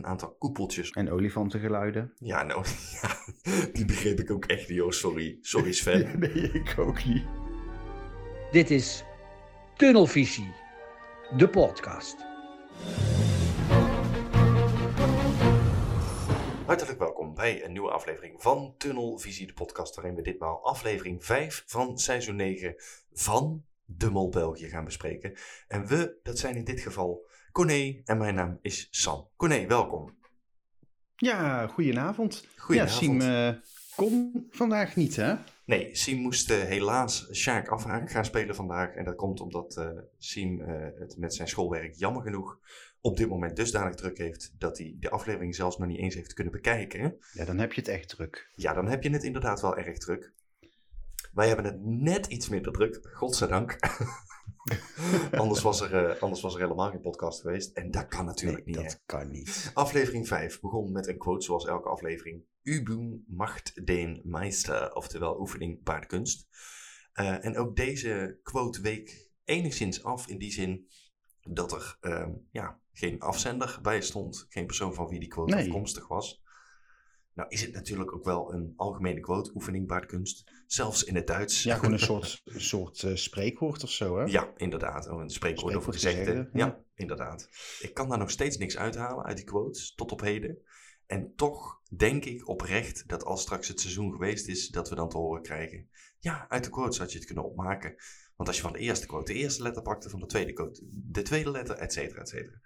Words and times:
een 0.00 0.06
aantal 0.06 0.34
koepeltjes. 0.38 0.90
En 0.90 1.10
olifantengeluiden. 1.10 2.12
Ja, 2.18 2.42
nou, 2.42 2.64
ja, 3.02 3.16
die 3.72 3.84
begreep 3.84 4.20
ik 4.20 4.30
ook 4.30 4.44
echt 4.44 4.68
niet, 4.68 4.78
hoor. 4.78 4.94
Sorry. 4.94 5.38
Sorry, 5.40 5.72
Sven. 5.80 6.18
nee, 6.18 6.52
ik 6.52 6.74
ook 6.78 7.04
niet. 7.04 7.24
Dit 8.50 8.70
is 8.70 9.04
Tunnelvisie, 9.76 10.54
de 11.36 11.48
podcast. 11.48 12.16
Hartelijk 16.66 16.98
welkom 16.98 17.34
bij 17.34 17.64
een 17.64 17.72
nieuwe 17.72 17.90
aflevering 17.90 18.42
van 18.42 18.74
Tunnelvisie, 18.78 19.46
de 19.46 19.52
podcast, 19.52 19.94
waarin 19.94 20.14
we 20.14 20.22
ditmaal 20.22 20.64
aflevering 20.64 21.24
5 21.24 21.62
van 21.66 21.98
seizoen 21.98 22.36
9 22.36 22.74
van 23.12 23.64
De 23.84 24.10
Mol 24.10 24.28
België 24.28 24.68
gaan 24.68 24.84
bespreken. 24.84 25.34
En 25.68 25.86
we, 25.86 26.18
dat 26.22 26.38
zijn 26.38 26.56
in 26.56 26.64
dit 26.64 26.80
geval 26.80 27.28
Corné 27.52 28.00
en 28.04 28.18
mijn 28.18 28.34
naam 28.34 28.58
is 28.62 28.88
Sam. 28.90 29.28
Corné, 29.36 29.66
welkom. 29.66 30.18
Ja, 31.16 31.66
goedenavond. 31.66 32.46
Goedenavond. 32.56 33.00
Ja, 33.00 33.08
Siem 33.08 33.20
eh, 33.20 33.54
kon 33.96 34.46
vandaag 34.50 34.96
niet, 34.96 35.16
hè? 35.16 35.34
Nee, 35.64 35.96
Siem 35.96 36.18
moest 36.18 36.50
eh, 36.50 36.58
helaas 36.58 37.28
Sjaak 37.32 37.68
afhaken 37.68 38.08
gaan 38.08 38.24
spelen 38.24 38.54
vandaag. 38.54 38.94
En 38.94 39.04
dat 39.04 39.14
komt 39.14 39.40
omdat 39.40 39.76
eh 39.76 39.88
Siem 40.18 40.60
het 40.98 41.16
met 41.18 41.34
zijn 41.34 41.48
schoolwerk 41.48 41.94
jammer 41.94 42.22
genoeg 42.22 42.58
op 43.00 43.16
dit 43.16 43.28
moment 43.28 43.56
dusdanig 43.56 43.94
druk 43.94 44.18
heeft 44.18 44.54
dat 44.58 44.78
hij 44.78 44.96
de 44.98 45.10
aflevering 45.10 45.54
zelfs 45.54 45.78
nog 45.78 45.88
niet 45.88 45.98
eens 45.98 46.14
heeft 46.14 46.32
kunnen 46.32 46.52
bekijken. 46.52 47.16
Ja, 47.32 47.44
dan 47.44 47.58
heb 47.58 47.72
je 47.72 47.80
het 47.80 47.90
echt 47.90 48.08
druk. 48.08 48.50
Ja, 48.54 48.72
dan 48.72 48.88
heb 48.88 49.02
je 49.02 49.10
het 49.10 49.24
inderdaad 49.24 49.60
wel 49.60 49.76
erg 49.76 49.98
druk. 49.98 50.32
Wij 51.32 51.46
hebben 51.46 51.64
het 51.64 51.84
net 51.84 52.26
iets 52.26 52.48
minder 52.48 52.72
druk, 52.72 53.08
godzijdank. 53.12 53.78
anders, 55.42 55.62
was 55.62 55.80
er, 55.80 56.06
eh, 56.06 56.22
anders 56.22 56.40
was 56.40 56.54
er 56.54 56.60
helemaal 56.60 56.90
geen 56.90 57.00
podcast 57.00 57.40
geweest. 57.40 57.76
En 57.76 57.90
dat 57.90 58.08
kan 58.08 58.24
natuurlijk 58.24 58.66
nee, 58.66 58.74
niet. 58.74 58.84
dat 58.84 58.92
hè. 58.92 58.98
kan 59.06 59.30
niet. 59.30 59.70
Aflevering 59.74 60.28
5 60.28 60.60
begon 60.60 60.92
met 60.92 61.06
een 61.06 61.18
quote 61.18 61.44
zoals 61.44 61.66
elke 61.66 61.88
aflevering. 61.88 62.44
Übung 62.62 63.24
macht 63.26 63.86
den 63.86 64.20
Meister, 64.24 64.94
oftewel 64.94 65.40
oefening 65.40 65.82
baart 65.82 66.06
kunst. 66.06 66.48
Eh, 67.12 67.44
en 67.44 67.56
ook 67.56 67.76
deze 67.76 68.38
quote 68.42 68.80
week 68.80 69.30
enigszins 69.44 70.02
af 70.04 70.28
in 70.28 70.38
die 70.38 70.52
zin 70.52 70.88
dat 71.40 71.72
er 71.72 71.96
ehm, 72.00 72.32
ja, 72.50 72.80
geen 72.92 73.20
afzender 73.20 73.78
bij 73.82 74.00
stond. 74.00 74.46
Geen 74.48 74.66
persoon 74.66 74.94
van 74.94 75.08
wie 75.08 75.20
die 75.20 75.28
quote 75.28 75.54
Nee. 75.54 75.64
afkomstig 75.64 76.08
was. 76.08 76.42
Nou 77.34 77.48
is 77.48 77.60
het 77.62 77.72
natuurlijk 77.72 78.12
ook 78.12 78.24
wel 78.24 78.54
een 78.54 78.72
algemene 78.76 79.20
quote, 79.20 79.54
oefening 79.54 79.86
baart 79.86 80.06
kunst. 80.06 80.59
Zelfs 80.72 81.04
in 81.04 81.14
het 81.14 81.26
Duits. 81.26 81.62
Ja, 81.62 81.74
gewoon 81.74 81.92
een 81.92 81.98
soort, 82.12 82.42
soort 82.44 83.02
eh, 83.02 83.14
spreekwoord 83.14 83.82
of 83.82 83.90
zo, 83.90 84.18
hè? 84.18 84.24
Ja, 84.24 84.52
inderdaad. 84.56 85.08
Oh, 85.08 85.20
een 85.20 85.30
spreekwoord 85.30 85.76
of 85.76 85.86
een 85.86 85.92
Spreekwoord 85.92 86.16
gezegde. 86.16 86.40
gezegde, 86.40 86.58
ja. 86.58 86.66
ja. 86.66 86.84
inderdaad. 86.94 87.48
Ik 87.80 87.94
kan 87.94 88.08
daar 88.08 88.18
nog 88.18 88.30
steeds 88.30 88.56
niks 88.56 88.76
uithalen 88.76 89.24
uit 89.24 89.36
die 89.36 89.46
quotes, 89.46 89.94
tot 89.94 90.12
op 90.12 90.20
heden. 90.20 90.58
En 91.06 91.32
toch 91.36 91.80
denk 91.96 92.24
ik 92.24 92.48
oprecht 92.48 93.08
dat 93.08 93.24
als 93.24 93.40
straks 93.40 93.68
het 93.68 93.80
seizoen 93.80 94.12
geweest 94.12 94.48
is, 94.48 94.68
dat 94.68 94.88
we 94.88 94.94
dan 94.94 95.08
te 95.08 95.16
horen 95.16 95.42
krijgen. 95.42 95.88
Ja, 96.18 96.46
uit 96.48 96.64
de 96.64 96.70
quotes 96.70 96.98
had 96.98 97.12
je 97.12 97.16
het 97.18 97.26
kunnen 97.26 97.44
opmaken. 97.44 97.94
Want 98.36 98.48
als 98.48 98.56
je 98.56 98.62
van 98.62 98.72
de 98.72 98.78
eerste 98.78 99.06
quote 99.06 99.32
de 99.32 99.38
eerste 99.38 99.62
letter 99.62 99.82
pakte, 99.82 100.10
van 100.10 100.20
de 100.20 100.26
tweede 100.26 100.52
quote 100.52 100.80
de 100.90 101.22
tweede 101.22 101.50
letter, 101.50 101.76
et 101.76 101.92
cetera, 101.92 102.20
et 102.20 102.28
cetera. 102.28 102.60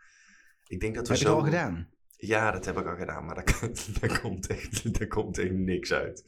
Ik 0.67 0.81
denk 0.81 0.95
dat 0.95 1.09
we 1.09 1.13
Heb 1.13 1.23
je 1.23 1.29
zo... 1.29 1.37
het 1.37 1.45
al 1.45 1.51
gedaan? 1.51 1.89
Ja, 2.17 2.51
dat 2.51 2.65
heb 2.65 2.79
ik 2.79 2.87
al 2.87 2.97
gedaan, 2.97 3.25
maar 3.25 3.35
daar, 3.35 3.61
daar, 4.01 4.21
komt, 4.21 4.47
echt, 4.47 4.99
daar 4.99 5.09
komt 5.09 5.39
echt 5.39 5.53
niks 5.53 5.93
uit. 5.93 6.25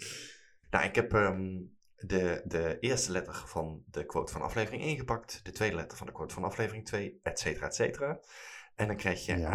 Nou, 0.76 0.88
ik 0.88 0.94
heb 0.94 1.14
ehm, 1.14 1.58
de, 1.96 2.42
de 2.44 2.78
eerste 2.80 3.12
letter 3.12 3.34
van 3.34 3.82
de 3.86 4.06
quote 4.06 4.32
van 4.32 4.42
aflevering 4.42 4.82
1 4.82 4.96
gepakt, 4.96 5.40
de 5.42 5.50
tweede 5.50 5.76
letter 5.76 5.98
van 5.98 6.06
de 6.06 6.12
quote 6.12 6.34
van 6.34 6.44
aflevering 6.44 6.84
2, 6.84 7.20
et 7.22 7.38
cetera, 7.38 7.66
et 7.66 7.74
cetera. 7.74 8.20
En 8.74 8.86
dan 8.86 8.96
krijg 8.96 9.26
je 9.26 9.36
Ja. 9.36 9.52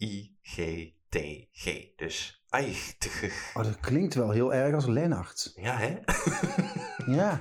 A-I-G-T-G. 0.00 1.66
Dus 1.96 2.44
aichtig. 2.48 3.52
Oh, 3.54 3.62
dat 3.62 3.80
klinkt 3.80 4.14
wel 4.14 4.30
heel 4.30 4.54
erg 4.54 4.74
als 4.74 4.86
Lennart. 4.86 5.52
Ja, 5.54 5.76
hè? 5.76 5.98
Ja. 7.18 7.38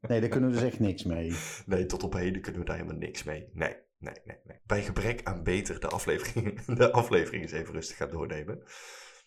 Nee, 0.00 0.20
daar 0.20 0.28
kunnen 0.28 0.50
we 0.50 0.56
dus 0.56 0.64
echt 0.64 0.80
niks 0.80 1.04
mee. 1.04 1.36
Nee, 1.66 1.86
tot 1.86 2.02
op 2.02 2.12
heden 2.12 2.42
kunnen 2.42 2.60
we 2.60 2.66
daar 2.66 2.76
helemaal 2.76 2.98
niks 2.98 3.22
mee. 3.22 3.48
Nee, 3.52 3.76
nee, 3.98 4.14
nee, 4.24 4.38
nee. 4.44 4.60
Bij 4.66 4.82
gebrek 4.82 5.20
aan 5.24 5.42
beter 5.42 5.80
de 5.80 5.88
aflevering, 5.88 6.60
de 6.80 6.92
aflevering 6.92 7.42
eens 7.42 7.52
even 7.52 7.74
rustig 7.74 7.96
gaan 7.96 8.10
doornemen. 8.10 8.62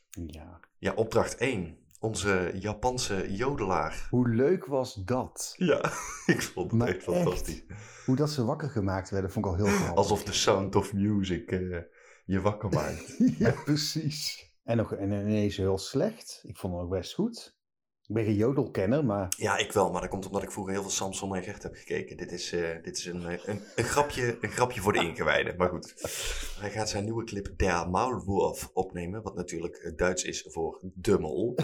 Ja. 0.09 0.59
Ja, 0.78 0.94
opdracht 0.94 1.36
1. 1.36 1.88
Onze 2.00 2.52
Japanse 2.60 3.34
jodelaar. 3.34 4.08
Hoe 4.10 4.30
leuk 4.30 4.66
was 4.66 4.94
dat? 4.94 5.54
Ja, 5.58 5.78
ik 6.34 6.42
vond 6.42 6.72
het 6.72 6.80
Maar 6.80 6.88
echt 6.88 7.04
fantastisch. 7.04 7.64
Hoe 8.06 8.16
dat 8.16 8.30
ze 8.30 8.46
wakker 8.46 8.70
gemaakt 8.70 9.10
werden, 9.10 9.32
vond 9.32 9.46
ik 9.46 9.52
al 9.52 9.58
heel 9.58 9.74
grappig. 9.76 9.96
Alsof 9.96 10.24
de 10.24 10.34
Sound 10.34 10.76
of 10.76 10.94
Music 10.94 11.52
eh, 11.52 11.78
je 12.26 12.42
wakker 12.42 12.70
maakt. 12.70 13.16
Ja, 13.40 13.52
precies. 13.52 14.48
En, 14.64 14.78
nog, 14.78 14.94
en 14.94 15.12
ineens 15.12 15.58
heel 15.58 15.78
slecht. 15.78 16.44
Ik 16.44 16.58
vond 16.58 16.74
het 16.74 16.84
ook 16.84 16.90
best 16.90 17.14
goed. 17.14 17.58
Ik 18.09 18.16
ben 18.16 18.24
geen 18.24 18.36
jodelkenner, 18.36 19.06
maar 19.06 19.34
Ja, 19.38 19.58
ik 19.58 19.72
wel, 19.72 19.92
maar 19.92 20.02
dat 20.02 20.09
komt 20.09 20.25
omdat 20.25 20.44
ik 20.44 20.52
vroeger 20.52 20.74
heel 20.74 20.81
veel 20.81 20.92
Samson 20.92 21.36
en 21.36 21.44
Gert 21.44 21.64
heb 21.64 21.75
gekeken. 21.75 22.18
Dit 22.18 22.31
is, 22.31 22.52
eh, 22.52 22.84
dit 22.84 22.97
is 22.97 23.06
een, 23.06 23.25
eh, 23.25 23.46
een, 23.46 23.62
een, 23.75 23.84
grapje, 23.84 24.38
een 24.42 24.50
grapje 24.50 24.81
voor 24.81 24.94
de 24.94 25.00
ingewijden. 25.00 25.58
Maar 25.58 25.70
goed, 25.70 25.94
hij 26.59 26.70
gaat 26.72 26.90
zijn 26.90 27.03
nieuwe 27.03 27.24
clip 27.24 27.53
Der 27.58 27.90
Maulwurf 27.90 28.70
opnemen. 28.74 29.22
Wat 29.22 29.36
natuurlijk 29.36 29.75
eh, 29.75 29.96
Duits 29.96 30.24
is 30.24 30.46
voor 30.50 30.80
de 30.81 31.20
mol. 31.20 31.56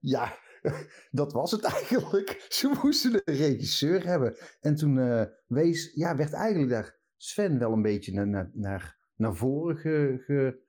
ja, 0.00 0.38
dat 1.10 1.32
was 1.32 1.50
het 1.50 1.64
eigenlijk. 1.64 2.46
Ze 2.48 2.78
moesten 2.82 3.22
een 3.24 3.34
regisseur 3.36 4.06
hebben. 4.06 4.36
En 4.60 4.74
toen 4.74 5.26
wees, 5.46 5.92
ja, 5.94 6.16
werd 6.16 6.32
eigenlijk 6.32 6.70
daar 6.70 6.98
Sven 7.16 7.58
wel 7.58 7.72
een 7.72 7.82
beetje 7.82 8.12
naar, 8.12 8.26
naar, 8.28 8.50
naar, 8.52 8.98
naar 9.16 9.34
voren 9.34 9.76
ge, 9.76 10.22
ge- 10.26 10.62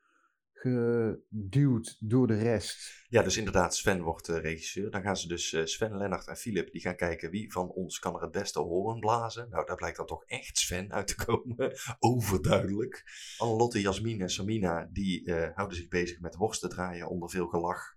geduwd 0.65 1.97
door 1.99 2.27
de 2.27 2.37
rest. 2.37 3.05
Ja, 3.09 3.21
dus 3.21 3.37
inderdaad, 3.37 3.75
Sven 3.75 4.01
wordt 4.01 4.29
eh, 4.29 4.37
regisseur. 4.37 4.91
Dan 4.91 5.01
gaan 5.01 5.17
ze 5.17 5.27
dus 5.27 5.53
eh, 5.53 5.65
Sven, 5.65 5.97
Lennart 5.97 6.27
en 6.27 6.35
Philip, 6.35 6.71
die 6.71 6.81
gaan 6.81 6.95
kijken 6.95 7.31
wie 7.31 7.51
van 7.51 7.69
ons 7.69 7.99
kan 7.99 8.15
er 8.15 8.21
het 8.21 8.31
beste 8.31 8.59
horen 8.59 8.99
blazen. 8.99 9.49
Nou, 9.49 9.65
daar 9.65 9.75
blijkt 9.75 9.97
dan 9.97 10.05
toch 10.05 10.23
echt 10.25 10.57
Sven 10.57 10.91
uit 10.91 11.07
te 11.07 11.25
komen. 11.25 11.73
Overduidelijk. 11.99 13.03
Annelotte, 13.37 13.81
Jasmin 13.81 14.21
en 14.21 14.29
Samina, 14.29 14.89
die 14.91 15.25
eh, 15.25 15.55
houden 15.55 15.77
zich 15.77 15.87
bezig 15.87 16.19
met 16.19 16.35
worsten 16.35 16.69
draaien 16.69 17.09
onder 17.09 17.29
veel 17.29 17.47
gelach. 17.47 17.95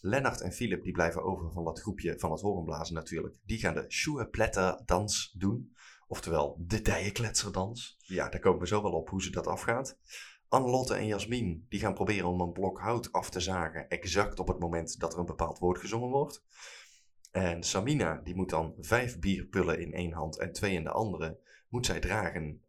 Lennart 0.00 0.40
en 0.40 0.52
Philip, 0.52 0.82
die 0.82 0.92
blijven 0.92 1.22
over 1.22 1.52
van 1.52 1.64
dat 1.64 1.80
groepje 1.80 2.18
van 2.18 2.30
het 2.30 2.40
horenblazen 2.40 2.94
natuurlijk. 2.94 3.36
Die 3.44 3.58
gaan 3.58 3.74
de 3.74 3.84
Schuhepletter 3.88 4.82
dans 4.84 5.34
doen. 5.38 5.72
Oftewel, 6.06 6.56
de 6.66 6.82
dijenkletserdans. 6.82 7.96
Ja, 7.98 8.28
daar 8.28 8.40
komen 8.40 8.60
we 8.60 8.66
zo 8.66 8.82
wel 8.82 8.92
op 8.92 9.08
hoe 9.08 9.22
ze 9.22 9.30
dat 9.30 9.46
afgaat. 9.46 9.98
Annelotte 10.48 10.94
en 10.94 11.06
Jasmin 11.06 11.66
die 11.68 11.80
gaan 11.80 11.94
proberen 11.94 12.28
om 12.28 12.40
een 12.40 12.52
blok 12.52 12.80
hout 12.80 13.12
af 13.12 13.30
te 13.30 13.40
zagen, 13.40 13.88
exact 13.88 14.38
op 14.40 14.48
het 14.48 14.58
moment 14.58 15.00
dat 15.00 15.12
er 15.12 15.18
een 15.18 15.26
bepaald 15.26 15.58
woord 15.58 15.78
gezongen 15.78 16.08
wordt. 16.10 16.44
En 17.30 17.62
Samina 17.62 18.20
die 18.24 18.34
moet 18.34 18.50
dan 18.50 18.74
vijf 18.78 19.18
bierpullen 19.18 19.80
in 19.80 19.92
één 19.92 20.12
hand 20.12 20.38
en 20.38 20.52
twee 20.52 20.72
in 20.74 20.84
de 20.84 20.90
andere, 20.90 21.38
moet 21.68 21.86
zij 21.86 22.00
dragen. 22.00 22.62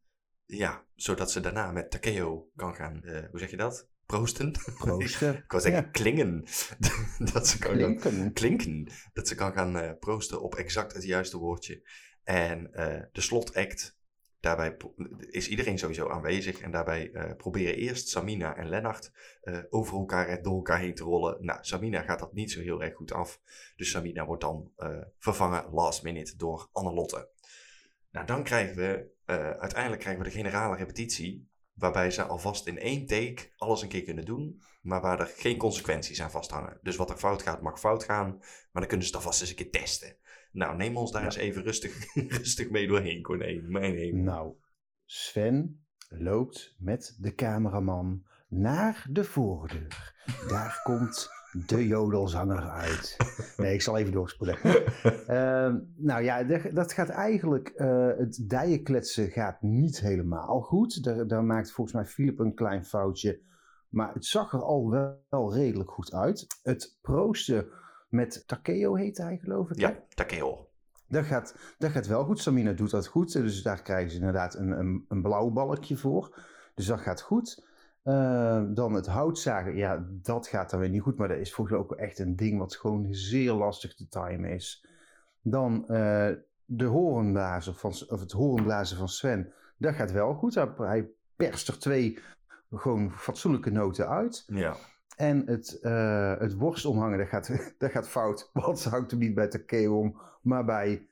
Ja, 0.45 0.85
zodat 0.95 1.31
ze 1.31 1.39
daarna 1.39 1.71
met 1.71 1.91
Takeo 1.91 2.49
kan 2.55 2.75
gaan, 2.75 3.03
eh, 3.03 3.29
hoe 3.29 3.39
zeg 3.39 3.49
je 3.49 3.57
dat? 3.57 3.89
Proosten? 4.05 4.51
Proosten. 4.77 5.35
Ik 5.43 5.51
wou 5.51 5.63
zeggen 5.63 5.83
Ja. 5.83 5.89
klingen. 5.89 6.43
dat 7.33 7.47
ze 7.47 7.57
kan 7.59 7.77
gaan 7.79 7.95
Klinken. 7.97 8.33
klinken. 8.33 8.91
Dat 9.13 9.27
ze 9.27 9.35
kan 9.35 9.53
gaan 9.53 9.77
eh, 9.77 9.91
proosten 9.99 10.41
op 10.41 10.55
exact 10.55 10.93
het 10.93 11.03
juiste 11.03 11.37
woordje. 11.37 11.89
En 12.23 12.73
eh, 12.73 13.03
de 13.11 13.21
slotact, 13.21 13.98
daarbij 14.39 14.77
is 15.29 15.49
iedereen 15.49 15.79
sowieso 15.79 16.09
aanwezig. 16.09 16.59
En 16.59 16.71
daarbij 16.71 17.11
eh, 17.11 17.35
proberen 17.35 17.75
eerst 17.75 18.09
Samina 18.09 18.55
en 18.55 18.69
Lennart 18.69 19.11
eh, 19.41 19.59
over 19.69 19.97
elkaar 19.97 20.41
door 20.41 20.55
elkaar 20.55 20.79
heen 20.79 20.95
te 20.95 21.03
rollen. 21.03 21.45
Nou, 21.45 21.59
Samina 21.61 22.01
gaat 22.01 22.19
dat 22.19 22.33
niet 22.33 22.51
zo 22.51 22.61
heel 22.61 22.83
erg 22.83 22.95
goed 22.95 23.13
af. 23.13 23.41
Dus 23.75 23.89
Samina 23.89 24.25
wordt 24.25 24.41
dan 24.41 24.71
eh, 24.75 24.97
vervangen 25.17 25.69
last 25.71 26.03
minute 26.03 26.37
door 26.37 26.69
Annelotte. 26.71 27.29
Nou, 28.11 28.25
dan 28.25 28.43
krijgen 28.43 28.75
we, 28.75 29.17
uiteindelijk 29.59 30.01
krijgen 30.01 30.23
we 30.23 30.29
de 30.29 30.35
generale 30.35 30.75
repetitie. 30.75 31.47
Waarbij 31.73 32.11
ze 32.11 32.23
alvast 32.23 32.67
in 32.67 32.79
één 32.79 33.05
take 33.05 33.51
alles 33.57 33.81
een 33.81 33.87
keer 33.87 34.03
kunnen 34.03 34.25
doen. 34.25 34.61
Maar 34.81 35.01
waar 35.01 35.19
er 35.19 35.33
geen 35.35 35.57
consequenties 35.57 36.21
aan 36.21 36.31
vasthangen. 36.31 36.79
Dus 36.81 36.95
wat 36.95 37.09
er 37.09 37.17
fout 37.17 37.41
gaat, 37.41 37.61
mag 37.61 37.79
fout 37.79 38.03
gaan. 38.03 38.37
Maar 38.37 38.69
dan 38.71 38.87
kunnen 38.87 39.05
ze 39.05 39.11
het 39.13 39.21
alvast 39.21 39.41
eens 39.41 39.49
een 39.49 39.55
keer 39.55 39.71
testen. 39.71 40.15
Nou, 40.51 40.75
neem 40.75 40.97
ons 40.97 41.11
daar 41.11 41.23
eens 41.23 41.35
even 41.35 41.63
rustig, 41.63 42.13
rustig 42.39 42.69
mee 42.69 42.87
doorheen, 42.87 43.21
Corné. 43.21 43.61
Mijn 43.61 43.95
hemel. 43.95 44.23
Nou, 44.23 44.53
Sven 45.05 45.85
loopt 46.09 46.75
met 46.77 47.17
de 47.19 47.35
cameraman 47.35 48.23
naar 48.47 49.05
de 49.09 49.23
voordeur. 49.23 50.13
Daar 50.47 50.79
komt 50.83 51.29
de 51.67 51.87
jodelzanger 51.87 52.69
uit. 52.69 53.17
Nee, 53.57 53.73
ik 53.73 53.81
zal 53.81 53.97
even 53.97 54.11
doorspoelen. 54.11 54.57
Ehm, 55.27 55.77
nou 55.95 56.23
ja, 56.23 56.43
dat 56.73 56.93
gaat 56.93 57.09
eigenlijk... 57.09 57.67
eh, 57.67 58.07
het 58.17 58.49
dijenkletsen 58.49 59.29
gaat 59.29 59.61
niet 59.61 59.99
helemaal 59.99 60.61
goed. 60.61 61.03
Daar, 61.03 61.27
daar 61.27 61.43
maakt 61.43 61.71
volgens 61.71 61.95
mij 61.95 62.05
Philip 62.05 62.39
een 62.39 62.53
klein 62.53 62.85
foutje. 62.85 63.39
Maar 63.89 64.13
het 64.13 64.25
zag 64.25 64.53
er 64.53 64.63
al 64.63 64.89
wel, 64.89 65.25
wel 65.29 65.53
redelijk 65.53 65.91
goed 65.91 66.13
uit. 66.13 66.47
Het 66.63 66.97
proosten 67.01 67.67
met 68.09 68.43
Takeo 68.47 68.95
heet 68.95 69.17
hij 69.17 69.37
geloof 69.37 69.69
ik. 69.69 69.79
hè? 69.79 69.87
Ja, 69.87 69.95
Takeo. 70.13 70.67
Dat 71.07 71.25
gaat, 71.25 71.55
dat 71.77 71.91
gaat 71.91 72.07
wel 72.07 72.23
goed. 72.23 72.39
Samina 72.39 72.71
doet 72.71 72.91
dat 72.91 73.07
goed. 73.07 73.33
Dus 73.33 73.61
daar 73.61 73.81
krijgen 73.81 74.09
ze 74.11 74.17
inderdaad 74.17 74.55
een, 74.55 74.71
een, 74.71 75.05
een 75.07 75.21
blauw 75.21 75.49
balkje 75.49 75.97
voor. 75.97 76.39
Dus 76.73 76.85
dat 76.85 76.99
gaat 76.99 77.21
goed. 77.21 77.65
Eh, 78.03 78.63
dan 78.67 78.93
het 78.93 79.07
houtzagen, 79.07 79.75
ja, 79.75 80.05
dat 80.09 80.47
gaat 80.47 80.69
dan 80.69 80.79
weer 80.79 80.89
niet 80.89 81.01
goed. 81.01 81.17
Maar 81.17 81.27
dat 81.27 81.37
is 81.37 81.53
volgens 81.53 81.77
mij 81.77 81.85
ook 81.85 81.95
echt 81.95 82.19
een 82.19 82.35
ding 82.35 82.59
wat 82.59 82.75
gewoon 82.75 83.07
zeer 83.09 83.51
lastig 83.51 83.95
te 83.95 84.07
timen 84.07 84.49
is. 84.49 84.85
Dan 85.41 85.87
eh, 85.87 86.29
de 86.65 86.85
horenblazen 86.85 87.75
van, 87.75 87.89
of 88.07 88.19
het 88.19 88.31
horenblazen 88.31 88.97
van 88.97 89.09
Sven, 89.09 89.53
dat 89.77 89.95
gaat 89.95 90.11
wel 90.11 90.33
goed. 90.33 90.55
Hij, 90.55 90.69
hij 90.77 91.07
perst 91.35 91.67
er 91.67 91.79
twee 91.79 92.19
gewoon 92.71 93.11
fatsoenlijke 93.11 93.71
noten 93.71 94.07
uit. 94.09 94.43
Ja. 94.47 94.75
En 95.19 95.43
het, 95.45 95.79
eh, 95.81 96.37
het 96.37 96.57
worst 96.57 96.85
omhangen, 96.85 97.17
dat 97.17 97.27
gaat, 97.27 97.51
dat 97.77 97.91
gaat 97.91 98.09
fout. 98.09 98.49
Want 98.53 98.79
ze 98.79 98.89
hangt 98.89 99.11
hem 99.11 99.19
niet 99.19 99.33
bij 99.33 99.47
Takeo 99.47 99.99
om, 99.99 100.17
maar 100.41 100.65
bij, 100.65 101.07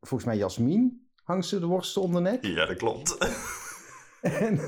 volgens 0.00 0.24
mij 0.24 0.36
Jasmin, 0.36 1.06
hangt 1.22 1.46
ze 1.46 1.60
de 1.60 1.66
worst 1.66 1.96
om 1.96 2.12
de 2.12 2.20
nek. 2.20 2.44
ja, 2.44 2.66
dat 2.66 2.76
klopt. 2.76 3.16
En, 4.20 4.60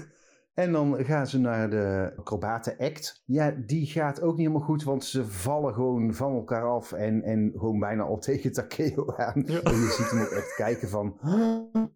en 0.54 0.72
dan 0.72 1.04
gaan 1.04 1.26
ze 1.26 1.38
naar 1.38 1.70
de 1.70 2.12
acrobaten 2.16 2.76
act. 2.78 3.22
Ja, 3.26 3.54
die 3.66 3.86
gaat 3.86 4.20
ook 4.20 4.36
niet 4.36 4.46
helemaal 4.46 4.66
goed, 4.66 4.82
want 4.82 5.04
ze 5.04 5.26
vallen 5.26 5.74
gewoon 5.74 6.14
van 6.14 6.34
elkaar 6.34 6.64
af 6.64 6.92
en, 6.92 7.22
en 7.22 7.52
gewoon 7.56 7.78
bijna 7.78 8.02
al 8.02 8.18
tegen 8.18 8.52
Takeo 8.52 9.12
aan. 9.16 9.42
Ja. 9.46 9.60
En 9.60 9.74
je 9.74 9.94
ziet 9.96 10.10
hem 10.10 10.20
ook 10.20 10.30
echt 10.30 10.54
kijken 10.54 10.88
van, 10.88 11.18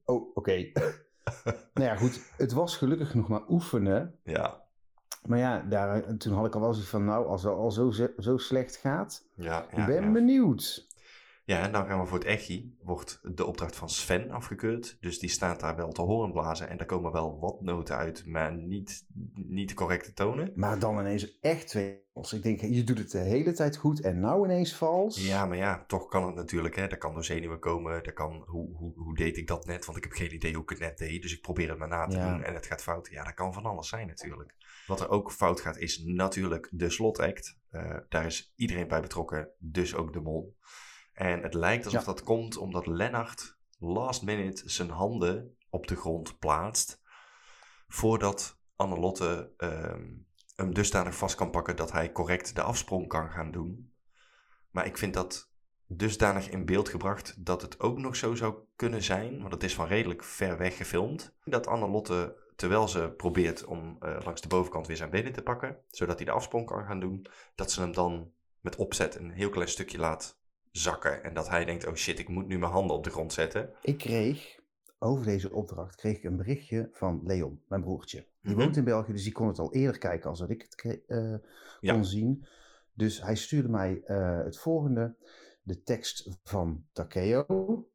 oh, 0.04 0.36
oké. 0.36 0.70
nou 1.74 1.88
ja, 1.88 1.96
goed, 1.96 2.20
het 2.36 2.52
was 2.52 2.76
gelukkig 2.76 3.14
nog 3.14 3.28
maar 3.28 3.48
oefenen. 3.48 4.14
ja, 4.24 4.61
Maar 5.26 5.38
ja, 5.38 5.64
daar, 5.68 6.16
toen 6.16 6.34
had 6.34 6.46
ik 6.46 6.54
al 6.54 6.60
wel 6.60 6.72
zoiets 6.72 6.90
van, 6.90 7.04
nou, 7.04 7.26
als 7.26 7.42
het 7.42 7.52
al 7.52 7.70
zo, 7.70 7.92
zo 8.18 8.36
slecht 8.36 8.76
gaat, 8.76 9.24
ja, 9.34 9.62
ik 9.70 9.76
ja. 9.76 9.86
ben 9.86 10.12
benieuwd. 10.12 10.86
Ja, 11.44 11.62
en 11.62 11.72
dan 11.72 11.86
gaan 11.86 12.00
we 12.00 12.06
voor 12.06 12.18
het 12.18 12.26
echi. 12.26 12.76
Wordt 12.82 13.20
de 13.34 13.44
opdracht 13.44 13.76
van 13.76 13.88
Sven 13.88 14.30
afgekeurd. 14.30 14.96
Dus 15.00 15.18
die 15.18 15.28
staat 15.30 15.60
daar 15.60 15.76
wel 15.76 15.92
te 15.92 16.02
horen 16.02 16.32
blazen. 16.32 16.68
En 16.68 16.76
daar 16.76 16.86
komen 16.86 17.12
wel 17.12 17.38
wat 17.40 17.60
noten 17.60 17.96
uit, 17.96 18.26
maar 18.26 18.56
niet, 18.56 19.06
niet 19.34 19.68
de 19.68 19.74
correcte 19.74 20.12
tonen. 20.12 20.52
Maar 20.54 20.78
dan 20.78 20.98
ineens 20.98 21.38
echt 21.40 21.68
twee 21.68 22.00
vals. 22.14 22.32
Ik 22.32 22.42
denk, 22.42 22.60
je 22.60 22.84
doet 22.84 22.98
het 22.98 23.10
de 23.10 23.18
hele 23.18 23.52
tijd 23.52 23.76
goed 23.76 24.00
en 24.00 24.20
nou 24.20 24.44
ineens 24.44 24.74
vals. 24.76 25.26
Ja, 25.26 25.46
maar 25.46 25.56
ja, 25.56 25.84
toch 25.86 26.08
kan 26.08 26.26
het 26.26 26.34
natuurlijk. 26.34 26.76
Hè. 26.76 26.86
Dat 26.86 26.98
kan 26.98 27.14
door 27.14 27.24
zenuwen 27.24 27.58
komen. 27.58 28.02
Dat 28.02 28.12
kan, 28.14 28.44
hoe, 28.46 28.76
hoe, 28.76 28.92
hoe 28.96 29.14
deed 29.14 29.36
ik 29.36 29.46
dat 29.46 29.66
net? 29.66 29.84
Want 29.84 29.98
ik 29.98 30.04
heb 30.04 30.12
geen 30.12 30.34
idee 30.34 30.52
hoe 30.54 30.62
ik 30.62 30.68
het 30.70 30.78
net 30.78 30.98
deed. 30.98 31.22
Dus 31.22 31.34
ik 31.34 31.40
probeer 31.42 31.68
het 31.68 31.78
maar 31.78 31.88
na 31.88 32.06
te 32.06 32.16
Ja. 32.16 32.32
doen 32.32 32.42
en 32.42 32.54
het 32.54 32.66
gaat 32.66 32.82
fout. 32.82 33.08
Ja, 33.10 33.24
dat 33.24 33.34
kan 33.34 33.52
van 33.52 33.64
alles 33.64 33.88
zijn 33.88 34.06
natuurlijk. 34.06 34.54
Wat 34.86 35.00
er 35.00 35.08
ook 35.08 35.32
fout 35.32 35.60
gaat 35.60 35.78
is 35.78 36.02
natuurlijk 36.04 36.68
de 36.72 36.90
slotact. 36.90 37.58
Eh 37.70 37.96
daar 38.08 38.26
is 38.26 38.52
iedereen 38.56 38.88
bij 38.88 39.00
betrokken, 39.00 39.48
dus 39.58 39.94
ook 39.94 40.12
de 40.12 40.20
mol. 40.20 40.56
En 41.12 41.42
het 41.42 41.54
lijkt 41.54 41.84
alsof 41.84 42.00
Ja. 42.00 42.06
dat 42.06 42.22
komt 42.22 42.56
omdat 42.56 42.86
Lennart 42.86 43.58
last 43.78 44.22
minute 44.22 44.68
zijn 44.68 44.90
handen 44.90 45.56
op 45.70 45.86
de 45.86 45.96
grond 45.96 46.38
plaatst. 46.38 47.00
Voordat 47.88 48.60
Annelotte 48.76 49.52
ehm, 49.56 50.10
hem 50.54 50.74
dusdanig 50.74 51.16
vast 51.16 51.34
kan 51.34 51.50
pakken 51.50 51.76
dat 51.76 51.92
hij 51.92 52.12
correct 52.12 52.54
de 52.54 52.62
afsprong 52.62 53.08
kan 53.08 53.30
gaan 53.30 53.50
doen. 53.50 53.92
Maar 54.70 54.86
ik 54.86 54.98
vind 54.98 55.14
dat 55.14 55.50
dusdanig 55.86 56.48
in 56.48 56.64
beeld 56.64 56.88
gebracht 56.88 57.46
dat 57.46 57.62
het 57.62 57.80
ook 57.80 57.98
nog 57.98 58.16
zo 58.16 58.34
zou 58.34 58.54
kunnen 58.76 59.02
zijn, 59.02 59.40
want 59.40 59.52
het 59.52 59.62
is 59.62 59.74
van 59.74 59.86
redelijk 59.86 60.24
ver 60.24 60.58
weg 60.58 60.76
gefilmd, 60.76 61.36
dat 61.44 61.66
Annelotte, 61.66 62.36
terwijl 62.56 62.88
ze 62.88 63.14
probeert 63.16 63.64
om 63.64 63.96
eh, 64.00 64.16
langs 64.24 64.40
de 64.40 64.48
bovenkant 64.48 64.86
weer 64.86 64.96
zijn 64.96 65.10
benen 65.10 65.32
te 65.32 65.42
pakken, 65.42 65.78
zodat 65.90 66.16
hij 66.16 66.24
de 66.24 66.32
afsprong 66.32 66.66
kan 66.66 66.84
gaan 66.84 67.00
doen, 67.00 67.26
dat 67.54 67.70
ze 67.70 67.80
hem 67.80 67.92
dan 67.92 68.32
met 68.60 68.76
opzet 68.76 69.14
een 69.14 69.30
heel 69.30 69.50
klein 69.50 69.68
stukje 69.68 69.98
laat 69.98 70.40
zakken. 70.72 71.24
En 71.24 71.34
dat 71.34 71.48
hij 71.48 71.64
denkt, 71.64 71.86
oh 71.86 71.94
shit, 71.94 72.18
ik 72.18 72.28
moet 72.28 72.46
nu 72.46 72.58
mijn 72.58 72.72
handen 72.72 72.96
op 72.96 73.04
de 73.04 73.10
grond 73.10 73.32
zetten. 73.32 73.70
Ik 73.82 73.98
kreeg 73.98 74.60
over 74.98 75.24
deze 75.24 75.52
opdracht 75.52 75.94
kreeg 75.96 76.16
ik 76.16 76.24
een 76.24 76.36
berichtje 76.36 76.88
van 76.92 77.20
Leon, 77.24 77.60
mijn 77.68 77.82
broertje. 77.82 78.26
Die 78.42 78.54
Mhm. 78.54 78.62
woont 78.64 78.76
in 78.76 78.84
België, 78.84 79.12
dus 79.12 79.22
die 79.22 79.32
kon 79.32 79.46
het 79.48 79.58
al 79.58 79.72
eerder 79.74 79.98
kijken 79.98 80.28
als 80.30 80.38
dat 80.38 80.50
ik 80.50 80.62
het 80.62 81.02
eh, 81.06 81.34
Ja. 81.80 81.92
kon 81.92 82.04
zien. 82.04 82.44
Dus 82.94 83.22
hij 83.22 83.34
stuurde 83.36 83.68
mij 83.68 84.02
eh, 84.04 84.44
het 84.44 84.58
volgende. 84.58 85.16
De 85.62 85.82
tekst 85.82 86.28
van 86.44 86.84
Takeo 86.92 87.44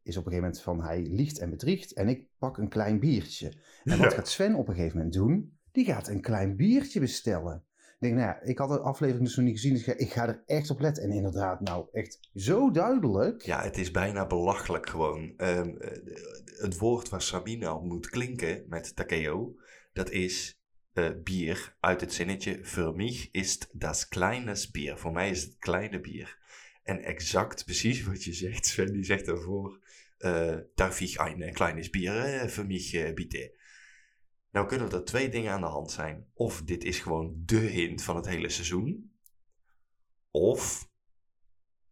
is 0.03 0.18
op 0.18 0.25
een 0.25 0.31
gegeven 0.31 0.35
moment 0.35 0.62
van 0.62 0.81
hij 0.81 1.01
liegt 1.01 1.39
en 1.39 1.50
bedriegt 1.50 1.94
en 1.94 2.07
ik 2.07 2.27
pak 2.38 2.57
een 2.57 2.69
klein 2.69 3.00
biertje. 3.00 3.47
En 3.83 3.97
wat 3.97 4.12
Ja. 4.12 4.18
gaat 4.18 4.27
Sven 4.27 4.56
op 4.56 4.68
een 4.68 4.75
gegeven 4.75 4.97
moment 4.97 5.15
doen? 5.15 5.57
Die 5.71 5.85
gaat 5.85 6.07
een 6.07 6.21
klein 6.21 6.56
biertje 6.56 7.00
bestellen. 7.00 7.63
Ik 7.99 8.03
denk, 8.03 8.15
nou 8.15 8.27
ja, 8.27 8.41
ik 8.41 8.57
had 8.57 8.69
de 8.69 8.79
aflevering 8.79 9.25
dus 9.25 9.35
nog 9.35 9.45
niet 9.45 9.55
gezien, 9.55 9.73
dus 9.73 9.85
ik 9.85 10.11
ga, 10.11 10.27
er 10.27 10.44
echt 10.45 10.69
op 10.69 10.79
letten. 10.79 11.03
En 11.03 11.11
inderdaad, 11.11 11.61
nou 11.61 11.85
echt 11.91 12.29
zo 12.35 12.71
duidelijk. 12.71 13.41
Ja, 13.41 13.63
het 13.63 13.77
is 13.77 13.91
bijna 13.91 14.27
belachelijk 14.27 14.89
gewoon. 14.89 15.33
Ehm, 15.38 15.75
eh, 15.77 15.91
het 16.57 16.77
woord 16.77 17.09
waar 17.09 17.21
Sabine 17.21 17.73
op 17.73 17.83
moet 17.83 18.09
klinken 18.09 18.63
met 18.67 18.95
Takeo, 18.95 19.55
dat 19.94 20.09
is 20.09 20.61
eh, 20.94 21.09
bier 21.23 21.75
uit 21.79 22.01
het 22.01 22.13
zinnetje 22.13 22.59
Für 22.63 22.95
mich 22.95 23.29
ist 23.31 23.69
das 23.73 24.07
kleines 24.07 24.71
Bier. 24.71 24.97
Voor 24.97 25.11
mij 25.11 25.29
is 25.29 25.41
het 25.41 25.55
kleine 25.59 25.99
bier. 25.99 26.38
En 26.83 27.03
exact 27.03 27.65
precies 27.65 28.03
wat 28.03 28.23
je 28.23 28.33
zegt, 28.33 28.65
Sven, 28.65 28.94
die 28.94 29.03
zegt 29.03 29.25
daarvoor, 29.25 29.79
eh 30.17 30.55
darf 30.75 31.01
ich 31.01 31.19
ein 31.19 31.53
kleines 31.53 31.89
Bier 31.89 32.49
für 32.49 32.65
mich 32.65 33.13
bitte? 33.13 33.56
Nou 34.51 34.67
kunnen 34.67 34.91
er 34.91 35.03
twee 35.05 35.29
dingen 35.29 35.51
aan 35.51 35.61
de 35.61 35.67
hand 35.67 35.91
zijn. 35.91 36.27
Of 36.33 36.63
dit 36.63 36.83
is 36.83 36.99
gewoon 36.99 37.33
de 37.45 37.57
hint 37.59 38.03
van 38.03 38.15
het 38.15 38.25
hele 38.27 38.49
seizoen. 38.49 39.11
Of 40.31 40.89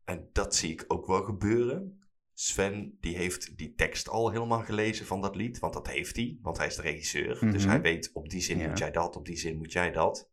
en 0.03 0.29
dat 0.31 0.55
zie 0.55 0.71
ik 0.71 0.85
ook 0.87 1.05
wel 1.05 1.23
gebeuren. 1.23 1.99
Sven 2.33 2.97
die 2.99 3.15
heeft 3.17 3.57
die 3.57 3.73
tekst 3.75 4.09
al 4.09 4.31
helemaal 4.31 4.63
gelezen 4.63 5.05
van 5.05 5.21
dat 5.21 5.35
lied. 5.35 5.59
Want 5.59 5.73
dat 5.73 5.87
heeft 5.87 6.15
hij, 6.15 6.37
want 6.41 6.57
hij 6.57 6.67
is 6.67 6.75
de 6.75 6.81
regisseur. 6.81 7.39
Dus 7.39 7.61
Mhm. 7.61 7.69
hij 7.69 7.81
weet 7.81 8.09
op 8.13 8.29
die 8.29 8.41
zin 8.41 8.57
Ja. 8.57 8.67
moet 8.67 8.77
jij 8.77 8.91
dat, 8.91 9.15
op 9.15 9.25
die 9.25 9.37
zin 9.37 9.57
moet 9.57 9.71
jij 9.71 9.91
dat. 9.91 10.29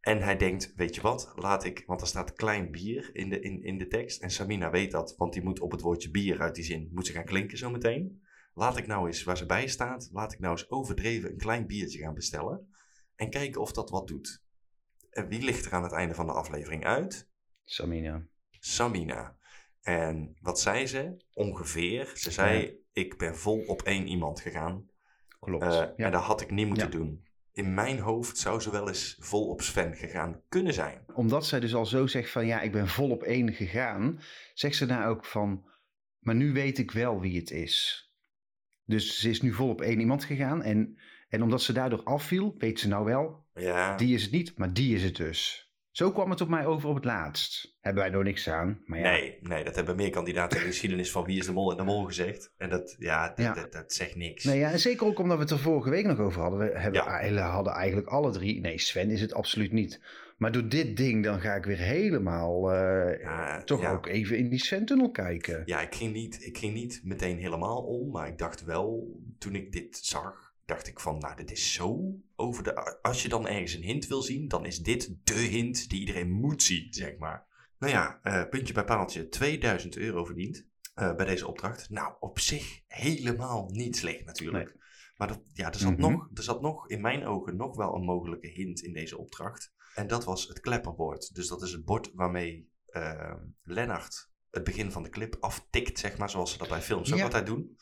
En 0.00 0.22
hij 0.22 0.36
denkt, 0.36 0.72
weet 0.76 0.94
je 0.94 1.00
wat, 1.00 1.32
laat 1.36 1.64
ik... 1.64 1.82
Want 1.86 2.00
er 2.00 2.06
staat 2.06 2.32
klein 2.32 2.70
bier 2.70 3.10
in 3.12 3.28
de, 3.28 3.40
in, 3.40 3.62
in 3.62 3.78
de 3.78 3.86
tekst. 3.86 4.22
En 4.22 4.30
Samina 4.30 4.70
weet 4.70 4.90
dat, 4.90 5.14
want 5.16 5.32
die 5.32 5.42
moet 5.42 5.60
op 5.60 5.70
het 5.70 5.80
woordje 5.80 6.10
bier 6.10 6.40
uit 6.40 6.54
die 6.54 6.64
zin... 6.64 6.88
moet 6.92 7.06
ze 7.06 7.12
gaan 7.12 7.24
klinken 7.24 7.58
zometeen. 7.58 8.21
Laat 8.54 8.76
ik 8.76 8.86
nou 8.86 9.06
eens, 9.06 9.22
waar 9.22 9.36
ze 9.36 9.46
bij 9.46 9.68
staat... 9.68 10.08
laat 10.12 10.32
ik 10.32 10.38
nou 10.38 10.52
eens 10.52 10.70
overdreven 10.70 11.30
een 11.30 11.36
klein 11.38 11.66
biertje 11.66 11.98
gaan 11.98 12.14
bestellen. 12.14 12.74
En 13.16 13.30
kijken 13.30 13.60
of 13.60 13.72
dat 13.72 13.90
wat 13.90 14.06
doet. 14.08 14.42
En 15.10 15.28
wie 15.28 15.42
ligt 15.42 15.64
er 15.64 15.72
aan 15.72 15.82
het 15.82 15.92
einde 15.92 16.14
van 16.14 16.26
de 16.26 16.32
aflevering 16.32 16.84
uit? 16.84 17.28
Samina. 17.64 18.26
Samina. 18.50 19.36
En 19.80 20.36
wat 20.40 20.60
zei 20.60 20.86
ze? 20.86 21.24
Ongeveer. 21.32 22.10
Ze 22.14 22.30
zei: 22.30 22.78
Ik 22.92 23.18
ben 23.18 23.36
vol 23.36 23.64
op 23.66 23.82
één 23.82 24.06
iemand 24.06 24.40
gegaan. 24.40 24.90
Klopt. 25.40 25.64
Eh, 25.64 25.70
ja. 25.70 25.94
En 25.96 26.10
dat 26.12 26.22
had 26.22 26.40
ik 26.40 26.50
niet 26.50 26.66
moeten 26.66 26.86
Ja. 26.86 26.92
doen. 26.92 27.26
In 27.52 27.74
mijn 27.74 27.98
hoofd 27.98 28.38
zou 28.38 28.60
ze 28.60 28.70
wel 28.70 28.88
eens 28.88 29.16
vol 29.20 29.48
op 29.48 29.62
Sven 29.62 29.94
gegaan 29.94 30.42
kunnen 30.48 30.74
zijn. 30.74 31.04
Omdat 31.14 31.46
zij 31.46 31.60
dus 31.60 31.74
al 31.74 31.86
zo 31.86 32.06
zegt 32.06 32.30
van 32.30 32.46
ja, 32.46 32.60
ik 32.60 32.72
ben 32.72 32.88
vol 32.88 33.10
op 33.10 33.22
één 33.22 33.52
gegaan, 33.52 34.20
zegt 34.54 34.76
ze 34.76 34.86
daar 34.86 35.08
ook 35.08 35.24
van, 35.24 35.70
maar 36.18 36.34
nu 36.34 36.52
weet 36.52 36.78
ik 36.78 36.90
wel 36.90 37.20
wie 37.20 37.38
het 37.38 37.50
is. 37.50 38.06
Dus 38.92 39.20
ze 39.20 39.30
is 39.30 39.40
nu 39.42 39.52
vol 39.52 39.68
op 39.68 39.80
één 39.80 40.00
iemand 40.00 40.24
gegaan 40.24 40.62
en, 40.62 40.98
en 41.28 41.42
omdat 41.42 41.62
ze 41.62 41.72
daardoor 41.72 42.02
afviel, 42.02 42.54
weet 42.58 42.80
ze 42.80 42.88
nou 42.88 43.04
wel, 43.04 43.44
Ja, 43.54 43.96
die 43.96 44.14
is 44.14 44.22
het 44.22 44.32
niet, 44.32 44.58
maar 44.58 44.72
die 44.72 44.94
is 44.94 45.02
het 45.02 45.16
dus. 45.16 45.70
Zo 45.90 46.12
kwam 46.12 46.30
het 46.30 46.40
op 46.40 46.48
mij 46.48 46.66
over 46.66 46.88
op 46.88 46.94
het 46.94 47.04
laatst. 47.04 47.76
Hebben 47.80 48.02
wij 48.02 48.12
er 48.12 48.24
niks 48.24 48.48
aan, 48.48 48.82
maar 48.84 48.98
ja. 48.98 49.10
nee, 49.10 49.38
nee, 49.40 49.64
dat 49.64 49.74
hebben 49.74 49.96
meer 49.96 50.10
kandidaten 50.10 50.56
in 50.58 50.62
de 50.62 50.68
geschiedenis 50.70 51.10
van 51.10 51.24
Wie 51.24 51.38
is 51.38 51.46
de 51.46 51.52
Mol 51.52 51.70
en 51.70 51.76
de 51.76 51.82
Mol 51.82 52.04
gezegd. 52.04 52.52
En 52.56 52.70
dat, 52.70 52.96
ja, 52.98 53.28
dat, 53.28 53.38
Ja. 53.38 53.54
dat, 53.54 53.72
dat 53.72 53.92
zegt 53.92 54.16
niks. 54.16 54.44
Nee, 54.44 54.58
ja, 54.58 54.70
en 54.70 54.78
zeker 54.78 55.06
ook 55.06 55.18
omdat 55.18 55.36
we 55.36 55.42
het 55.42 55.52
er 55.52 55.58
vorige 55.58 55.90
week 55.90 56.06
nog 56.06 56.18
over 56.18 56.40
hadden. 56.40 56.58
We 56.58 56.78
hebben, 56.78 57.36
hadden 57.42 57.72
eigenlijk 57.72 58.08
alle 58.08 58.30
drie. 58.32 58.60
Nee, 58.60 58.78
Sven 58.78 59.10
is 59.10 59.20
het 59.20 59.34
absoluut 59.34 59.72
niet. 59.72 60.00
Maar 60.42 60.52
door 60.52 60.68
dit 60.68 60.96
ding, 60.96 61.24
dan 61.24 61.40
ga 61.40 61.54
ik 61.54 61.64
weer 61.64 61.78
helemaal. 61.78 62.72
eh, 62.72 63.20
Ja, 63.20 63.62
toch 63.64 63.80
ja. 63.80 63.92
ook 63.92 64.06
even 64.06 64.38
in 64.38 64.48
die 64.48 64.58
Sven-tunnel 64.58 65.10
kijken. 65.10 65.62
Ja, 65.64 65.80
ik 65.80 65.94
ging, 65.94 66.12
niet, 66.12 66.44
ik 66.46 66.58
ging 66.58 66.74
niet 66.74 67.00
meteen 67.04 67.38
helemaal 67.38 67.82
om, 67.82 68.10
maar 68.10 68.28
ik 68.28 68.38
dacht 68.38 68.64
wel, 68.64 69.20
toen 69.38 69.54
ik 69.54 69.72
dit 69.72 69.96
zag, 70.02 70.54
dacht 70.64 70.86
ik 70.86 71.00
van, 71.00 71.18
nou, 71.18 71.36
dit 71.36 71.50
is 71.50 71.72
zo 71.72 72.14
over 72.36 72.64
de... 72.64 73.00
Als 73.02 73.22
je 73.22 73.28
dan 73.28 73.48
ergens 73.48 73.74
een 73.74 73.82
hint 73.82 74.06
wil 74.06 74.22
zien, 74.22 74.48
dan 74.48 74.64
is 74.66 74.78
dit 74.78 75.14
de 75.24 75.34
hint 75.34 75.88
die 75.90 76.00
iedereen 76.00 76.30
moet 76.30 76.62
zien, 76.62 76.86
zeg 76.90 77.16
maar. 77.16 77.46
Nou 77.78 77.92
ja, 77.92 78.18
eh, 78.22 78.48
puntje 78.48 78.74
bij 78.74 78.84
paaltje, 78.84 79.28
2000 79.28 79.96
euro 79.96 80.24
verdiend 80.24 80.66
eh, 80.94 81.14
bij 81.14 81.26
deze 81.26 81.46
opdracht. 81.46 81.90
Nou, 81.90 82.14
op 82.20 82.38
zich 82.38 82.80
helemaal 82.86 83.68
niet 83.72 83.96
slecht 83.96 84.24
natuurlijk. 84.24 84.76
Maar 85.16 85.28
dat, 85.28 85.40
ja, 85.52 85.72
er, 85.72 85.78
zat 85.78 85.98
Mhm. 85.98 86.00
nog, 86.10 86.28
er 86.34 86.42
zat 86.42 86.60
nog, 86.62 86.88
in 86.88 87.00
mijn 87.00 87.26
ogen, 87.26 87.56
nog 87.56 87.76
wel 87.76 87.94
een 87.94 88.04
mogelijke 88.04 88.48
hint 88.48 88.82
in 88.82 88.92
deze 88.92 89.18
opdracht. 89.18 89.72
En 89.94 90.06
dat 90.06 90.24
was 90.24 90.48
het 90.48 90.60
klepperbord. 90.60 91.34
Dus 91.34 91.48
dat 91.48 91.62
is 91.62 91.72
het 91.72 91.84
bord 91.84 92.10
waarmee 92.14 92.70
eh, 92.86 93.34
Lennart 93.62 94.30
het 94.50 94.64
begin 94.64 94.92
van 94.92 95.02
de 95.02 95.08
clip 95.08 95.36
aftikt, 95.40 95.98
zeg 95.98 96.16
maar, 96.18 96.30
zoals 96.30 96.52
ze 96.52 96.58
dat 96.58 96.68
bij 96.68 96.82
films 96.82 97.12
ook 97.12 97.18
Ja. 97.18 97.24
altijd 97.24 97.46
doen. 97.46 97.76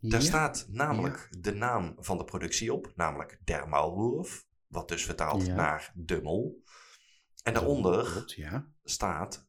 Daar 0.00 0.20
Ja. 0.20 0.26
staat 0.26 0.66
namelijk 0.68 1.28
de 1.38 1.54
naam 1.54 1.94
van 1.98 2.18
de 2.18 2.24
productie 2.24 2.72
op, 2.72 2.92
namelijk 2.96 3.40
Der 3.44 3.68
Maulwurf, 3.68 4.46
wat 4.66 4.88
dus 4.88 5.04
vertaalt 5.04 5.46
Ja. 5.46 5.54
naar 5.54 5.92
de 5.94 6.22
mol. 6.22 6.62
En 7.42 7.54
daaronder 7.54 8.04
Klopt, 8.04 8.38
staat 8.84 9.48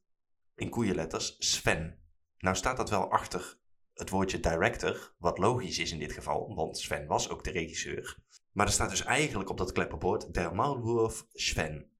in 0.54 0.70
koeienletters 0.70 1.36
Sven. 1.38 1.98
Nou 2.38 2.56
staat 2.56 2.76
dat 2.76 2.90
wel 2.90 3.10
achter 3.10 3.58
het 3.94 4.10
woordje 4.10 4.40
director, 4.40 5.14
wat 5.18 5.38
logisch 5.38 5.78
is 5.78 5.92
in 5.92 5.98
dit 5.98 6.12
geval, 6.12 6.54
want 6.54 6.78
Sven 6.78 7.06
was 7.06 7.28
ook 7.28 7.44
de 7.44 7.50
regisseur. 7.50 8.18
Maar 8.52 8.66
er 8.66 8.72
staat 8.72 8.90
dus 8.90 9.04
eigenlijk 9.04 9.50
op 9.50 9.58
dat 9.58 9.72
kleppenbord 9.72 10.34
Der 10.34 10.54
Maulwurf 10.54 11.26
Sven. 11.32 11.90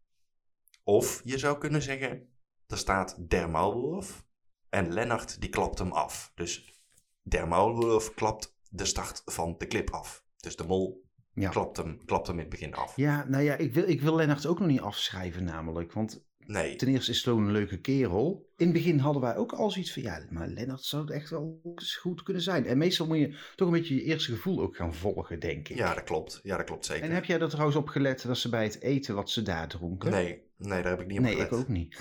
Of 0.85 1.21
je 1.25 1.39
zou 1.39 1.59
kunnen 1.59 1.83
zeggen, 1.83 2.29
er 2.67 2.79
staat 2.79 3.31
Der 3.31 3.51
Maulwurf 3.51 4.25
en 4.69 4.93
Lennart 4.93 5.41
die 5.41 5.51
klapt 5.51 5.79
hem 5.79 5.93
af. 5.93 6.33
Dus 6.35 6.83
Der 7.23 7.49
Maulwurf 7.49 8.15
klapt 8.15 8.57
de 8.71 8.85
start 8.85 9.23
van 9.25 9.55
de 9.59 9.67
clip 9.67 9.91
af. 9.91 10.25
Dus 10.37 10.57
de 10.57 10.65
mol 10.65 11.09
Ja. 11.35 11.49
klapt, 11.51 11.77
hem, 11.77 12.05
klapt 12.05 12.27
hem 12.27 12.37
in 12.37 12.41
het 12.41 12.51
begin 12.51 12.75
af. 12.75 12.97
Ja, 12.97 13.25
nou 13.29 13.43
ja, 13.43 13.57
ik 13.57 13.75
wil, 13.75 13.89
ik 13.89 14.01
wil 14.01 14.15
Lennart 14.15 14.47
ook 14.47 14.59
nog 14.59 14.69
niet 14.69 14.81
afschrijven 14.81 15.45
namelijk. 15.45 15.93
Want 15.93 16.25
Nee, 16.51 16.77
ten 16.77 16.89
eerste 16.89 17.11
is 17.11 17.23
gewoon 17.23 17.47
een 17.47 17.53
leuke 17.53 17.81
kerel. 17.81 18.49
In 18.57 18.65
het 18.65 18.75
begin 18.75 18.99
hadden 18.99 19.23
wij 19.23 19.37
ook 19.37 19.53
al 19.53 19.71
zoiets 19.71 19.93
van, 19.93 20.03
ja, 20.03 20.27
maar 20.31 20.49
Lennart 20.49 20.85
zou 20.85 21.03
het 21.03 21.11
echt 21.11 21.31
wel 21.31 21.61
eens 21.65 21.97
goed 21.97 22.23
kunnen 22.23 22.43
zijn. 22.43 22.67
En 22.67 22.79
meestal 22.79 23.07
moet 23.07 23.19
je 23.19 23.39
toch 23.57 23.67
een 23.69 23.75
beetje 23.75 23.95
je 23.95 24.03
eerste 24.03 24.33
gevoel 24.33 24.61
ook 24.61 24.77
gaan 24.77 24.95
volgen, 24.95 25.41
denk 25.41 25.69
ik. 25.69 25.77
ja 25.77 25.95
dat 25.95 26.05
klopt. 26.05 26.41
Ja, 26.43 26.57
dat 26.57 26.67
klopt 26.67 26.87
zeker. 26.87 27.05
En 27.05 27.15
heb 27.15 27.25
jij 27.25 27.41
er 27.41 27.49
trouwens 27.49 27.77
op 27.77 27.89
gelet 27.89 28.23
dat 28.23 28.39
ze 28.39 28.49
bij 28.49 28.65
het 28.65 28.81
eten 28.81 29.15
wat 29.15 29.31
ze 29.31 29.43
daar 29.43 29.69
dronken? 29.69 30.11
Nee, 30.11 30.43
nee, 30.57 30.83
daar 30.83 30.91
heb 30.91 31.01
ik 31.01 31.07
niet 31.07 31.19
op 31.19 31.25
Nee, 31.25 31.37
ik 31.37 31.49
gelet. 31.49 31.61
ook 31.61 31.69
niet. 31.69 31.99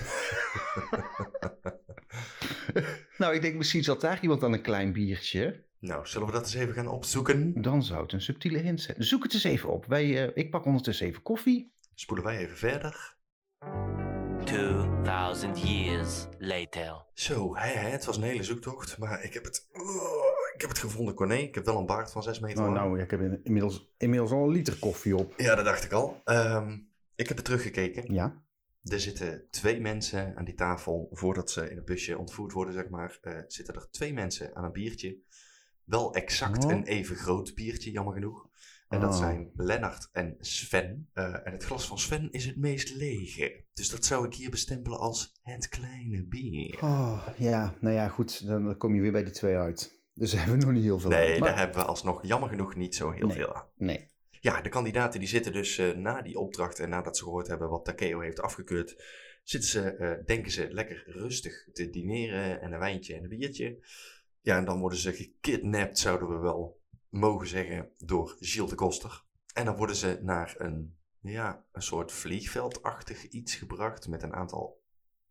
nou, 3.17 3.35
ik 3.35 3.41
denk 3.41 3.55
misschien 3.55 3.83
zat 3.83 4.01
daar 4.01 4.21
iemand 4.21 4.43
aan 4.43 4.53
een 4.53 4.61
klein 4.61 4.93
biertje. 4.93 5.63
Nou, 5.79 6.07
zullen 6.07 6.27
we 6.27 6.33
dat 6.33 6.41
eens 6.41 6.53
even 6.53 6.73
gaan 6.73 6.87
opzoeken? 6.87 7.61
Dan 7.61 7.83
zou 7.83 8.01
het 8.01 8.11
een 8.11 8.21
subtiele 8.21 8.57
hint 8.57 8.81
zijn. 8.81 9.03
Zoek 9.03 9.23
het 9.23 9.33
eens 9.33 9.43
even 9.43 9.69
op. 9.69 9.85
Wij, 9.85 10.27
eh, 10.27 10.31
ik 10.33 10.49
pak 10.51 10.65
ondertussen 10.65 11.07
even 11.07 11.21
koffie. 11.21 11.73
Spoelen 11.95 12.25
wij 12.25 12.37
even 12.37 12.57
verder. 12.57 13.17
2000 14.49 15.61
years 15.61 16.27
later. 16.37 17.05
Zo, 17.13 17.55
hè, 17.55 17.67
hè, 17.71 17.89
het 17.89 18.05
was 18.05 18.17
een 18.17 18.23
hele 18.23 18.43
zoektocht, 18.43 18.97
maar 18.97 19.23
ik 19.23 19.33
heb 19.33 19.43
het, 19.43 19.67
oh, 19.73 20.53
ik 20.53 20.61
heb 20.61 20.69
het 20.69 20.79
gevonden, 20.79 21.13
Corné. 21.13 21.35
Ik 21.35 21.55
heb 21.55 21.65
wel 21.65 21.77
een 21.77 21.85
baard 21.85 22.11
van 22.11 22.23
6 22.23 22.39
meter 22.39 22.59
Oh, 22.59 22.65
lang. 22.65 22.77
nou, 22.77 22.99
ik 23.01 23.11
heb 23.11 23.19
in- 23.21 23.39
inmiddels, 23.43 23.93
inmiddels 23.97 24.31
al 24.31 24.43
een 24.43 24.49
liter 24.49 24.79
koffie 24.79 25.15
op. 25.15 25.33
Ja, 25.37 25.55
dat 25.55 25.65
dacht 25.65 25.83
ik 25.83 25.91
al. 25.91 26.21
Ehm, 26.25 26.77
ik 27.15 27.27
heb 27.27 27.37
het 27.37 27.45
teruggekeken. 27.45 28.13
Ja. 28.13 28.43
Er 28.83 28.99
zitten 28.99 29.47
twee 29.49 29.81
mensen 29.81 30.35
aan 30.37 30.45
die 30.45 30.55
tafel, 30.55 31.07
voordat 31.11 31.51
ze 31.51 31.69
in 31.69 31.77
een 31.77 31.85
busje 31.85 32.17
ontvoerd 32.17 32.51
worden, 32.51 32.73
zeg 32.73 32.89
maar, 32.89 33.17
eh, 33.21 33.39
zitten 33.47 33.75
er 33.75 33.87
twee 33.91 34.13
mensen 34.13 34.55
aan 34.55 34.63
een 34.63 34.71
biertje. 34.71 35.17
Wel 35.83 36.13
exact 36.13 36.65
Oh. 36.65 36.71
een 36.71 36.83
even 36.83 37.15
groot 37.15 37.55
biertje, 37.55 37.91
jammer 37.91 38.13
genoeg. 38.13 38.48
En 38.89 38.99
dat 38.99 39.09
Oh. 39.13 39.17
zijn 39.17 39.51
Lennart 39.55 40.09
en 40.11 40.35
Sven. 40.39 41.09
Eh, 41.13 41.23
en 41.47 41.51
het 41.51 41.63
glas 41.63 41.87
van 41.87 41.99
Sven 41.99 42.31
is 42.31 42.45
het 42.45 42.57
meest 42.57 42.95
lege. 42.95 43.65
Dus 43.73 43.89
dat 43.89 44.05
zou 44.05 44.25
ik 44.25 44.33
hier 44.33 44.49
bestempelen 44.49 44.99
als 44.99 45.39
het 45.41 45.67
kleine 45.69 46.25
bier. 46.25 46.77
Oh, 46.83 47.27
ja, 47.37 47.75
nou 47.79 47.95
ja, 47.95 48.07
goed. 48.07 48.47
Dan 48.47 48.77
kom 48.77 48.95
je 48.95 49.01
weer 49.01 49.11
bij 49.11 49.23
die 49.23 49.33
twee 49.33 49.55
uit. 49.55 50.01
Dus 50.13 50.31
daar 50.31 50.39
hebben 50.39 50.59
we 50.59 50.65
nog 50.65 50.73
niet 50.73 50.83
heel 50.83 50.99
veel 50.99 51.09
Nee, 51.09 51.33
aan. 51.33 51.39
Maar- 51.39 51.49
daar 51.49 51.57
hebben 51.57 51.77
we 51.77 51.85
alsnog 51.85 52.25
jammer 52.25 52.49
genoeg 52.49 52.75
niet 52.75 52.95
zo 52.95 53.11
heel 53.11 53.27
Nee. 53.27 53.35
veel 53.37 53.53
aan. 53.55 53.67
Nee. 53.75 54.07
Ja, 54.41 54.61
de 54.61 54.69
kandidaten 54.69 55.19
die 55.19 55.29
zitten 55.29 55.53
dus 55.53 55.77
eh, 55.77 55.91
na 55.95 56.21
die 56.21 56.39
opdracht 56.39 56.79
en 56.79 56.89
nadat 56.89 57.17
ze 57.17 57.23
gehoord 57.23 57.47
hebben 57.47 57.69
wat 57.69 57.85
Takeo 57.85 58.19
heeft 58.19 58.39
afgekeurd, 58.41 59.03
zitten 59.43 59.69
ze, 59.69 59.81
eh, 59.81 60.25
denken 60.25 60.51
ze, 60.51 60.67
lekker 60.71 61.03
rustig 61.05 61.67
te 61.73 61.89
dineren 61.89 62.61
en 62.61 62.71
een 62.71 62.79
wijntje 62.79 63.15
en 63.15 63.23
een 63.23 63.29
biertje. 63.29 63.87
Ja, 64.41 64.57
en 64.57 64.65
dan 64.65 64.79
worden 64.79 64.99
ze 64.99 65.13
gekidnapt, 65.13 65.99
zouden 65.99 66.27
we 66.29 66.37
wel 66.37 66.78
mogen 67.09 67.47
zeggen, 67.47 67.89
door 67.97 68.35
Gilles 68.39 68.69
de 68.69 68.75
Koster. 68.75 69.23
En 69.53 69.65
dan 69.65 69.75
worden 69.75 69.95
ze 69.95 70.19
naar 70.21 70.55
een, 70.57 70.95
ja, 71.19 71.63
een 71.71 71.81
soort 71.81 72.11
vliegveldachtig 72.11 73.27
iets 73.27 73.55
gebracht 73.55 74.07
met 74.07 74.23
een 74.23 74.33
aantal 74.33 74.79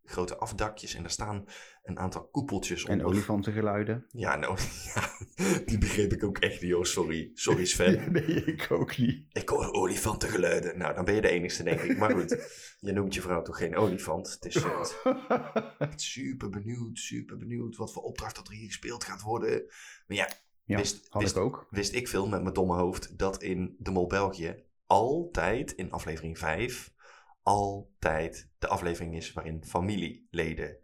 grote 0.09 0.37
afdakjes 0.37 0.93
en 0.93 1.03
er 1.03 1.09
staan 1.09 1.45
een 1.83 1.99
aantal 1.99 2.27
koepeltjes 2.27 2.85
En 2.85 2.91
onder. 2.91 3.05
olifantengeluiden. 3.07 4.05
Ja, 4.11 4.35
nou, 4.35 4.57
ja, 4.95 5.11
die 5.65 5.77
begreep 5.77 6.13
ik 6.13 6.23
ook 6.23 6.37
echt 6.37 6.61
niet 6.61 6.87
sorry. 6.87 7.31
Sorry 7.33 7.65
Sven. 7.65 8.11
nee, 8.11 8.43
ik 8.43 8.67
ook 8.71 8.97
niet. 8.97 9.25
Ik 9.31 9.49
hoor 9.49 9.71
olifantengeluiden. 9.71 10.77
Nou, 10.77 10.93
dan 10.93 11.05
ben 11.05 11.15
je 11.15 11.21
de 11.21 11.29
enigste, 11.29 11.63
denk 11.63 11.81
ik. 11.81 11.97
Maar 11.97 12.11
goed, 12.11 12.49
je 12.79 12.91
noemt 12.91 13.13
je 13.13 13.21
vrouw 13.21 13.41
toch 13.41 13.57
geen 13.57 13.75
olifant? 13.75 14.31
Het 14.31 14.45
is 14.45 14.55
eh, 14.55 14.83
super 15.95 16.49
benieuwd, 16.49 16.97
super 16.97 17.37
benieuwd 17.37 17.75
wat 17.75 17.93
voor 17.93 18.03
opdracht 18.03 18.35
dat 18.35 18.47
er 18.47 18.53
hier 18.53 18.67
gespeeld 18.67 19.03
gaat 19.03 19.21
worden. 19.21 19.63
Maar 20.07 20.17
ja, 20.17 20.29
ja, 20.69 20.77
wist- 20.77 21.07
had 21.09 21.21
wist- 21.21 21.35
ik 21.35 21.41
ook. 21.41 21.67
wist 21.69 21.93
ik 21.93 22.07
veel 22.07 22.27
met 22.27 22.41
mijn 22.41 22.53
domme 22.53 22.75
hoofd 22.75 23.17
dat 23.17 23.41
in 23.43 23.75
de 23.79 23.91
Mol 23.91 24.07
België 24.07 24.63
altijd 24.85 25.71
in 25.71 25.91
aflevering 25.91 26.37
5 26.37 26.93
altijd 27.41 28.49
de 28.59 28.67
aflevering 28.67 29.15
is 29.15 29.33
waarin 29.33 29.63
familieleden 29.65 30.77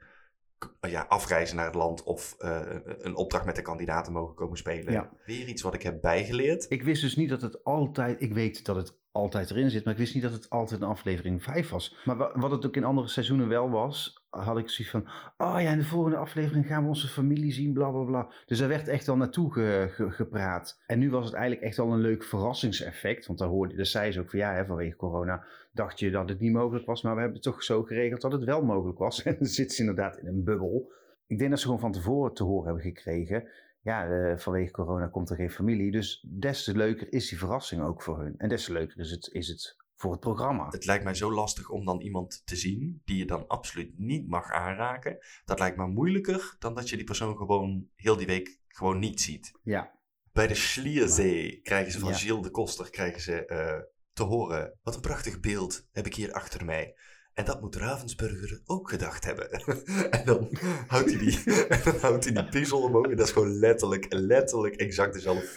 k- 0.58 0.75
ja, 0.82 1.01
afreizen 1.10 1.56
naar 1.56 1.65
het 1.65 1.75
land 1.75 2.04
of 2.04 2.36
eh, 2.38 2.62
een 2.84 3.15
opdracht 3.15 3.46
met 3.46 3.56
de 3.56 3.62
kandidaten 3.62 4.13
mogen 4.13 4.36
komen 4.36 4.58
spelen. 4.58 4.94
Ja. 4.94 5.12
Weer 5.25 5.48
iets 5.48 5.62
wat 5.62 5.74
ik 5.74 5.82
heb 5.84 6.01
bijgeleerd. 6.01 6.65
Ik 6.70 6.84
wist 6.84 7.01
dus 7.01 7.15
niet 7.15 7.30
dat 7.30 7.42
het 7.42 7.63
altijd... 7.63 8.22
Ik 8.22 8.34
weet 8.34 8.65
dat 8.65 8.75
het 8.75 8.98
altijd 9.16 9.50
erin 9.52 9.70
zit, 9.70 9.84
maar 9.84 9.94
ik 9.94 10.00
wist 10.00 10.14
niet 10.14 10.24
dat 10.24 10.32
het 10.34 10.50
altijd 10.50 10.82
een 10.82 10.88
aflevering 10.88 11.44
5 11.44 11.70
was. 11.70 11.96
Maar 12.06 12.18
wa- 12.18 12.32
wat 12.36 12.52
het 12.52 12.66
ook 12.66 12.76
in 12.76 12.84
andere 12.84 13.08
seizoenen 13.08 13.48
wel 13.48 13.70
was, 13.70 14.26
had 14.30 14.58
ik 14.58 14.70
zoiets 14.70 14.90
van... 14.94 15.08
Oh 15.38 15.62
ja, 15.62 15.72
in 15.72 15.78
de 15.78 15.84
volgende 15.86 16.18
aflevering 16.18 16.68
gaan 16.68 16.82
we 16.84 16.88
onze 16.88 17.08
familie 17.08 17.52
zien, 17.52 17.74
bla 17.74 17.90
bla 17.90 18.04
bla. 18.04 18.30
Dus 18.46 18.58
daar 18.60 18.68
werd 18.68 18.88
echt 18.88 19.08
al 19.08 19.18
naartoe 19.18 19.54
ge- 19.54 19.88
ge- 19.92 20.12
gepraat. 20.12 20.82
En 20.88 21.00
nu 21.00 21.10
was 21.10 21.26
het 21.26 21.34
eigenlijk 21.34 21.66
echt 21.66 21.80
al 21.80 21.92
een 21.94 22.00
leuk 22.02 22.24
verrassingseffect. 22.24 23.26
Want 23.28 23.40
daar 23.40 23.48
hoorde, 23.48 23.76
daar 23.76 23.86
zei 23.86 24.12
ze 24.12 24.20
ook 24.20 24.30
van 24.30 24.40
ja, 24.40 24.54
hè, 24.54 24.66
vanwege 24.66 24.96
corona 24.96 25.44
dacht 25.72 26.00
je 26.00 26.12
dat 26.12 26.30
het 26.30 26.40
niet 26.40 26.54
mogelijk 26.54 26.86
was. 26.86 27.02
Maar 27.02 27.14
we 27.14 27.20
hebben 27.22 27.38
het 27.42 27.48
toch 27.52 27.64
zo 27.64 27.84
geregeld 27.84 28.22
dat 28.22 28.32
het 28.32 28.44
wel 28.44 28.64
mogelijk 28.64 28.98
was. 28.98 29.24
En 29.24 29.36
dan 29.40 29.48
zit 29.48 29.74
ze 29.74 29.80
inderdaad 29.80 30.18
in 30.18 30.28
een 30.28 30.44
bubbel. 30.44 30.92
Ik 31.28 31.38
denk 31.38 31.50
dat 31.50 31.60
ze 31.60 31.66
gewoon 31.66 31.80
van 31.82 31.92
tevoren 31.92 32.34
te 32.34 32.44
horen 32.44 32.66
hebben 32.66 32.84
gekregen 32.84 33.48
ja, 33.86 34.38
vanwege 34.38 34.72
corona 34.72 35.08
komt 35.08 35.30
er 35.30 35.36
geen 35.36 35.51
familie. 35.51 35.92
Dus 35.92 36.27
des 36.30 36.63
te 36.63 36.75
leuker 36.75 37.13
is 37.13 37.30
die 37.30 37.38
verrassing 37.38 37.82
ook 37.82 38.01
voor 38.01 38.20
hun. 38.20 38.38
En 38.38 38.50
des 38.50 38.65
te 38.65 38.72
leuker 38.72 39.00
is 39.00 39.12
het, 39.12 39.30
is 39.34 39.48
het 39.48 39.75
voor 39.96 40.12
het 40.12 40.20
programma. 40.20 40.68
Het 40.70 40.86
lijkt 40.86 41.04
mij 41.04 41.13
zo 41.13 41.32
lastig 41.32 41.70
om 41.70 41.86
dan 41.86 42.01
iemand 42.01 42.42
te 42.46 42.56
zien 42.56 43.01
die 43.06 43.18
je 43.18 43.25
dan 43.25 43.48
absoluut 43.48 44.00
niet 44.00 44.27
mag 44.27 44.51
aanraken. 44.51 45.18
Dat 45.46 45.60
lijkt 45.60 45.77
me 45.77 45.88
moeilijker 45.88 46.56
dan 46.60 46.75
dat 46.75 46.89
je 46.89 46.96
die 46.96 47.06
persoon 47.06 47.38
gewoon 47.38 47.88
heel 47.96 48.18
die 48.18 48.27
week 48.27 48.60
gewoon 48.68 49.00
niet 49.00 49.22
ziet. 49.22 49.51
Ja, 49.63 50.00
Bij 50.32 50.48
de 50.48 50.56
Schlierzee 50.56 51.60
krijgen 51.62 51.92
ze 51.92 52.00
van 52.00 52.10
Ja. 52.10 52.15
Gilles 52.15 52.44
de 52.44 52.51
Koster 52.51 52.89
krijgen 52.89 53.22
ze, 53.22 53.46
eh, 53.46 53.82
te 54.13 54.24
horen. 54.24 54.80
Wat 54.84 54.96
een 54.96 55.01
prachtig 55.01 55.39
beeld 55.39 55.88
heb 55.92 56.06
ik 56.06 56.15
hier 56.15 56.32
achter 56.32 56.65
mij. 56.65 56.96
En 57.36 57.46
dat 57.46 57.62
moet 57.62 57.75
Ravensburger 57.75 58.62
ook 58.65 58.89
gedacht 58.89 59.25
hebben. 59.25 59.50
en 60.18 60.25
dan 60.25 60.58
houdt 60.88 61.10
hij 61.10 61.20
die, 61.20 61.44
en 61.68 61.82
dan 61.84 61.96
houdt 61.96 62.24
hij 62.24 62.34
die 62.34 62.50
puzzel 62.50 62.82
omhoog. 62.82 63.06
En 63.06 63.15
dat 63.15 63.25
is 63.25 63.34
gewoon 63.34 63.54
letterlijk, 63.60 64.06
letterlijk 64.10 64.75
exact 64.75 65.13
dezelfde 65.13 65.50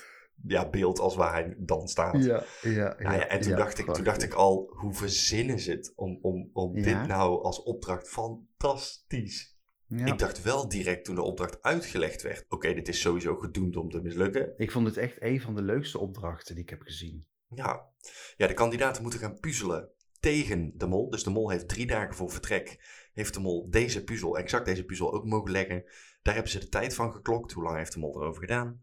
ja, 0.47 0.71
beeld 0.71 0.99
als 0.99 1.17
waar 1.17 1.33
hij 1.33 1.55
dan 1.59 1.89
staat. 1.89 2.25
ja, 2.25 2.45
ja. 2.63 2.97
Nou 2.99 3.17
ja, 3.17 3.29
en 3.29 3.41
toen, 3.41 3.57
dacht 3.57 3.79
ik, 3.79 3.93
toen 3.93 4.05
dacht 4.05 4.23
ik 4.23 4.33
al, 4.33 4.73
hoe 4.75 4.95
verzinnen 4.95 5.59
ze 5.59 5.71
het 5.71 5.93
om, 5.97 6.19
om, 6.23 6.51
om 6.53 6.83
dit 6.83 7.07
nou 7.07 7.43
als 7.43 7.63
opdracht 7.63 8.09
fantastisch. 8.09 9.57
Ja. 9.87 10.07
Ik 10.07 10.19
dacht 10.19 10.43
wel 10.43 10.69
direct 10.69 11.05
toen 11.05 11.15
de 11.15 11.23
opdracht 11.23 11.63
uitgelegd 11.63 12.23
werd, 12.23 12.45
oké, 12.49 12.75
dit 12.75 12.89
is 12.89 13.01
sowieso 13.01 13.37
gedoemd 13.37 13.77
om 13.77 13.91
te 13.91 14.01
mislukken. 14.03 14.53
Ik 14.57 14.71
vond 14.71 14.87
het 14.87 14.97
echt 14.97 15.17
een 15.19 15.41
van 15.41 15.55
de 15.55 15.63
leukste 15.63 15.99
opdrachten 15.99 16.55
die 16.55 16.65
ik 16.65 16.71
heb 16.71 16.83
gezien. 16.83 17.27
Ja. 17.55 17.89
ja, 18.37 18.47
de 18.47 18.55
kandidaten 18.55 19.03
moeten 19.03 19.21
gaan 19.21 19.41
puzzelen 19.41 19.91
tegen 20.29 20.73
de 20.75 20.87
mol. 20.87 21.11
Dus 21.11 21.23
de 21.23 21.31
mol 21.31 21.51
heeft 21.51 21.69
drie 21.69 21.87
dagen 21.87 22.15
voor 22.15 22.31
vertrek. 22.31 22.81
Heeft 23.13 23.35
de 23.35 23.41
mol 23.41 23.71
deze 23.71 24.05
puzzel, 24.05 24.39
exact 24.39 24.67
deze 24.67 24.85
puzzel 24.85 25.13
ook 25.13 25.25
mogen 25.25 25.51
leggen. 25.51 25.85
Daar 26.23 26.35
hebben 26.35 26.53
ze 26.53 26.59
de 26.59 26.69
tijd 26.69 26.95
van 26.95 27.13
geklokt. 27.13 27.53
Hoe 27.53 27.63
lang 27.63 27.77
heeft 27.77 27.93
de 27.93 27.99
mol 27.99 28.21
erover 28.21 28.41
gedaan? 28.41 28.83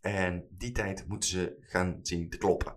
En 0.00 0.46
die 0.50 0.72
tijd 0.72 1.08
moeten 1.08 1.28
ze 1.28 1.56
gaan 1.60 1.98
zien 2.02 2.30
te 2.30 2.36
kloppen. 2.36 2.76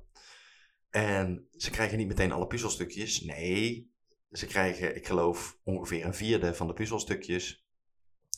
En 0.89 1.47
ze 1.55 1.69
krijgen 1.69 1.97
niet 1.97 2.07
meteen 2.07 2.31
alle 2.31 2.47
puzzelstukjes. 2.47 3.21
Nee, 3.21 3.91
ze 4.31 4.45
krijgen, 4.45 4.95
ik 4.95 5.07
geloof, 5.07 5.57
ongeveer 5.63 6.05
een 6.05 6.13
vierde 6.13 6.53
van 6.53 6.67
de 6.67 6.73
puzzelstukjes. 6.73 7.65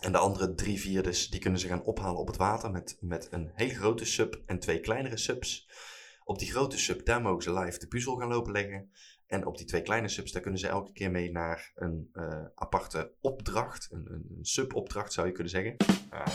En 0.01 0.11
de 0.11 0.17
andere 0.17 0.53
drie 0.53 0.79
vierdes, 0.79 1.29
die 1.29 1.39
kunnen 1.39 1.59
ze 1.59 1.67
gaan 1.67 1.83
ophalen 1.83 2.19
op 2.19 2.27
het 2.27 2.37
water 2.37 2.71
met, 2.71 2.97
met 2.99 3.27
een 3.31 3.51
hele 3.53 3.75
grote 3.75 4.05
sub 4.05 4.41
en 4.45 4.59
twee 4.59 4.79
kleinere 4.79 5.17
subs. 5.17 5.69
Op 6.23 6.39
die 6.39 6.51
grote 6.51 6.77
sub, 6.77 7.05
daar 7.05 7.21
mogen 7.21 7.43
ze 7.43 7.53
live 7.53 7.79
de 7.79 7.87
puzzel 7.87 8.15
gaan 8.15 8.29
lopen 8.29 8.51
leggen. 8.51 8.91
En 9.27 9.45
op 9.45 9.57
die 9.57 9.65
twee 9.65 9.81
kleine 9.81 10.07
subs, 10.07 10.31
daar 10.31 10.41
kunnen 10.41 10.59
ze 10.59 10.67
elke 10.67 10.91
keer 10.91 11.11
mee 11.11 11.31
naar 11.31 11.71
een 11.75 12.09
eh, 12.13 12.45
aparte 12.55 13.13
opdracht. 13.21 13.87
Een, 13.91 14.13
een, 14.13 14.25
een 14.37 14.45
subopdracht 14.45 15.13
zou 15.13 15.27
je 15.27 15.33
kunnen 15.33 15.51
zeggen. 15.51 15.75
Ah. 16.09 16.27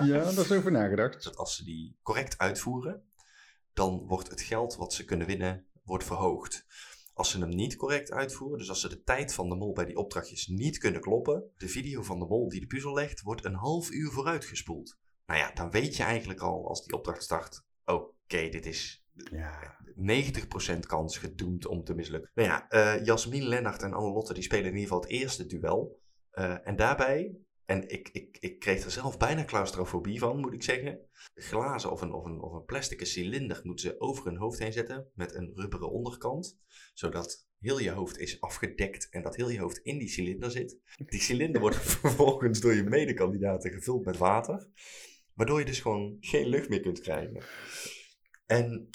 Ja, 0.00 0.22
daar 0.22 0.38
is 0.38 0.52
over 0.52 0.72
nagedacht. 0.72 1.24
Dat 1.24 1.36
als 1.36 1.56
ze 1.56 1.64
die 1.64 1.96
correct 2.02 2.38
uitvoeren, 2.38 3.02
dan 3.72 4.06
wordt 4.06 4.28
het 4.28 4.40
geld 4.40 4.76
wat 4.76 4.92
ze 4.92 5.04
kunnen 5.04 5.26
winnen, 5.26 5.66
wordt 5.84 6.04
verhoogd. 6.04 6.66
Als 7.14 7.30
ze 7.30 7.38
hem 7.38 7.48
niet 7.48 7.76
correct 7.76 8.10
uitvoeren, 8.10 8.58
dus 8.58 8.68
als 8.68 8.80
ze 8.80 8.88
de 8.88 9.02
tijd 9.02 9.34
van 9.34 9.48
de 9.48 9.54
mol 9.54 9.72
bij 9.72 9.84
die 9.84 9.96
opdrachtjes 9.96 10.46
niet 10.46 10.78
kunnen 10.78 11.00
kloppen, 11.00 11.50
de 11.56 11.68
video 11.68 12.02
van 12.02 12.18
de 12.18 12.26
mol 12.26 12.48
die 12.48 12.60
de 12.60 12.66
puzzel 12.66 12.94
legt, 12.94 13.22
wordt 13.22 13.44
een 13.44 13.54
half 13.54 13.90
uur 13.90 14.10
vooruitgespoeld. 14.10 14.98
Nou 15.26 15.40
ja, 15.40 15.52
dan 15.52 15.70
weet 15.70 15.96
je 15.96 16.02
eigenlijk 16.02 16.40
al 16.40 16.68
als 16.68 16.84
die 16.84 16.94
opdracht 16.94 17.22
start, 17.22 17.64
oké, 17.84 18.48
dit 18.48 18.66
is 18.66 19.01
Ja, 19.14 19.76
90% 19.94 20.78
kans 20.86 21.18
gedoemd 21.18 21.66
om 21.66 21.84
te 21.84 21.94
mislukken. 21.94 22.30
Nou 22.34 22.48
ja, 22.48 22.68
eh 22.68 23.04
Jasmin, 23.04 23.42
Lennart 23.42 23.82
en 23.82 23.92
Annelotte 23.92 24.34
die 24.34 24.42
spelen 24.42 24.64
in 24.64 24.76
ieder 24.76 24.82
geval 24.82 25.00
het 25.00 25.10
eerste 25.10 25.46
duel. 25.46 26.00
Eh, 26.30 26.66
en 26.66 26.76
daarbij, 26.76 27.36
En 27.64 27.88
ik, 27.88 28.08
ik, 28.12 28.36
ik 28.40 28.58
kreeg 28.58 28.84
er 28.84 28.90
zelf 28.90 29.16
bijna 29.16 29.44
claustrofobie 29.44 30.18
van, 30.18 30.40
moet 30.40 30.52
ik 30.52 30.62
zeggen. 30.62 31.00
Glazen 31.34 31.90
of 31.90 32.00
een, 32.00 32.12
of 32.12 32.24
een, 32.24 32.40
of 32.40 32.52
een 32.52 32.64
plastic 32.64 33.06
cilinder 33.06 33.60
moeten 33.62 33.88
ze 33.88 34.00
over 34.00 34.24
hun 34.24 34.36
hoofd 34.36 34.58
heen 34.58 34.72
zetten 34.72 35.10
met 35.14 35.34
een 35.34 35.52
rubberen 35.54 35.90
onderkant. 35.90 36.58
Zodat 36.94 37.48
heel 37.58 37.78
je 37.78 37.90
hoofd 37.90 38.18
is 38.18 38.40
afgedekt 38.40 39.08
en 39.08 39.22
dat 39.22 39.36
heel 39.36 39.50
je 39.50 39.60
hoofd 39.60 39.78
in 39.78 39.98
die 39.98 40.08
cilinder 40.08 40.50
zit. 40.50 40.78
Die 40.96 41.20
cilinder 41.20 41.60
wordt 41.60 41.76
vervolgens 42.00 42.60
door 42.60 42.74
je 42.74 42.82
medekandidaten 42.82 43.70
gevuld 43.72 44.04
met 44.04 44.16
water. 44.16 44.68
Waardoor 45.34 45.58
je 45.58 45.64
dus 45.64 45.80
gewoon 45.80 46.16
geen 46.20 46.46
lucht 46.46 46.68
meer 46.68 46.80
kunt 46.80 47.00
krijgen. 47.00 47.42
En 48.46 48.88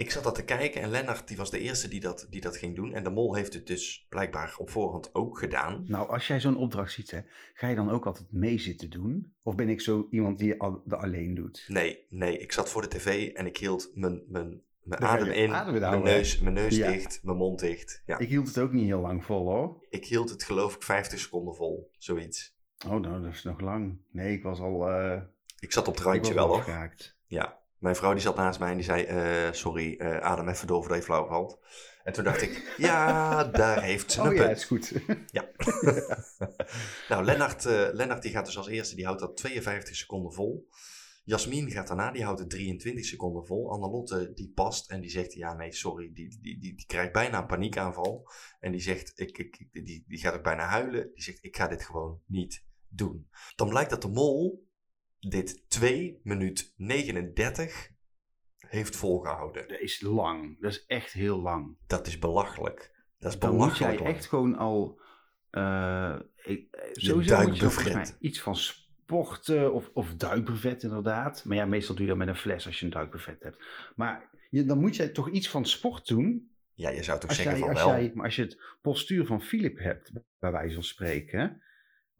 ik 0.00 0.10
zat 0.10 0.22
dat 0.24 0.34
te 0.34 0.44
kijken 0.44 0.82
en 0.82 0.90
Lennart 0.90 1.28
die 1.28 1.36
was 1.36 1.50
de 1.50 1.58
eerste 1.58 1.88
die 1.88 2.00
dat, 2.00 2.26
die 2.30 2.40
dat 2.40 2.56
ging 2.56 2.76
doen. 2.76 2.92
En 2.94 3.04
de 3.04 3.10
mol 3.10 3.34
heeft 3.34 3.54
het 3.54 3.66
dus 3.66 4.06
blijkbaar 4.08 4.54
op 4.58 4.70
voorhand 4.70 5.14
ook 5.14 5.38
gedaan. 5.38 5.84
Nou, 5.86 6.08
als 6.08 6.26
jij 6.26 6.40
zo'n 6.40 6.56
opdracht 6.56 6.92
ziet, 6.92 7.10
hè, 7.10 7.20
ga 7.54 7.68
je 7.68 7.74
dan 7.74 7.90
ook 7.90 8.06
altijd 8.06 8.32
mee 8.32 8.58
zitten 8.58 8.90
doen? 8.90 9.32
Of 9.42 9.54
ben 9.54 9.68
ik 9.68 9.80
zo 9.80 10.06
iemand 10.10 10.38
die 10.38 10.60
al, 10.60 10.82
dat 10.84 11.00
alleen 11.00 11.34
doet? 11.34 11.64
Nee, 11.68 12.04
nee, 12.08 12.38
ik 12.38 12.52
zat 12.52 12.70
voor 12.70 12.82
de 12.82 12.88
tv 12.88 13.32
en 13.32 13.46
ik 13.46 13.56
hield 13.56 13.90
mijn, 13.94 14.22
mijn, 14.28 14.62
mijn 14.82 15.00
adem 15.02 15.28
in, 15.30 15.52
adem 15.52 15.80
mijn 15.80 16.02
neus, 16.02 16.38
mijn 16.38 16.54
neus 16.54 16.76
Ja. 16.76 16.90
dicht, 16.90 17.20
mijn 17.22 17.36
mond 17.36 17.58
dicht. 17.60 18.02
Ja. 18.06 18.18
Ik 18.18 18.28
hield 18.28 18.46
het 18.46 18.58
ook 18.58 18.72
niet 18.72 18.86
heel 18.86 19.00
lang 19.00 19.24
vol 19.24 19.46
hoor. 19.50 19.84
Ik 19.90 20.06
hield 20.06 20.30
het 20.30 20.42
geloof 20.42 20.74
ik 20.74 20.82
50 20.82 21.18
seconden 21.18 21.54
vol, 21.54 21.90
zoiets. 21.98 22.58
Oh, 22.86 23.00
nou, 23.00 23.22
dat 23.22 23.32
is 23.32 23.42
nog 23.42 23.60
lang. 23.60 23.98
Nee, 24.10 24.32
ik 24.32 24.42
was 24.42 24.60
al. 24.60 24.88
eh 24.90 25.20
Ik 25.58 25.72
zat 25.72 25.88
op 25.88 25.94
het 25.94 26.04
randje 26.04 26.34
wel 26.34 26.46
hoor. 26.46 26.64
Ja, 27.26 27.59
mijn 27.80 27.96
vrouw 27.96 28.12
die 28.12 28.22
zat 28.22 28.36
naast 28.36 28.58
mij 28.58 28.70
en 28.70 28.76
die 28.76 28.84
zei, 28.84 29.02
eh, 29.02 29.52
sorry, 29.52 29.94
eh, 29.98 30.18
adem 30.18 30.48
even 30.48 30.66
door 30.66 30.80
voordat 30.80 30.98
je 30.98 31.04
flauw 31.04 31.26
valt. 31.26 31.58
En 32.04 32.12
toen 32.12 32.24
dacht 32.24 32.42
ik, 32.42 32.74
ja, 32.76 33.44
daar 33.44 33.82
heeft 33.82 34.12
ze 34.12 34.20
een 34.20 34.26
Oh 34.28 34.34
ja, 34.34 34.44
punt. 34.44 34.56
is 34.56 34.64
goed. 34.64 34.92
Ja. 35.26 35.48
nou, 37.08 37.24
Lennart, 37.24 37.64
eh, 37.66 37.88
Lennart 37.92 38.22
die 38.22 38.30
gaat 38.30 38.46
dus 38.46 38.56
als 38.56 38.68
eerste, 38.68 38.94
die 38.96 39.04
houdt 39.04 39.20
dat 39.20 39.36
52 39.36 39.96
seconden 39.96 40.32
vol. 40.32 40.68
Jasmin 41.24 41.70
gaat 41.70 41.86
daarna, 41.86 42.10
die 42.12 42.24
houdt 42.24 42.40
het 42.40 42.50
23 42.50 43.04
seconden 43.04 43.46
vol. 43.46 43.70
Annelotte 43.72 44.32
die 44.34 44.52
past 44.54 44.90
en 44.90 45.00
die 45.00 45.10
zegt, 45.10 45.32
ja 45.32 45.54
nee, 45.54 45.72
sorry, 45.72 46.10
die, 46.14 46.28
die, 46.40 46.58
die, 46.58 46.74
die 46.76 46.86
krijgt 46.86 47.12
bijna 47.12 47.38
een 47.40 47.46
paniekaanval. 47.46 48.30
En 48.60 48.72
die 48.72 48.80
zegt, 48.80 49.12
ik, 49.14 49.38
ik- 49.38 49.68
die, 49.72 50.04
die 50.06 50.18
gaat 50.18 50.34
ook 50.34 50.42
bijna 50.42 50.64
huilen. 50.66 51.10
Die 51.14 51.22
zegt, 51.22 51.38
ik 51.44 51.56
ga 51.56 51.66
dit 51.68 51.84
gewoon 51.84 52.20
niet 52.26 52.64
doen. 52.88 53.28
Dan 53.56 53.68
blijkt 53.68 53.90
dat 53.90 54.02
de 54.02 54.08
mol 54.08 54.68
dit 55.20 55.64
2 55.68 56.20
minuut 56.22 56.72
39 56.76 57.90
heeft 58.58 58.96
volgehouden. 58.96 59.68
Dat 59.68 59.80
is 59.80 60.00
lang. 60.00 60.60
Dat 60.60 60.70
is 60.70 60.84
echt 60.86 61.12
heel 61.12 61.40
lang. 61.40 61.76
Dat 61.86 62.06
is 62.06 62.18
belachelijk. 62.18 62.98
Dat 63.18 63.32
is 63.32 63.38
Dan 63.38 63.50
moet 63.50 63.58
belachelijk. 63.58 63.92
jij 63.92 64.02
lang. 64.04 64.16
echt 64.16 64.26
gewoon 64.26 64.56
al. 64.56 65.00
ik- 66.44 66.90
sowieso 66.92 67.42
moet 67.46 67.56
je 67.56 67.90
mij 67.94 68.06
iets 68.20 68.40
van 68.40 68.56
sporten 68.56 69.72
of, 69.74 69.90
of 69.92 70.14
duikbrevet 70.14 70.82
inderdaad. 70.82 71.44
Maar 71.44 71.56
ja, 71.56 71.66
meestal 71.66 71.94
doe 71.94 72.04
je 72.04 72.10
dat 72.10 72.18
met 72.18 72.28
een 72.28 72.36
fles 72.36 72.66
als 72.66 72.78
je 72.78 72.84
een 72.84 72.90
duikbrevet 72.92 73.42
hebt. 73.42 73.64
Maar 73.96 74.30
je, 74.50 74.64
dan 74.64 74.78
moet 74.80 74.96
jij 74.96 75.08
toch 75.08 75.30
iets 75.30 75.48
van 75.48 75.66
sport 75.66 76.06
doen. 76.06 76.50
Ja, 76.74 76.90
je 76.90 77.02
zou 77.02 77.20
toch 77.20 77.28
Als 77.28 77.38
zeggen 77.38 77.56
jij, 77.58 77.66
van 77.66 77.76
als 77.76 77.84
wel. 77.84 77.94
jij, 78.00 78.10
maar 78.14 78.24
als 78.24 78.36
je 78.36 78.42
het 78.42 78.60
postuur 78.82 79.26
van 79.26 79.42
Philip 79.42 79.78
hebt, 79.78 80.12
bij 80.38 80.52
wijze 80.52 80.74
van 80.74 80.82
spreken, 80.82 81.62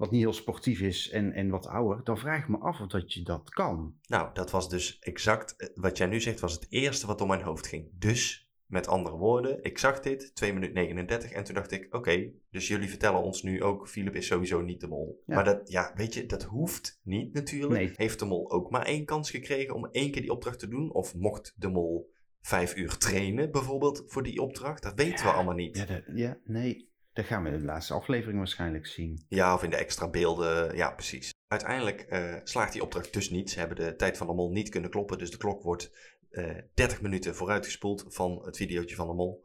wat 0.00 0.10
niet 0.10 0.20
heel 0.20 0.32
sportief 0.32 0.80
is 0.80 1.10
en, 1.10 1.32
en 1.32 1.48
wat 1.50 1.66
ouder, 1.66 2.04
dan 2.04 2.18
vraag 2.18 2.42
ik 2.42 2.48
me 2.48 2.58
af 2.58 2.80
of 2.80 2.86
dat 2.86 3.12
je 3.12 3.22
dat 3.22 3.50
kan. 3.50 3.94
Nou, 4.06 4.30
dat 4.34 4.50
was 4.50 4.68
dus 4.68 4.98
exact 4.98 5.56
eh, 5.56 5.68
wat 5.74 5.96
jij 5.98 6.06
nu 6.06 6.20
zegt, 6.20 6.40
was 6.40 6.52
het 6.52 6.66
eerste 6.68 7.06
wat 7.06 7.18
door 7.18 7.26
mijn 7.26 7.42
hoofd 7.42 7.66
ging. 7.66 7.88
Dus, 7.98 8.50
met 8.66 8.88
andere 8.88 9.16
woorden, 9.16 9.62
ik 9.64 9.78
zag 9.78 10.00
dit, 10.00 10.34
2 10.34 10.52
minuten 10.52 10.74
39, 10.74 11.30
en 11.30 11.44
toen 11.44 11.54
dacht 11.54 11.70
ik, 11.72 11.94
oké, 11.94 12.30
dus 12.50 12.68
jullie 12.68 12.88
vertellen 12.88 13.22
ons 13.22 13.42
nu 13.42 13.62
ook, 13.62 13.88
Philip 13.88 14.14
is 14.14 14.26
sowieso 14.26 14.60
niet 14.60 14.80
de 14.80 14.86
mol. 14.88 15.22
Ja. 15.26 15.34
Maar 15.34 15.44
dat, 15.44 15.70
ja, 15.70 15.92
weet 15.94 16.14
je, 16.14 16.26
dat 16.26 16.42
hoeft 16.42 17.00
niet 17.04 17.32
natuurlijk. 17.32 17.80
Nee. 17.80 17.92
Heeft 17.96 18.18
de 18.18 18.24
mol 18.24 18.50
ook 18.50 18.70
maar 18.70 18.86
één 18.86 19.04
kans 19.04 19.30
gekregen 19.30 19.74
om 19.74 19.86
één 19.90 20.10
keer 20.10 20.22
die 20.22 20.32
opdracht 20.32 20.58
te 20.58 20.68
doen? 20.68 20.92
Of 20.92 21.14
mocht 21.14 21.54
de 21.56 21.68
mol 21.68 22.12
vijf 22.40 22.76
uur 22.76 22.96
trainen, 22.96 23.50
bijvoorbeeld, 23.50 24.04
voor 24.06 24.22
die 24.22 24.42
opdracht? 24.42 24.82
Dat 24.82 24.94
weten 24.94 25.24
we 25.24 25.32
allemaal 25.32 25.54
niet. 25.54 25.76
Ja, 25.76 25.84
dat- 25.84 26.02
ja 26.14 26.38
nee. 26.44 26.89
Dat 27.12 27.24
gaan 27.24 27.42
we 27.42 27.50
in 27.50 27.58
de 27.58 27.64
laatste 27.64 27.94
aflevering 27.94 28.38
waarschijnlijk 28.38 28.86
zien. 28.86 29.24
Ja, 29.28 29.54
of 29.54 29.62
in 29.62 29.70
de 29.70 29.76
extra 29.76 30.08
beelden. 30.08 30.76
Ja, 30.76 30.90
precies. 30.90 31.34
Uiteindelijk 31.46 32.00
eh, 32.00 32.34
slaagt 32.44 32.72
die 32.72 32.82
opdracht 32.82 33.12
dus 33.12 33.30
niet. 33.30 33.50
Ze 33.50 33.58
hebben 33.58 33.76
de 33.76 33.96
tijd 33.96 34.16
van 34.16 34.26
de 34.26 34.32
mol 34.32 34.50
niet 34.50 34.68
kunnen 34.68 34.90
kloppen. 34.90 35.18
Dus 35.18 35.30
de 35.30 35.36
klok 35.36 35.62
wordt 35.62 35.90
eh 36.30 36.56
30 36.74 37.00
minuten 37.00 37.34
vooruitgespoeld 37.34 38.04
van 38.08 38.44
het 38.44 38.56
videootje 38.56 38.96
van 38.96 39.06
de 39.06 39.14
mol. 39.14 39.44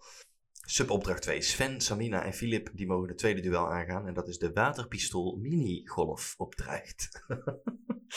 Subopdracht 0.65 1.21
2. 1.21 1.41
Sven, 1.41 1.81
Samina 1.81 2.23
en 2.23 2.33
Filip 2.33 2.69
die 2.73 2.87
mogen 2.87 3.07
het 3.07 3.17
tweede 3.17 3.41
duel 3.41 3.71
aangaan. 3.71 4.07
En 4.07 4.13
dat 4.13 4.27
is 4.27 4.37
de 4.37 4.51
waterpistool 4.53 5.37
mini-golf 5.41 6.33
opdracht. 6.37 7.09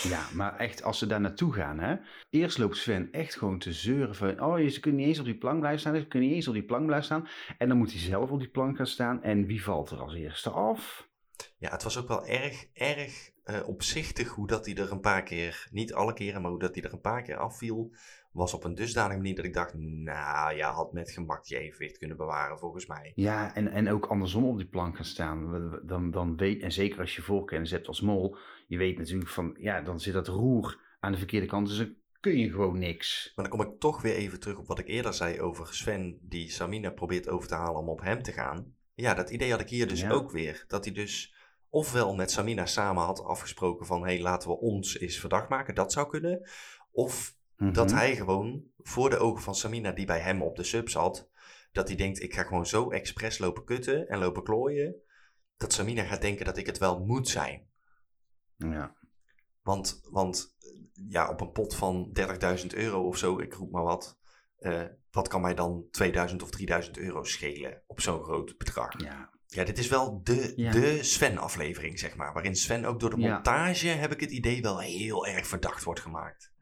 Ja, 0.03 0.29
maar 0.35 0.57
echt, 0.57 0.83
als 0.83 0.99
ze 0.99 1.07
daar 1.07 1.21
naartoe 1.21 1.53
gaan, 1.53 1.79
hè. 1.79 1.97
Eerst 2.31 2.59
loopt 2.59 2.77
Sven 2.77 3.13
echt 3.13 3.37
gewoon 3.37 3.59
te 3.59 3.73
zeuren 3.73 4.15
van... 4.15 4.43
Oh, 4.43 4.69
ze 4.69 4.81
kunnen 4.81 5.01
niet 5.01 5.09
eens 5.09 5.19
op 5.19 5.25
die 5.25 5.39
plank 5.39 5.59
blijven 5.59 5.81
staan. 5.81 5.97
Ze 5.97 6.07
kunnen 6.07 6.29
niet 6.29 6.37
eens 6.37 6.49
op 6.49 6.55
die 6.55 6.65
plank 6.65 6.87
blijven 6.87 7.07
staan. 7.07 7.29
En 7.59 7.69
dan 7.69 7.77
moet 7.77 7.93
hij 7.93 8.01
zelf 8.01 8.31
op 8.31 8.39
die 8.39 8.49
plank 8.49 8.77
gaan 8.77 8.87
staan. 8.87 9.23
En 9.23 9.47
wie 9.47 9.63
valt 9.63 9.91
er 9.91 10.01
als 10.01 10.15
eerste 10.15 10.51
af? 10.51 11.09
Ja, 11.59 11.71
het 11.71 11.83
was 11.83 11.99
ook 11.99 12.09
wel 12.09 12.27
erg, 12.27 12.67
erg 12.73 13.31
eh, 13.49 13.69
opzichtig 13.69 14.29
hoe 14.29 14.47
dat 14.47 14.67
hij 14.67 14.75
er 14.75 14.93
een 14.93 15.01
paar 15.01 15.23
keer, 15.23 15.69
niet 15.71 15.95
alle 15.95 16.13
keren, 16.13 16.43
maar 16.43 16.51
hoe 16.51 16.61
dat 16.61 16.75
hij 16.75 16.85
er 16.85 16.93
een 16.93 17.01
paar 17.01 17.23
keer 17.23 17.37
afviel. 17.37 17.93
Was 18.33 18.55
op 18.55 18.65
een 18.65 18.75
dusdanige 18.75 19.17
manier 19.17 19.35
dat 19.35 19.45
ik 19.45 19.55
dacht, 19.55 19.75
nou 19.75 20.57
ja, 20.57 20.71
had 20.73 20.93
met 20.93 21.11
gemak 21.11 21.45
je 21.45 21.59
evenwicht 21.59 21.99
kunnen 21.99 22.17
bewaren 22.17 22.59
volgens 22.59 22.87
mij. 22.87 23.13
Ja, 23.15 23.55
en, 23.55 23.69
en 23.69 23.91
ook 23.91 24.07
andersom 24.07 24.45
op 24.45 24.57
die 24.57 24.67
plank 24.67 24.97
gaan 24.97 25.05
staan. 25.05 25.71
Dan, 25.83 26.11
dan 26.11 26.37
weet, 26.37 26.63
en 26.63 26.73
zeker 26.73 27.01
als 27.01 27.17
je 27.17 27.23
voorkennis 27.23 27.71
hebt 27.71 27.87
als 27.87 28.01
mol... 28.01 28.37
Je 28.67 28.79
weet 28.79 28.99
natuurlijk 28.99 29.31
van, 29.31 29.57
ja, 29.61 29.81
dan 29.81 30.01
zit 30.01 30.13
dat 30.13 30.29
roer 30.29 30.81
aan 31.01 31.13
de 31.13 31.19
verkeerde 31.19 31.47
kant. 31.47 31.69
Dus 31.69 31.77
dan 31.77 31.95
kun 32.21 32.39
je 32.39 32.51
gewoon 32.51 32.79
niks. 32.79 33.33
Maar 33.35 33.49
dan 33.49 33.59
kom 33.59 33.67
ik 33.73 33.81
toch 33.81 34.03
weer 34.03 34.15
even 34.15 34.41
terug 34.41 34.59
op 34.59 34.67
wat 34.67 34.79
ik 34.79 34.89
eerder 34.89 35.15
zei 35.15 35.41
over 35.41 35.75
Sven, 35.75 36.19
die 36.23 36.51
Samina 36.51 36.91
probeert 36.91 37.29
over 37.29 37.49
te 37.49 37.55
halen 37.55 37.81
om 37.81 37.89
op 37.89 38.01
hem 38.01 38.23
te 38.23 38.33
gaan. 38.33 38.75
Ja, 38.95 39.15
dat 39.15 39.31
idee 39.31 39.51
had 39.51 39.61
ik 39.61 39.69
hier 39.69 39.89
dus 39.89 40.01
Ja. 40.01 40.11
ook 40.11 40.31
weer. 40.31 40.65
Dat 40.67 40.85
hij 40.85 40.95
dus 40.95 41.35
ofwel 41.71 42.15
met 42.15 42.31
Samina 42.31 42.67
samen 42.67 43.03
had 43.03 43.25
afgesproken 43.25 43.87
van, 43.87 44.01
hé, 44.01 44.13
hey, 44.15 44.21
laten 44.23 44.49
we 44.49 44.57
ons 44.59 44.99
eens 44.99 45.19
verdacht 45.19 45.49
maken. 45.49 45.75
Dat 45.75 45.93
zou 45.93 46.09
kunnen. 46.09 46.49
Of 46.91 47.37
dat 47.57 47.87
Mhm. 47.89 47.95
hij 47.97 48.17
gewoon 48.17 48.65
voor 48.79 49.11
de 49.11 49.19
ogen 49.19 49.43
van 49.43 49.55
Samina, 49.55 49.93
die 49.93 50.07
bij 50.07 50.21
hem 50.21 50.43
op 50.43 50.57
de 50.57 50.65
sub 50.65 50.89
zat, 50.89 51.29
dat 51.73 51.89
hij 51.89 51.97
denkt, 51.97 52.23
ik 52.23 52.35
ga 52.35 52.43
gewoon 52.43 52.67
zo 52.67 52.91
expres 52.91 53.39
lopen 53.39 53.65
kutten 53.65 54.09
en 54.09 54.19
lopen 54.19 54.43
klooien, 54.43 54.95
dat 55.57 55.73
Samina 55.73 56.03
gaat 56.05 56.21
denken 56.21 56.45
dat 56.45 56.57
ik 56.57 56.67
het 56.67 56.79
wel 56.79 57.01
moet 57.05 57.29
zijn. 57.29 57.67
Ja. 58.57 58.97
Want, 59.63 60.01
want 60.11 60.57
ja, 61.09 61.31
op 61.31 61.41
een 61.41 61.53
pot 61.53 61.75
van 61.77 62.11
30.000 62.13 62.75
euro 62.75 63.07
of 63.07 63.17
zo, 63.17 63.39
ik 63.39 63.55
roep 63.55 63.71
maar 63.71 63.83
wat, 63.85 64.19
eh, 64.59 64.85
wat 65.11 65.29
kan 65.29 65.41
mij 65.41 65.55
dan 65.55 65.87
2000 65.91 66.43
of 66.43 66.51
3000 66.51 66.99
euro 66.99 67.25
schelen 67.25 67.83
op 67.87 68.01
zo'n 68.01 68.23
groot 68.23 68.59
bedrag? 68.59 69.01
ja. 69.03 69.37
Ja, 69.51 69.65
dit 69.65 69.79
is 69.79 69.89
wel 69.89 70.21
de, 70.25 70.53
Ja. 70.57 70.73
de 70.73 71.03
Sven-aflevering, 71.03 71.99
zeg 71.99 72.17
maar. 72.17 72.33
Waarin 72.33 72.57
Sven 72.57 72.85
ook 72.85 73.01
door 73.01 73.11
de 73.11 73.21
Ja. 73.21 73.33
montage, 73.35 73.87
heb 73.89 74.13
ik 74.13 74.21
het 74.21 74.31
idee, 74.31 74.63
wel 74.63 74.79
heel 74.79 75.27
erg 75.27 75.47
verdacht 75.47 75.85
wordt 75.85 76.01
gemaakt. 76.01 76.53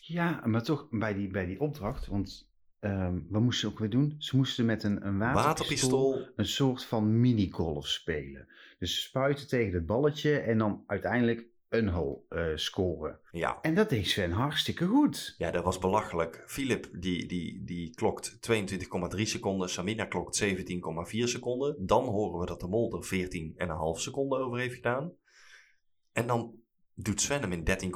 Ja, 0.00 0.42
maar 0.44 0.62
toch 0.62 0.88
bij 0.90 1.14
die, 1.14 1.28
bij 1.28 1.46
die 1.46 1.60
opdracht, 1.60 2.06
want 2.06 2.48
ehm 2.80 3.18
wat 3.28 3.42
moesten 3.42 3.60
ze 3.68 3.74
ook 3.74 3.78
weer 3.80 3.90
doen? 3.90 4.14
Ze 4.18 4.36
moesten 4.36 4.64
met 4.64 4.82
een, 4.82 5.06
een 5.06 5.18
waterpistool, 5.18 5.44
Waterpistool, 5.44 6.28
een 6.36 6.46
soort 6.46 6.84
van 6.84 7.20
minigolf 7.20 7.86
spelen. 7.88 8.48
Dus 8.78 9.02
spuiten 9.02 9.48
tegen 9.48 9.74
het 9.74 9.86
balletje 9.86 10.38
en 10.38 10.58
dan 10.58 10.84
uiteindelijk 10.86 11.44
een 11.72 11.88
hole 11.88 12.20
eh, 12.28 12.46
scoren. 12.54 13.20
ja. 13.30 13.58
En 13.60 13.74
dat 13.74 13.88
deed 13.88 14.06
Sven 14.06 14.30
hartstikke 14.30 14.86
goed. 14.86 15.34
Ja, 15.38 15.50
dat 15.50 15.64
was 15.64 15.78
belachelijk. 15.78 16.44
Philip, 16.46 16.88
die, 16.92 17.26
die, 17.26 17.64
die 17.64 17.94
klokt 17.94 18.38
22,3 19.16 19.22
seconden. 19.22 19.68
Samina 19.68 20.04
klokt 20.04 20.42
17,4 20.44 20.54
seconden. 21.08 21.86
Dan 21.86 22.04
horen 22.04 22.40
we 22.40 22.46
dat 22.46 22.60
de 22.60 22.68
mol 22.68 22.92
er 22.92 23.28
14,5 23.96 24.00
seconden 24.00 24.38
over 24.38 24.58
heeft 24.58 24.74
gedaan. 24.74 25.12
En 26.12 26.26
dan 26.26 26.54
doet 26.94 27.20
Sven 27.20 27.40
hem 27.40 27.52
in 27.52 27.92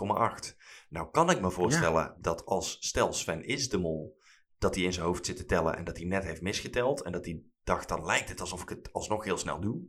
13,8. 0.49 0.57
Nou 0.89 1.11
kan 1.11 1.31
ik 1.31 1.41
me 1.41 1.51
voorstellen 1.51 2.17
dat 2.21 2.45
als, 2.45 2.77
stel 2.81 3.13
Sven 3.13 3.45
is 3.45 3.69
de 3.69 3.79
mol, 3.79 4.19
dat 4.59 4.75
hij 4.75 4.85
in 4.85 4.93
zijn 4.93 5.07
hoofd 5.07 5.27
zit 5.27 5.37
te 5.37 5.45
tellen 5.45 5.77
en 5.77 5.85
dat 5.85 5.97
hij 5.97 6.07
net 6.07 6.25
heeft 6.25 6.43
misgeteld. 6.43 7.03
En 7.03 7.13
dat 7.13 7.25
hij 7.25 7.43
dacht, 7.65 7.89
dan 7.89 8.05
lijkt 8.05 8.29
het 8.29 8.41
alsof 8.41 8.63
ik 8.63 8.69
het 8.69 8.93
alsnog 8.93 9.25
heel 9.25 9.39
snel 9.39 9.61
doe. 9.61 9.81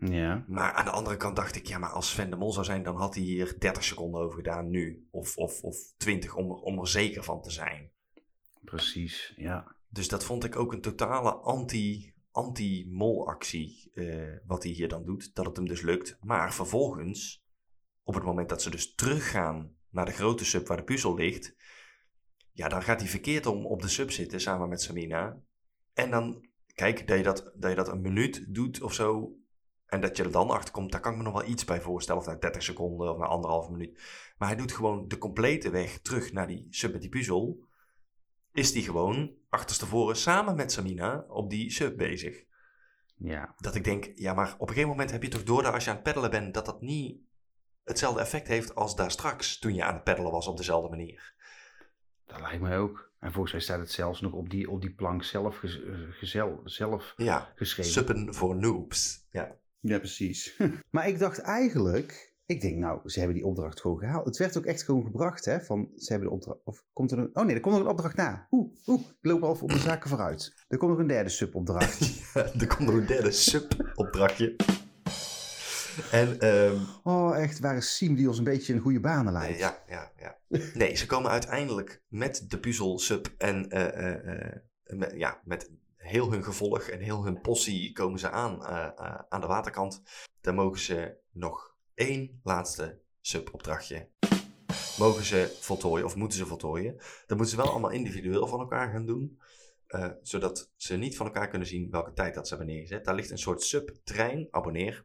Ja, 0.00 0.44
Maar 0.48 0.72
aan 0.72 0.84
de 0.84 0.90
andere 0.90 1.16
kant 1.16 1.36
dacht 1.36 1.56
ik, 1.56 1.66
ja, 1.66 1.78
maar 1.78 1.90
als 1.90 2.10
Sven 2.10 2.30
de 2.30 2.36
Mol 2.36 2.52
zou 2.52 2.64
zijn, 2.64 2.82
dan 2.82 2.96
had 2.96 3.14
hij 3.14 3.22
hier 3.24 3.56
30 3.58 3.84
seconden 3.84 4.20
over 4.20 4.36
gedaan 4.36 4.70
nu. 4.70 5.06
Of, 5.10 5.36
of, 5.36 5.62
of 5.62 5.76
20 5.96 6.34
om, 6.34 6.50
er- 6.50 6.56
om 6.60 6.78
er 6.78 6.88
zeker 6.88 7.24
van 7.24 7.42
te 7.42 7.50
zijn. 7.50 7.90
precies. 8.64 9.32
Ja. 9.36 9.76
Dus 9.88 10.08
dat 10.08 10.24
vond 10.24 10.44
ik 10.44 10.56
ook 10.56 10.72
een 10.72 10.80
totale 10.80 11.32
anti, 11.34 12.14
anti-mol-actie, 12.30 13.90
eh, 13.94 14.36
wat 14.46 14.62
hij 14.62 14.72
hier 14.72 14.88
dan 14.88 15.04
doet. 15.04 15.34
Dat 15.34 15.46
het 15.46 15.56
hem 15.56 15.66
dus 15.68 15.82
lukt. 15.82 16.16
Maar 16.20 16.54
vervolgens, 16.54 17.44
op 18.02 18.14
het 18.14 18.24
moment 18.24 18.48
dat 18.48 18.62
ze 18.62 18.70
dus 18.70 18.94
teruggaan 18.94 19.74
naar 19.90 20.04
de 20.06 20.12
grote 20.12 20.44
sub 20.44 20.66
waar 20.66 20.76
de 20.76 20.82
puzzel 20.82 21.14
ligt. 21.14 21.54
Ja, 22.52 22.68
dan 22.68 22.82
gaat 22.82 23.00
hij 23.00 23.08
verkeerd 23.08 23.46
om 23.46 23.66
op 23.66 23.82
de 23.82 23.88
sub 23.88 24.10
zitten 24.10 24.40
samen 24.40 24.68
met 24.68 24.82
Samina. 24.82 25.40
En 25.92 26.10
dan, 26.10 26.48
kijk, 26.74 27.06
dat 27.06 27.16
je 27.16 27.22
dat, 27.24 27.52
dat 27.56 27.70
je 27.70 27.76
dat 27.76 27.88
een 27.88 28.00
minuut 28.00 28.54
doet 28.54 28.82
of 28.82 28.94
zo. 28.94 29.34
En 29.90 30.00
dat 30.00 30.16
je 30.16 30.22
er 30.22 30.30
dan 30.30 30.50
achter 30.50 30.72
komt, 30.72 30.92
daar 30.92 31.00
kan 31.00 31.12
ik 31.12 31.18
me 31.18 31.24
nog 31.24 31.32
wel 31.32 31.48
iets 31.50 31.64
bij 31.64 31.80
voorstellen. 31.80 32.20
Of 32.20 32.26
na 32.26 32.34
30 32.34 32.62
seconden 32.62 33.10
of 33.12 33.18
na 33.18 33.24
anderhalve 33.26 33.70
minuut. 33.70 34.00
Maar 34.38 34.48
hij 34.48 34.56
doet 34.56 34.72
gewoon 34.72 35.08
de 35.08 35.18
complete 35.18 35.70
weg 35.70 35.98
terug 35.98 36.32
naar 36.32 36.46
die 36.46 36.66
sub 36.70 36.92
met 36.92 37.00
die 37.00 37.10
puzzel. 37.10 37.64
Is 38.52 38.72
die 38.72 38.82
gewoon 38.82 39.34
achterstevoren 39.48 40.16
samen 40.16 40.56
met 40.56 40.72
Samina 40.72 41.24
op 41.28 41.50
die 41.50 41.70
sub 41.70 41.96
bezig. 41.96 42.44
Ja. 43.16 43.54
Dat 43.56 43.74
ik 43.74 43.84
denk, 43.84 44.10
ja, 44.14 44.34
maar 44.34 44.54
op 44.54 44.60
een 44.60 44.74
gegeven 44.74 44.88
moment 44.88 45.10
heb 45.10 45.22
je 45.22 45.28
toch 45.28 45.42
door 45.42 45.62
dat 45.62 45.72
als 45.74 45.84
je 45.84 45.90
aan 45.90 45.96
het 45.96 46.04
peddelen 46.04 46.30
bent, 46.30 46.54
dat 46.54 46.66
dat 46.66 46.80
niet 46.80 47.20
hetzelfde 47.84 48.20
effect 48.20 48.48
heeft 48.48 48.74
als 48.74 48.96
daar 48.96 49.10
straks 49.10 49.58
toen 49.58 49.74
je 49.74 49.84
aan 49.84 49.94
het 49.94 50.04
peddelen 50.04 50.32
was 50.32 50.46
op 50.46 50.56
dezelfde 50.56 50.88
manier. 50.88 51.34
Dat 52.26 52.40
lijkt 52.40 52.60
mij 52.60 52.78
ook. 52.78 53.10
En 53.18 53.32
volgens 53.32 53.52
mij 53.52 53.62
staat 53.62 53.78
het 53.78 53.90
zelfs 53.90 54.20
nog 54.20 54.32
op 54.32 54.50
die, 54.50 54.70
op 54.70 54.80
die 54.80 54.92
plank 54.94 55.22
zelf, 55.24 55.56
gez- 55.56 55.80
eh, 55.82 55.94
gezel, 56.10 56.60
zelf 56.64 57.14
Ja, 57.16 57.52
geschreven. 57.54 57.92
suppen 57.92 58.34
voor 58.34 58.56
noobs. 58.56 59.26
Ja, 59.30 59.56
Ja, 59.80 59.98
precies. 59.98 60.60
maar 60.90 61.08
ik 61.08 61.18
dacht 61.18 61.38
eigenlijk, 61.38 62.34
ik 62.46 62.60
denk 62.60 62.76
nou, 62.76 63.08
ze 63.08 63.18
hebben 63.18 63.36
die 63.36 63.46
opdracht 63.46 63.80
gewoon 63.80 63.98
gehaald. 63.98 64.26
Het 64.26 64.36
werd 64.36 64.58
ook 64.58 64.64
echt 64.64 64.82
gewoon 64.82 65.04
gebracht, 65.04 65.44
hè, 65.44 65.60
van 65.60 65.90
ze 65.96 66.12
hebben 66.12 66.28
de 66.28 66.34
opdracht, 66.34 66.60
of 66.64 66.84
komt 66.92 67.10
er 67.10 67.18
een, 67.18 67.30
oh 67.32 67.44
nee, 67.44 67.54
er 67.54 67.60
komt 67.60 67.74
nog 67.74 67.84
een 67.84 67.90
opdracht 67.90 68.16
na. 68.16 68.46
Oeh, 68.50 68.72
oeh, 68.86 69.00
ik 69.00 69.16
loop 69.20 69.42
al 69.42 69.58
op 69.60 69.70
de 69.70 69.78
zaken 69.78 70.08
vooruit. 70.08 70.64
Er 70.68 70.78
komt 70.78 70.90
nog 70.90 71.00
een 71.00 71.06
derde 71.06 71.30
subopdracht. 71.30 72.00
er 72.60 72.66
komt 72.66 72.88
nog 72.88 72.94
een 72.94 73.06
derde 73.06 73.30
sub-opdrachtje. 73.30 74.56
En 76.10 76.40
ehm, 76.40 76.76
oh, 77.02 77.38
echt, 77.38 77.58
waar 77.58 77.76
is 77.76 77.96
Siem 77.96 78.14
die 78.14 78.28
ons 78.28 78.38
een 78.38 78.44
beetje 78.44 78.72
in 78.72 78.80
goede 78.80 79.00
banen 79.00 79.32
leidt? 79.32 79.58
ja, 79.58 79.82
ja, 79.86 80.12
ja. 80.16 80.38
Nee, 80.74 80.96
ze 80.96 81.06
komen 81.06 81.30
uiteindelijk 81.30 82.02
met 82.08 82.44
de 82.48 82.58
puzzel 82.58 82.98
sub 82.98 83.34
en 83.38 83.70
eh, 83.70 83.86
eh, 83.86 84.44
eh, 84.44 84.62
met, 84.84 85.12
ja, 85.16 85.40
met 85.44 85.70
heel 86.10 86.30
hun 86.30 86.44
gevolg 86.44 86.80
en 86.80 87.00
heel 87.00 87.24
hun 87.24 87.40
possie 87.40 87.92
komen 87.92 88.18
ze 88.18 88.30
aan 88.30 88.64
eh, 88.64 88.86
eh, 88.96 89.20
aan 89.28 89.40
de 89.40 89.46
waterkant. 89.46 90.02
Dan 90.40 90.54
mogen 90.54 90.80
ze 90.80 91.16
nog 91.32 91.74
één 91.94 92.40
laatste 92.42 92.98
sub-opdrachtje. 93.20 94.08
Mogen 94.98 95.24
ze 95.24 95.56
voltooien 95.60 96.04
of 96.06 96.16
moeten 96.16 96.38
ze 96.38 96.46
voltooien? 96.46 96.96
Dat 96.96 97.36
moeten 97.38 97.46
ze 97.46 97.56
wel 97.56 97.70
allemaal 97.70 97.90
individueel 97.90 98.46
van 98.46 98.60
elkaar 98.60 98.90
gaan 98.90 99.06
doen. 99.06 99.38
eh, 99.86 100.10
zodat 100.22 100.70
ze 100.76 100.96
niet 100.96 101.16
van 101.16 101.26
elkaar 101.26 101.48
kunnen 101.48 101.68
zien 101.68 101.90
welke 101.90 102.12
tijd 102.12 102.34
dat 102.34 102.48
ze 102.48 102.54
hebben 102.54 102.74
neergezet. 102.74 103.04
Daar 103.04 103.14
ligt 103.14 103.30
een 103.30 103.38
soort 103.38 103.62
subtrein, 103.62 104.48
abonneer. 104.50 105.04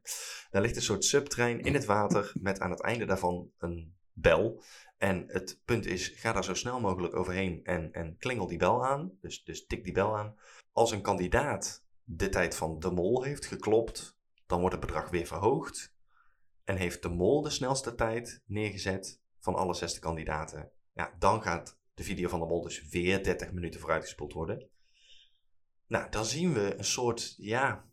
Daar 0.49 0.61
ligt 0.61 0.75
een 0.75 0.81
soort 0.81 1.05
subtrein 1.05 1.59
in 1.61 1.73
het 1.73 1.85
water 1.85 2.31
met 2.41 2.59
aan 2.59 2.69
het 2.71 2.81
einde 2.81 3.05
daarvan 3.05 3.51
een 3.57 3.95
bel. 4.13 4.63
En 4.97 5.23
het 5.27 5.59
punt 5.65 5.85
is, 5.85 6.07
ga 6.07 6.31
daar 6.33 6.43
zo 6.43 6.53
snel 6.53 6.79
mogelijk 6.79 7.15
overheen 7.15 7.59
en, 7.63 7.91
en 7.91 8.17
klingel 8.17 8.47
die 8.47 8.57
bel 8.57 8.85
aan. 8.85 9.17
Dus, 9.21 9.43
dus 9.43 9.65
tik 9.65 9.83
die 9.83 9.93
bel 9.93 10.17
aan. 10.17 10.35
Als 10.75 10.91
een 10.91 11.01
kandidaat 11.01 11.83
de 12.03 12.29
tijd 12.29 12.55
van 12.55 12.79
de 12.79 12.91
mol 12.91 13.23
heeft 13.23 13.45
geklopt, 13.45 14.17
dan 14.45 14.59
wordt 14.59 14.75
het 14.75 14.85
bedrag 14.85 15.09
weer 15.09 15.25
verhoogd. 15.25 15.93
En 16.63 16.75
heeft 16.75 17.01
de 17.01 17.09
mol 17.09 17.41
de 17.41 17.49
snelste 17.49 17.95
tijd 17.95 18.41
neergezet 18.45 19.21
van 19.39 19.55
alle 19.55 19.73
zesde 19.73 19.99
kandidaten. 19.99 20.69
Ja, 20.93 21.15
dan 21.19 21.41
gaat 21.41 21.77
de 21.93 22.03
video 22.03 22.29
van 22.29 22.39
de 22.39 22.45
mol 22.45 22.61
dus 22.61 22.87
weer 22.89 23.23
30 23.23 23.51
minuten 23.51 23.79
vooruitgespoeld 23.79 24.33
worden. 24.33 24.67
Nou, 25.87 26.09
dan 26.09 26.25
zien 26.25 26.53
we 26.53 26.75
een 26.77 26.83
soort, 26.85 27.35
ja, 27.37 27.85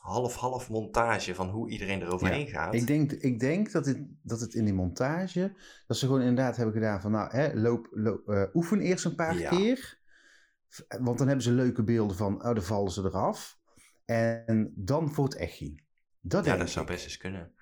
half-half 0.00 0.68
montage 0.70 1.34
van 1.34 1.48
hoe 1.48 1.70
iedereen 1.70 2.00
er 2.00 2.12
overheen 2.12 2.46
gaat. 2.48 2.74
Ik 2.74 2.86
denk, 2.86 3.12
ik 3.12 3.40
denk 3.40 3.72
dat, 3.72 3.86
het, 3.86 4.06
dat 4.22 4.40
het 4.40 4.54
in 4.54 4.64
die 4.64 4.74
montage, 4.74 5.56
dat 5.86 5.96
ze 5.96 6.06
gewoon 6.06 6.20
inderdaad 6.20 6.56
hebben 6.56 6.74
gedaan 6.74 7.00
van, 7.00 7.10
nou, 7.10 7.30
hè, 7.36 7.54
loop, 7.54 7.88
loop, 7.90 8.28
eh, 8.28 8.42
oefen 8.54 8.80
eerst 8.80 9.04
een 9.04 9.14
paar 9.14 9.38
Ja. 9.38 9.48
keer. 9.48 9.99
Want 11.00 11.18
dan 11.18 11.26
hebben 11.26 11.44
ze 11.44 11.52
leuke 11.52 11.82
beelden 11.82 12.16
van, 12.16 12.34
oh, 12.34 12.54
dan 12.54 12.62
vallen 12.62 12.90
ze 12.92 13.02
eraf. 13.04 13.58
En 14.04 14.72
dan 14.76 15.10
voor 15.12 15.24
het 15.24 15.36
echi. 15.36 15.82
Dat 16.20 16.44
ja, 16.44 16.56
dat 16.56 16.70
zou 16.70 16.86
best 16.86 17.04
eens 17.04 17.16
kunnen. 17.16 17.52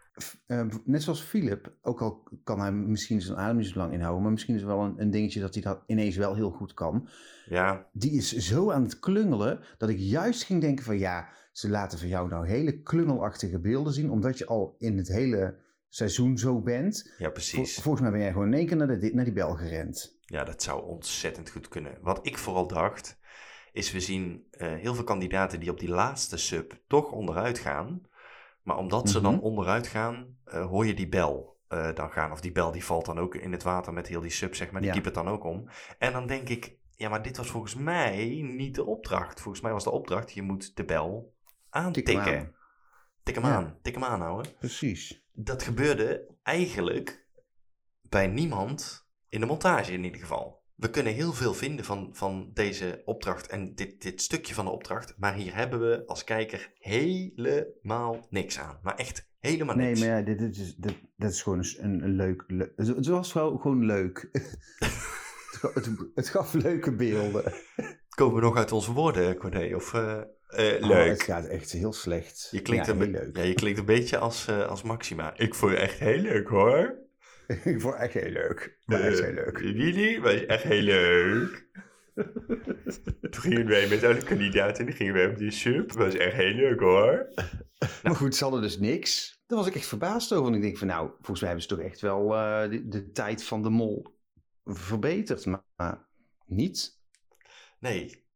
Eh, 0.47 0.67
net 0.85 1.03
zoals 1.03 1.23
Philip, 1.23 1.77
ook 1.83 2.01
al 2.03 2.29
kan 2.45 2.61
hij 2.61 2.73
misschien 2.73 3.21
zijn 3.23 3.39
adem 3.39 3.57
niet 3.57 3.67
zo 3.67 3.79
lang 3.79 3.93
inhouden, 3.93 4.23
maar 4.23 4.33
misschien 4.33 4.55
is 4.55 4.61
het 4.61 4.71
wel 4.71 4.81
een, 4.83 4.95
een 5.01 5.11
dingetje 5.11 5.41
dat 5.41 5.55
hij 5.55 5.63
dat 5.63 5.83
ineens 5.87 6.17
wel 6.17 6.35
heel 6.35 6.51
goed 6.51 6.75
kan. 6.75 7.09
Ja, 7.45 7.89
Die 7.93 8.13
is 8.13 8.33
zo 8.37 8.71
aan 8.71 8.83
het 8.83 8.99
klungelen 8.99 9.61
dat 9.77 9.89
ik 9.89 9.99
juist 9.99 10.43
ging 10.45 10.61
denken 10.61 10.85
van 10.85 10.99
ja, 10.99 11.29
ze 11.53 11.69
laten 11.69 11.99
van 11.99 12.09
jou 12.09 12.29
nou 12.29 12.47
hele 12.49 12.83
klungelachtige 12.83 13.61
beelden 13.61 13.93
zien, 13.93 14.11
omdat 14.11 14.39
je 14.39 14.47
al 14.47 14.75
in 14.79 14.97
het 14.97 15.09
hele 15.09 15.59
seizoen 15.89 16.39
zo 16.39 16.61
bent. 16.63 17.05
ja 17.19 17.25
Vol- 17.25 17.33
precies. 17.33 17.75
volgens 17.75 18.03
mij 18.03 18.11
ben 18.13 18.21
jij 18.21 18.33
gewoon 18.33 18.47
in 18.47 18.55
één 18.59 18.67
keer 18.67 18.77
naar, 18.77 19.01
de, 19.01 19.11
naar 19.15 19.25
die 19.25 19.35
bel 19.35 19.55
gerend. 19.55 20.18
Ja, 20.31 20.45
dat 20.45 20.63
zou 20.63 20.83
ontzettend 20.83 21.51
goed 21.51 21.69
kunnen. 21.69 21.99
Wat 22.01 22.27
ik 22.27 22.39
vooral 22.39 22.67
dacht, 22.67 23.19
is 23.73 23.93
we 23.93 24.01
zien 24.01 24.47
eh, 24.51 24.73
heel 24.75 24.95
veel 24.95 25.05
kandidaten 25.05 25.61
die 25.61 25.71
op 25.71 25.81
die 25.81 25.89
laatste 25.89 26.37
sub 26.37 26.79
toch 26.87 27.13
onderuit 27.13 27.59
gaan. 27.59 28.03
Maar 28.63 28.77
omdat 28.77 29.09
ze 29.09 29.21
dan 29.21 29.35
Mhm. 29.35 29.43
onderuit 29.43 29.87
gaan, 29.87 30.37
eh, 30.45 30.67
hoor 30.67 30.87
je 30.87 30.95
die 30.95 31.09
bel 31.09 31.57
eh, 31.69 31.95
dan 31.95 32.11
gaan. 32.11 32.33
Of 32.33 32.41
die 32.41 32.53
bel 32.53 32.73
die 32.73 32.85
valt 32.85 33.05
dan 33.05 33.19
ook 33.19 33.35
in 33.35 33.53
het 33.53 33.63
water 33.63 33.93
met 33.93 34.07
heel 34.07 34.21
die 34.21 34.31
sub, 34.31 34.55
zeg 34.55 34.71
maar. 34.71 34.81
Die 34.81 34.95
Ja. 34.95 35.01
het 35.01 35.15
dan 35.15 35.29
ook 35.29 35.45
om. 35.45 35.69
En 35.99 36.13
dan 36.13 36.27
denk 36.27 36.49
ik, 36.49 36.77
ja, 36.97 37.09
maar 37.09 37.23
dit 37.23 37.37
was 37.37 37.51
volgens 37.51 37.75
mij 37.75 38.41
niet 38.43 38.75
de 38.75 38.85
opdracht. 38.85 39.41
Volgens 39.41 39.63
mij 39.63 39.73
was 39.73 39.85
de 39.85 39.91
opdracht, 39.91 40.33
je 40.33 40.43
moet 40.43 40.77
de 40.77 40.85
bel 40.85 41.35
aantikken. 41.71 42.15
Tik 42.15 42.25
hem 42.25 42.35
aan. 42.45 42.55
Tik 43.23 43.35
hem 43.35 43.45
Ja. 43.45 43.55
aan. 43.55 43.79
Tik 43.83 43.95
hem 43.95 44.05
aan 44.05 44.21
houden. 44.21 44.53
Precies. 44.59 45.23
Dat 45.33 45.63
gebeurde 45.63 46.27
eigenlijk 46.43 47.27
bij 48.09 48.27
niemand 48.27 49.08
in 49.29 49.41
de 49.41 49.47
montage 49.47 49.93
in 49.93 50.05
ieder 50.05 50.21
geval. 50.21 50.57
We 50.75 50.91
kunnen 50.91 51.13
heel 51.13 51.33
veel 51.33 51.55
vinden 51.55 51.85
van, 51.85 52.11
van 52.13 52.51
deze 52.55 53.03
opdracht 53.05 53.47
en 53.47 53.75
dit, 53.75 54.03
dit 54.03 54.23
stukje 54.23 54.55
van 54.55 54.65
de 54.65 54.71
opdracht. 54.71 55.15
Maar 55.17 55.35
hier 55.35 55.55
hebben 55.55 55.81
we 55.81 56.03
als 56.07 56.25
kijker 56.25 56.73
helemaal 56.79 58.27
niks 58.31 58.59
aan. 58.59 58.79
Maar 58.83 58.95
echt 58.97 59.27
helemaal 59.41 59.77
Nee, 59.77 59.87
niks. 59.87 60.01
maar 60.01 60.09
ja, 60.09 60.23
dit, 60.23 60.39
dit 60.39 60.57
is, 60.57 60.75
dit, 60.77 60.95
is 61.17 61.43
gewoon 61.43 61.65
een, 61.79 62.03
een 62.03 62.15
leuk... 62.17 62.45
le- 62.47 62.73
het 62.77 63.07
was 63.07 63.33
wel 63.33 63.57
gewoon 63.57 63.85
leuk. 63.87 64.29
het, 64.33 65.57
ga- 65.61 65.71
het, 65.75 65.89
het 66.15 66.29
gaf 66.29 66.53
leuke 66.53 66.95
beelden. 66.95 67.53
Komen 68.09 68.35
we 68.35 68.41
nog 68.41 68.57
uit 68.57 68.73
onze 68.73 68.93
woorden, 68.93 69.37
Corné? 69.37 69.75
Of 69.75 69.95
eh, 69.95 70.21
eh, 70.49 70.83
Oh, 70.83 70.89
leuk? 70.89 71.09
het 71.09 71.23
gaat 71.23 71.45
echt 71.47 71.73
heel 71.73 71.93
slecht. 71.93 72.49
je, 72.51 72.63
klinkt 72.63 72.87
ja, 72.87 72.93
een 72.93 73.11
leuk. 73.11 73.37
Ja, 73.37 73.43
je 73.43 73.55
klinkt 73.55 73.79
een 73.79 73.85
beetje 73.85 74.19
als, 74.19 74.47
eh, 74.47 74.67
als 74.69 74.83
Maxima. 74.83 75.37
Ik 75.37 75.55
vond 75.55 75.73
je 75.73 75.79
echt 75.79 75.99
heel 75.99 76.19
leuk 76.21 76.49
hoor. 76.49 77.07
ik 77.65 77.81
vond 77.81 77.95
het 77.95 78.03
echt 78.03 78.13
heel 78.15 78.31
leuk. 78.33 78.79
Maar 78.85 79.01
echt 79.01 79.21
heel 79.21 79.33
leuk. 79.33 79.59
Jullie 79.61 80.21
was 80.21 80.47
echt 80.47 80.63
heel 80.63 80.83
leuk. 80.83 81.67
Toen 83.31 83.43
gingen 83.43 83.67
wij 83.67 83.89
met 83.89 84.05
alle 84.05 84.23
kandidaten 84.23 84.87
en 84.87 84.93
gingen 84.93 85.15
wij 85.15 85.27
op 85.29 85.37
die 85.39 85.51
sub. 85.51 85.93
was 85.93 86.15
echt 86.15 86.35
heel 86.35 86.55
leuk 86.55 86.81
hoor. 86.81 87.29
Maar 88.03 88.17
goed, 88.17 88.35
ze 88.37 88.43
hadden 88.45 88.63
dus 88.63 88.79
niks. 88.79 89.43
Daar 89.47 89.59
was 89.59 89.67
ik 89.67 89.75
echt 89.75 89.87
verbaasd 89.87 90.33
over. 90.33 90.49
En 90.51 90.55
ik 90.57 90.63
denk 90.63 90.79
van 90.79 90.87
nou, 90.87 91.09
volgens 91.17 91.41
mij 91.41 91.49
hebben 91.49 91.69
ze 91.69 91.75
toch 91.77 91.85
echt 91.85 92.01
wel 92.01 92.35
eh, 92.35 92.71
de, 92.71 92.89
de 92.89 93.11
tijd 93.11 93.45
van 93.45 93.63
de 93.63 93.71
mol 93.71 94.19
verbeterd. 94.65 95.47
Maar, 95.47 95.63
maar 95.77 96.07
niet. 96.47 97.01
Nee. 97.79 98.27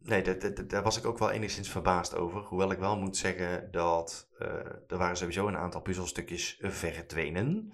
Nee, 0.00 0.22
dat- 0.22 0.40
dat- 0.40 0.56
dat- 0.56 0.70
daar 0.70 0.82
was 0.82 0.98
ik 0.98 1.06
ook 1.06 1.18
wel 1.18 1.30
enigszins 1.30 1.70
verbaasd 1.70 2.14
over. 2.14 2.40
Hoewel 2.40 2.70
ik 2.72 2.78
wel 2.78 2.98
moet 2.98 3.16
zeggen 3.16 3.68
dat 3.70 4.28
eh, 4.38 4.48
er 4.88 4.96
waren 4.98 5.16
sowieso 5.16 5.46
een 5.48 5.56
aantal 5.56 5.80
puzzelstukjes 5.82 6.58
verdwenen. 6.62 7.72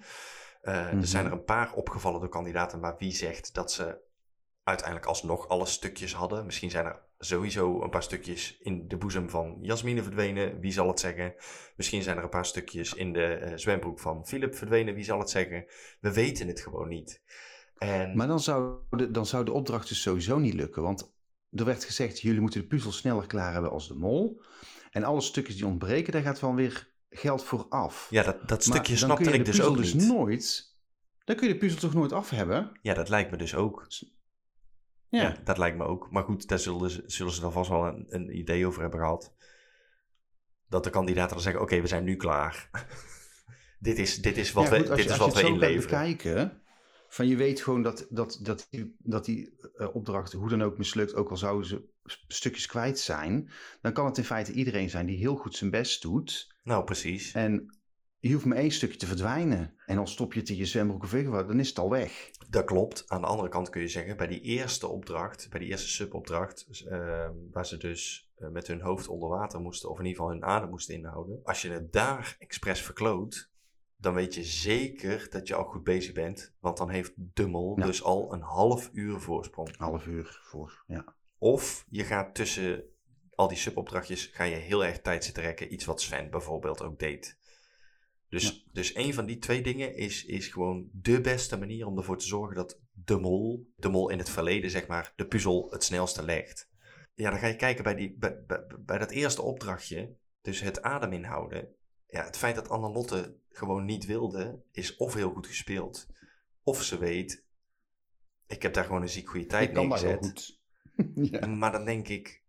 Eh, 0.65 0.85
Mhm. 0.85 0.99
Er 0.99 1.07
zijn 1.07 1.25
er 1.25 1.31
een 1.31 1.43
paar 1.43 1.73
opgevallen 1.73 2.19
door 2.19 2.29
kandidaten, 2.29 2.79
maar 2.79 2.95
wie 2.97 3.11
zegt 3.11 3.53
dat 3.53 3.71
ze 3.71 3.97
uiteindelijk 4.63 5.07
alsnog 5.07 5.47
alle 5.47 5.65
stukjes 5.65 6.13
hadden? 6.13 6.45
Misschien 6.45 6.69
zijn 6.71 6.85
er 6.85 6.99
sowieso 7.19 7.81
een 7.81 7.89
paar 7.89 8.03
stukjes 8.03 8.57
in 8.57 8.87
de 8.87 8.97
boezem 8.97 9.29
van 9.29 9.57
Jasmine 9.61 10.03
verdwenen. 10.03 10.59
Wie 10.59 10.71
zal 10.71 10.87
het 10.87 10.99
zeggen? 10.99 11.33
Misschien 11.75 12.01
zijn 12.03 12.17
er 12.17 12.23
een 12.23 12.29
paar 12.29 12.45
stukjes 12.45 12.93
in 12.93 13.13
de 13.13 13.25
eh, 13.25 13.57
zwembroek 13.57 13.99
van 13.99 14.25
Philip 14.27 14.55
verdwenen. 14.55 14.93
Wie 14.93 15.03
zal 15.03 15.19
het 15.19 15.29
zeggen? 15.29 15.65
We 15.99 16.13
weten 16.13 16.47
het 16.47 16.59
gewoon 16.59 16.87
niet. 16.87 17.21
En 17.77 18.15
Maar 18.17 18.27
dan 18.27 18.39
zou, 18.39 18.77
de, 18.89 19.11
dan 19.11 19.25
zou 19.25 19.45
de 19.45 19.51
opdracht 19.51 19.87
dus 19.87 20.01
sowieso 20.01 20.37
niet 20.37 20.53
lukken. 20.53 20.81
Want 20.83 21.13
er 21.51 21.65
werd 21.65 21.83
gezegd, 21.83 22.19
jullie 22.21 22.41
moeten 22.41 22.61
de 22.61 22.67
puzzel 22.67 22.91
sneller 22.91 23.27
klaar 23.27 23.53
hebben 23.53 23.71
als 23.71 23.87
de 23.87 23.95
mol. 23.95 24.41
En 24.91 25.03
alle 25.03 25.21
stukjes 25.21 25.55
die 25.55 25.65
ontbreken, 25.65 26.13
daar 26.13 26.21
gaat 26.21 26.39
van 26.39 26.55
weer 26.55 26.93
geld 27.17 27.43
voor 27.43 27.65
af. 27.69 28.07
ja, 28.09 28.23
dat, 28.23 28.47
dat 28.47 28.63
stukje 28.63 28.95
snapte 28.97 29.23
kun 29.23 29.31
je 29.31 29.39
ik 29.39 29.45
de 29.45 29.51
dus 29.51 29.59
puzzel 29.59 29.75
ook 29.75 29.81
dus 29.81 29.93
niet. 29.93 30.07
nooit... 30.07 30.73
Dan 31.25 31.35
kun 31.35 31.47
je 31.47 31.53
de 31.53 31.59
puzzel 31.59 31.79
toch 31.79 31.93
nooit 31.93 32.11
af 32.11 32.29
hebben? 32.29 32.79
Ja, 32.81 32.93
dat 32.93 33.09
lijkt 33.09 33.31
me 33.31 33.37
dus 33.37 33.55
ook. 33.55 33.85
Ja. 35.09 35.21
Ja, 35.21 35.37
dat 35.43 35.57
lijkt 35.57 35.77
me 35.77 35.83
ook. 35.83 36.11
Maar 36.11 36.23
goed, 36.23 36.47
daar 36.47 36.59
zullen 36.59 36.89
ze, 36.89 37.03
zullen 37.05 37.31
ze 37.31 37.41
dan 37.41 37.51
vast 37.51 37.69
wel 37.69 37.85
een, 37.85 38.05
een 38.07 38.37
idee 38.37 38.67
over 38.67 38.81
hebben 38.81 38.99
gehad. 38.99 39.33
Dat 40.69 40.83
de 40.83 40.89
kandidaten 40.89 41.33
dan 41.33 41.41
zeggen, 41.41 41.61
oké, 41.61 41.81
we 41.81 41.87
zijn 41.87 42.03
nu 42.03 42.15
klaar. 42.15 42.69
dit, 43.79 43.97
is, 43.97 44.21
dit 44.21 44.37
is 44.37 44.51
wat 44.51 44.63
Ja, 44.63 44.69
we, 44.69 44.77
goed, 44.77 44.87
dit 44.87 45.03
je, 45.03 45.09
is 45.09 45.17
wat 45.17 45.35
je 45.37 45.41
we 45.41 45.47
inleveren. 45.47 45.81
bekijken, 45.81 46.61
van 47.07 47.27
je 47.27 47.35
weet 47.35 47.61
gewoon 47.61 47.81
dat, 47.81 48.07
dat, 48.09 48.39
dat 48.41 48.67
die, 48.69 48.95
dat 48.99 49.25
die 49.25 49.59
eh, 49.75 49.95
opdracht 49.95 50.31
hoe 50.31 50.49
dan 50.49 50.63
ook 50.63 50.77
mislukt, 50.77 51.15
ook 51.15 51.29
al 51.29 51.37
zouden 51.37 51.67
ze 51.67 51.89
stukjes 52.27 52.65
kwijt 52.65 52.99
zijn, 52.99 53.51
dan 53.81 53.93
kan 53.93 54.05
het 54.05 54.17
in 54.17 54.23
feite 54.23 54.51
iedereen 54.51 54.89
zijn 54.89 55.05
die 55.05 55.17
heel 55.17 55.35
goed 55.35 55.55
zijn 55.55 55.69
best 55.71 56.01
doet. 56.01 56.54
Nou, 56.65 56.83
precies. 56.83 57.33
En 57.33 57.79
Je 58.19 58.33
hoeft 58.33 58.45
maar 58.45 58.57
één 58.57 58.71
stukje 58.71 58.97
te 58.97 59.05
verdwijnen. 59.05 59.73
En 59.85 59.95
dan 59.95 60.07
stop 60.07 60.33
je 60.33 60.39
het 60.39 60.49
in 60.49 60.55
je 60.55 60.65
zwembroek 60.65 61.03
of 61.03 61.11
wat, 61.11 61.47
dan 61.47 61.59
is 61.59 61.67
het 61.69 61.79
al 61.79 61.89
weg. 61.89 62.29
Dat 62.49 62.65
klopt. 62.65 63.03
Aan 63.07 63.21
de 63.21 63.27
andere 63.27 63.49
kant 63.49 63.69
kun 63.69 63.81
je 63.81 63.87
zeggen, 63.87 64.17
bij 64.17 64.27
die 64.27 64.41
eerste 64.41 64.87
opdracht, 64.87 65.49
bij 65.49 65.59
die 65.59 65.69
eerste 65.69 65.87
subopdracht, 65.87 66.67
dus, 66.67 66.85
ehm, 66.85 67.33
waar 67.51 67.65
ze 67.65 67.77
dus 67.77 68.29
eh, 68.35 68.49
met 68.49 68.67
hun 68.67 68.81
hoofd 68.81 69.07
onder 69.07 69.29
water 69.29 69.59
moesten, 69.59 69.89
of 69.89 69.99
in 69.99 70.05
ieder 70.05 70.17
geval 70.21 70.33
hun 70.33 70.43
adem 70.45 70.69
moesten 70.69 70.95
inhouden. 70.95 71.39
Als 71.43 71.61
je 71.61 71.69
het 71.69 71.93
daar 71.93 72.35
expres 72.39 72.81
verkloot, 72.81 73.49
dan 73.97 74.13
weet 74.13 74.35
je 74.35 74.43
zeker 74.43 75.27
dat 75.29 75.47
je 75.47 75.55
al 75.55 75.63
goed 75.63 75.83
bezig 75.83 76.13
bent. 76.13 76.53
Want 76.59 76.77
dan 76.77 76.89
heeft 76.89 77.13
Dummel 77.15 77.73
Ja. 77.79 77.85
dus 77.85 78.03
al 78.03 78.33
een 78.33 78.41
half 78.41 78.89
uur 78.93 79.19
voorsprong. 79.19 79.77
Half 79.77 80.05
uur 80.07 80.39
voor, 80.43 80.83
ja. 80.87 81.15
Of 81.37 81.85
je 81.89 82.03
gaat 82.03 82.35
tussen 82.35 82.83
al 83.35 83.47
die 83.47 83.57
subopdrachtjes, 83.57 84.25
ga 84.25 84.43
je 84.43 84.55
heel 84.55 84.85
erg 84.85 85.01
tijd 85.01 85.23
zitten 85.23 85.43
rekken. 85.43 85.73
Iets 85.73 85.85
wat 85.85 86.01
Sven 86.01 86.29
bijvoorbeeld 86.29 86.81
ook 86.81 86.99
deed. 86.99 87.37
Dus, 88.29 88.67
dus 88.71 88.95
een 88.95 89.13
van 89.13 89.25
die 89.25 89.37
twee 89.37 89.61
dingen 89.61 89.95
is, 89.95 90.25
is 90.25 90.47
gewoon 90.47 90.89
de 90.91 91.21
beste 91.21 91.57
manier 91.57 91.85
om 91.85 91.97
ervoor 91.97 92.17
te 92.17 92.25
zorgen 92.25 92.55
dat 92.55 92.79
de 92.91 93.17
mol, 93.17 93.71
de 93.75 93.89
mol 93.89 94.09
in 94.09 94.17
het 94.17 94.29
verleden 94.29 94.69
zeg 94.69 94.87
maar, 94.87 95.13
de 95.15 95.27
puzzel 95.27 95.71
het 95.71 95.83
snelste 95.83 96.23
legt. 96.23 96.69
Ja, 97.13 97.29
dan 97.29 97.39
ga 97.39 97.47
je 97.47 97.55
kijken 97.55 97.83
bij, 97.83 97.95
die, 97.95 98.15
bij, 98.17 98.43
bij, 98.47 98.65
bij 98.79 98.97
dat 98.97 99.11
eerste 99.11 99.41
opdrachtje, 99.41 100.15
dus 100.41 100.61
het 100.61 100.81
adem 100.81 101.13
inhouden. 101.13 101.75
Ja, 102.07 102.23
het 102.23 102.37
feit 102.37 102.55
dat 102.55 102.69
Annelotte 102.69 103.37
gewoon 103.49 103.85
niet 103.85 104.05
wilde, 104.05 104.63
is 104.71 104.95
of 104.95 105.13
heel 105.13 105.31
goed 105.31 105.47
gespeeld, 105.47 106.07
of 106.63 106.83
ze 106.83 106.97
weet, 106.97 107.45
ik 108.47 108.61
heb 108.61 108.73
daar 108.73 108.85
gewoon 108.85 109.01
een 109.01 109.09
ziek 109.09 109.29
goede 109.29 109.45
tijd 109.45 109.73
neergezet. 109.73 110.17
goed. 110.17 110.59
ja. 111.31 111.47
Maar 111.47 111.71
dan 111.71 111.85
denk 111.85 112.07
ik, 112.07 112.43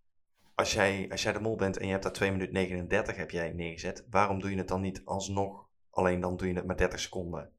als 0.57 0.73
jij, 0.73 1.11
als 1.11 1.23
jij 1.23 1.33
de 1.33 1.41
mol 1.41 1.57
bent 1.57 1.77
en 1.77 1.85
je 1.85 1.91
hebt 1.91 2.03
daar 2.03 2.13
2 2.13 2.31
minuten 2.31 2.55
39 2.55 3.17
heb 3.17 3.31
jij 3.31 3.53
neergezet, 3.53 4.07
waarom 4.11 4.41
doe 4.41 4.51
je 4.51 4.57
het 4.57 4.69
dan 4.69 4.81
niet 4.81 5.05
alsnog? 5.05 5.69
Alleen 5.91 6.21
dan 6.21 6.37
doe 6.37 6.49
je 6.49 6.55
het 6.55 6.67
maar 6.67 6.77
30 6.77 7.01
seconden. 7.01 7.53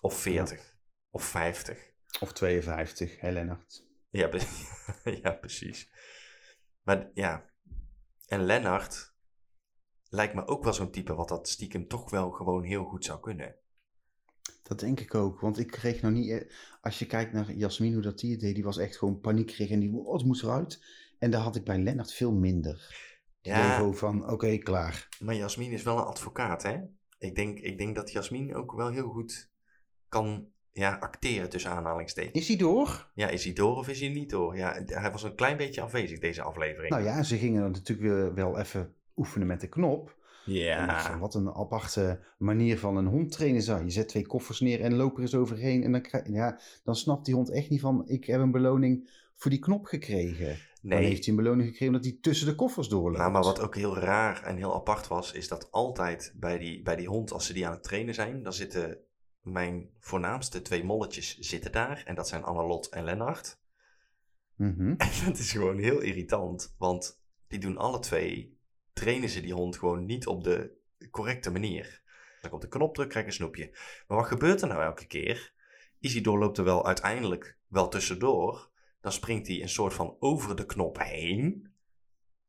Of 0.00 0.14
40. 0.14 0.78
Of 1.10 1.24
50. 1.24 1.92
Of 2.20 2.32
52, 2.32 3.20
hè 3.20 3.30
Lennart? 3.30 3.86
Ja, 4.10 4.30
ja, 5.22 5.30
precies. 5.30 5.90
Maar 6.82 7.10
ja, 7.14 7.50
en 8.26 8.44
Lennart 8.44 9.14
lijkt 10.08 10.34
me 10.34 10.46
ook 10.46 10.64
wel 10.64 10.72
zo'n 10.72 10.90
type 10.90 11.14
wat 11.14 11.28
dat 11.28 11.48
stiekem 11.48 11.88
toch 11.88 12.10
wel 12.10 12.30
gewoon 12.30 12.62
heel 12.62 12.84
goed 12.84 13.04
zou 13.04 13.20
kunnen. 13.20 13.56
Dat 14.62 14.80
denk 14.80 15.00
ik 15.00 15.14
ook, 15.14 15.40
want 15.40 15.58
ik 15.58 15.66
kreeg 15.66 16.02
nog 16.02 16.12
niet... 16.12 16.30
e- 16.30 16.46
Als 16.80 16.98
je 16.98 17.06
kijkt 17.06 17.32
naar 17.32 17.52
Jasmin, 17.52 17.92
hoe 17.92 18.02
dat 18.02 18.18
die 18.18 18.30
het 18.30 18.40
deed, 18.40 18.54
die 18.54 18.64
was 18.64 18.78
echt 18.78 18.96
gewoon 18.96 19.20
paniek 19.20 19.46
kreeg 19.46 19.70
en 19.70 19.80
die 19.80 19.96
oh, 19.96 20.12
het 20.12 20.24
moest 20.24 20.42
eruit. 20.42 20.84
En 21.20 21.30
daar 21.30 21.40
had 21.40 21.56
ik 21.56 21.64
bij 21.64 21.78
Lennart 21.78 22.12
veel 22.12 22.32
minder. 22.32 23.08
Ja, 23.40 23.92
van, 23.92 24.30
oké, 24.30 24.58
klaar. 24.58 25.08
maar 25.20 25.34
Jasmin 25.34 25.72
is 25.72 25.82
wel 25.82 25.98
een 25.98 26.04
advocaat, 26.04 26.62
hè? 26.62 26.78
Ik 27.18 27.34
denk, 27.34 27.58
ik 27.58 27.78
denk 27.78 27.94
dat 27.94 28.12
Jasmin 28.12 28.54
ook 28.54 28.72
wel 28.72 28.90
heel 28.90 29.08
goed 29.08 29.50
kan 30.08 30.48
ja, 30.72 30.96
acteren 31.00 31.48
tussen 31.48 31.70
aanhalingstekens. 31.70 32.38
Is 32.38 32.48
hij 32.48 32.56
door? 32.56 33.10
Ja, 33.14 33.28
is 33.28 33.44
hij 33.44 33.52
door 33.52 33.76
of 33.76 33.88
is 33.88 34.00
hij 34.00 34.08
niet 34.08 34.30
door? 34.30 34.56
Ja, 34.56 34.82
hij 34.86 35.10
was 35.10 35.22
een 35.22 35.34
klein 35.34 35.56
beetje 35.56 35.80
afwezig 35.80 36.18
deze 36.18 36.42
aflevering. 36.42 36.92
Nou 36.92 37.04
ja, 37.04 37.22
ze 37.22 37.36
gingen 37.36 37.70
natuurlijk 37.70 38.08
weer 38.08 38.34
wel 38.34 38.58
even 38.58 38.94
oefenen 39.16 39.46
met 39.46 39.60
de 39.60 39.68
knop. 39.68 40.18
Ja. 40.44 41.00
van, 41.00 41.18
wat 41.18 41.34
een 41.34 41.54
aparte 41.54 42.20
manier 42.38 42.78
van 42.78 42.96
een 42.96 43.06
hond 43.06 43.32
trainen 43.32 43.62
zou. 43.62 43.84
Je 43.84 43.90
zet 43.90 44.08
twee 44.08 44.26
koffers 44.26 44.60
neer 44.60 44.80
en 44.80 44.94
loop 44.94 45.16
er 45.16 45.22
eens 45.22 45.34
overheen. 45.34 45.84
En 45.84 45.92
dan, 45.92 46.02
krijg, 46.02 46.28
ja, 46.28 46.60
dan 46.84 46.96
snapt 46.96 47.24
die 47.24 47.34
hond 47.34 47.50
echt 47.50 47.70
niet 47.70 47.80
van, 47.80 48.08
ik 48.08 48.24
heb 48.24 48.40
een 48.40 48.50
beloning 48.50 49.10
voor 49.34 49.50
die 49.50 49.60
knop 49.60 49.84
gekregen. 49.84 50.58
Dan 50.80 50.98
Nee, 50.98 51.08
heeft 51.08 51.24
hij 51.24 51.34
een 51.34 51.42
beloning 51.42 51.68
gekregen 51.68 51.94
omdat 51.94 52.10
hij 52.10 52.18
tussen 52.20 52.46
de 52.46 52.54
koffers 52.54 52.88
doorloopt. 52.88 53.18
nou, 53.18 53.30
maar 53.30 53.42
wat 53.42 53.60
ook 53.60 53.74
heel 53.74 53.98
raar 53.98 54.42
en 54.42 54.56
heel 54.56 54.74
apart 54.74 55.08
was, 55.08 55.32
is 55.32 55.48
dat 55.48 55.70
altijd 55.70 56.32
bij 56.36 56.58
die, 56.58 56.82
bij 56.82 56.96
die 56.96 57.08
hond, 57.08 57.32
als 57.32 57.46
ze 57.46 57.52
die 57.52 57.66
aan 57.66 57.72
het 57.72 57.82
trainen 57.82 58.14
zijn, 58.14 58.42
dan 58.42 58.52
zitten 58.52 58.98
mijn 59.42 59.90
voornaamste 59.98 60.62
twee 60.62 60.84
molletjes 60.84 61.38
zitten 61.38 61.72
daar. 61.72 62.02
En 62.04 62.14
dat 62.14 62.28
zijn 62.28 62.42
Annelot 62.42 62.88
en 62.88 63.04
Lennart. 63.04 63.60
Mhm. 64.56 64.94
En 64.96 65.24
dat 65.24 65.38
is 65.38 65.52
gewoon 65.52 65.78
heel 65.78 66.00
irritant, 66.00 66.74
want 66.78 67.22
die 67.48 67.58
doen 67.58 67.76
alle 67.76 67.98
twee, 67.98 68.58
trainen 68.92 69.28
ze 69.28 69.40
die 69.40 69.54
hond 69.54 69.76
gewoon 69.76 70.04
niet 70.04 70.26
op 70.26 70.44
de 70.44 70.78
correcte 71.10 71.50
manier. 71.50 72.02
Als 72.34 72.48
ik 72.48 72.52
op 72.52 72.60
de 72.60 72.68
knop 72.68 72.94
druk, 72.94 73.08
krijg 73.08 73.24
ik 73.24 73.30
een 73.30 73.36
snoepje. 73.36 73.70
Maar 74.06 74.18
wat 74.18 74.26
gebeurt 74.26 74.62
er 74.62 74.68
nou 74.68 74.82
elke 74.82 75.06
keer? 75.06 75.52
Isidor 75.98 76.38
loopt 76.38 76.58
er 76.58 76.64
wel 76.64 76.86
uiteindelijk 76.86 77.56
wel 77.68 77.88
tussendoor. 77.88 78.70
Dan 79.00 79.12
springt 79.12 79.46
hij 79.46 79.62
een 79.62 79.68
soort 79.68 79.94
van 79.94 80.16
over 80.18 80.56
de 80.56 80.66
knop 80.66 80.98
heen. 81.02 81.68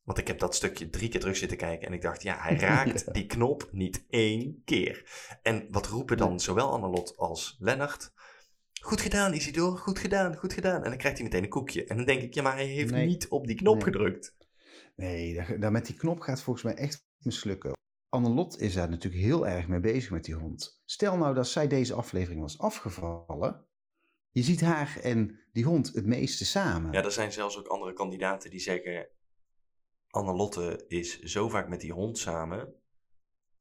Want 0.04 0.18
ik 0.18 0.28
heb 0.28 0.40
dat 0.40 0.56
stukje 0.56 0.90
drie 0.90 1.10
keer 1.10 1.20
terug 1.20 1.38
zitten 1.38 1.58
kijken 1.58 1.88
en 1.88 1.94
ik 1.94 2.02
dacht, 2.02 2.24
ja, 2.24 2.38
hij 2.40 2.56
raakt 2.68 3.04
Ja. 3.06 3.12
die 3.12 3.26
knop 3.26 3.70
niet 3.72 4.06
één 4.10 4.62
keer. 4.66 5.10
En 5.42 5.68
wat 5.72 5.88
roepen 5.88 6.18
dan 6.18 6.40
zowel 6.40 6.72
Annelot 6.72 7.18
als 7.18 7.56
Lennart? 7.60 8.14
Goed 8.82 9.02
gedaan, 9.02 9.34
Isidor, 9.34 9.78
goed 9.78 10.00
gedaan, 10.00 10.36
goed 10.36 10.54
gedaan. 10.54 10.84
En 10.84 10.90
dan 10.90 10.98
krijgt 10.98 11.18
hij 11.18 11.28
meteen 11.28 11.44
een 11.44 11.50
koekje. 11.50 11.86
En 11.86 11.96
dan 11.98 12.06
denk 12.06 12.22
ik, 12.22 12.34
ja, 12.34 12.42
maar 12.42 12.56
hij 12.56 12.66
heeft 12.66 12.92
Nee. 12.92 13.06
niet 13.08 13.28
op 13.28 13.48
die 13.48 13.56
knop 13.56 13.74
Nee. 13.76 13.84
gedrukt. 13.84 14.36
Nee, 14.96 15.34
daar, 15.34 15.60
daar 15.60 15.72
met 15.72 15.86
die 15.86 15.96
knop 15.96 16.20
gaat 16.20 16.42
volgens 16.42 16.66
mij 16.66 16.76
echt 16.76 17.06
mislukken. 17.18 17.72
Annelot 18.10 18.60
is 18.60 18.74
daar 18.74 18.90
natuurlijk 18.90 19.24
heel 19.24 19.48
erg 19.48 19.68
mee 19.68 19.80
bezig 19.80 20.12
met 20.12 20.24
die 20.24 20.36
hond. 20.36 20.82
Stel 20.86 21.18
nou 21.18 21.34
dat 21.36 21.48
zij 21.48 21.68
deze 21.68 21.94
aflevering 21.94 22.42
was 22.42 22.60
afgevallen. 22.60 23.66
Je 24.32 24.44
ziet 24.44 24.62
haar 24.62 24.98
en 25.02 25.40
die 25.54 25.64
hond 25.64 25.94
het 25.94 26.06
meeste 26.06 26.46
samen. 26.46 26.92
Ja, 26.92 27.04
er 27.04 27.12
zijn 27.12 27.32
zelfs 27.32 27.58
ook 27.58 27.68
andere 27.68 27.94
kandidaten 27.94 28.50
die 28.50 28.60
zeggen... 28.60 29.08
Annelotte 30.10 30.86
is 30.88 31.20
zo 31.20 31.50
vaak 31.50 31.68
met 31.70 31.82
die 31.82 31.92
hond 31.94 32.18
samen... 32.18 32.74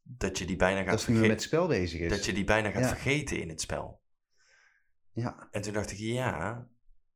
dat 0.02 0.38
je 0.38 0.44
die 0.44 0.56
bijna 0.56 0.82
gaat, 0.82 0.90
dat 0.90 1.00
ze 1.00 1.10
nu 1.10 1.20
met 1.20 1.30
het 1.30 1.42
spel 1.42 1.66
bezig 1.66 2.00
is. 2.00 2.10
dat 2.10 2.24
je 2.24 2.32
die 2.32 2.44
bijna 2.44 2.70
gaat 2.70 2.82
Ja. 2.82 2.88
vergeten 2.88 3.40
in 3.40 3.48
het 3.48 3.60
spel. 3.60 4.00
Ja, 5.12 5.48
En 5.50 5.62
toen 5.62 5.72
dacht 5.72 5.90
ik, 5.90 5.98
ja, 5.98 6.66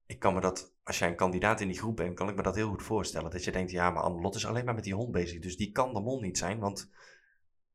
ik 0.07 0.19
kan 0.19 0.35
me 0.35 0.40
dat, 0.40 0.75
als 0.83 0.99
jij 0.99 1.09
een 1.09 1.17
kandidaat 1.17 1.61
in 1.61 1.69
die 1.69 1.79
groep 1.79 1.97
bent, 1.97 2.14
kan 2.14 2.29
ik 2.29 2.37
me 2.37 2.43
dat 2.43 2.55
heel 2.55 2.69
goed 2.69 2.83
voorstellen. 2.83 3.31
Dat 3.31 3.45
je 3.45 3.53
denkt, 3.53 3.71
ja, 3.71 3.90
maar 3.90 4.03
Annelot 4.03 4.35
is 4.35 4.47
alleen 4.47 4.64
maar 4.64 4.75
met 4.75 4.85
die 4.85 4.95
hond 4.95 5.12
bezig, 5.12 5.40
dus 5.40 5.57
die 5.57 5.73
kan 5.73 5.95
de 5.95 6.01
mol 6.01 6.21
niet 6.21 6.38
zijn. 6.38 6.59
Want 6.59 6.90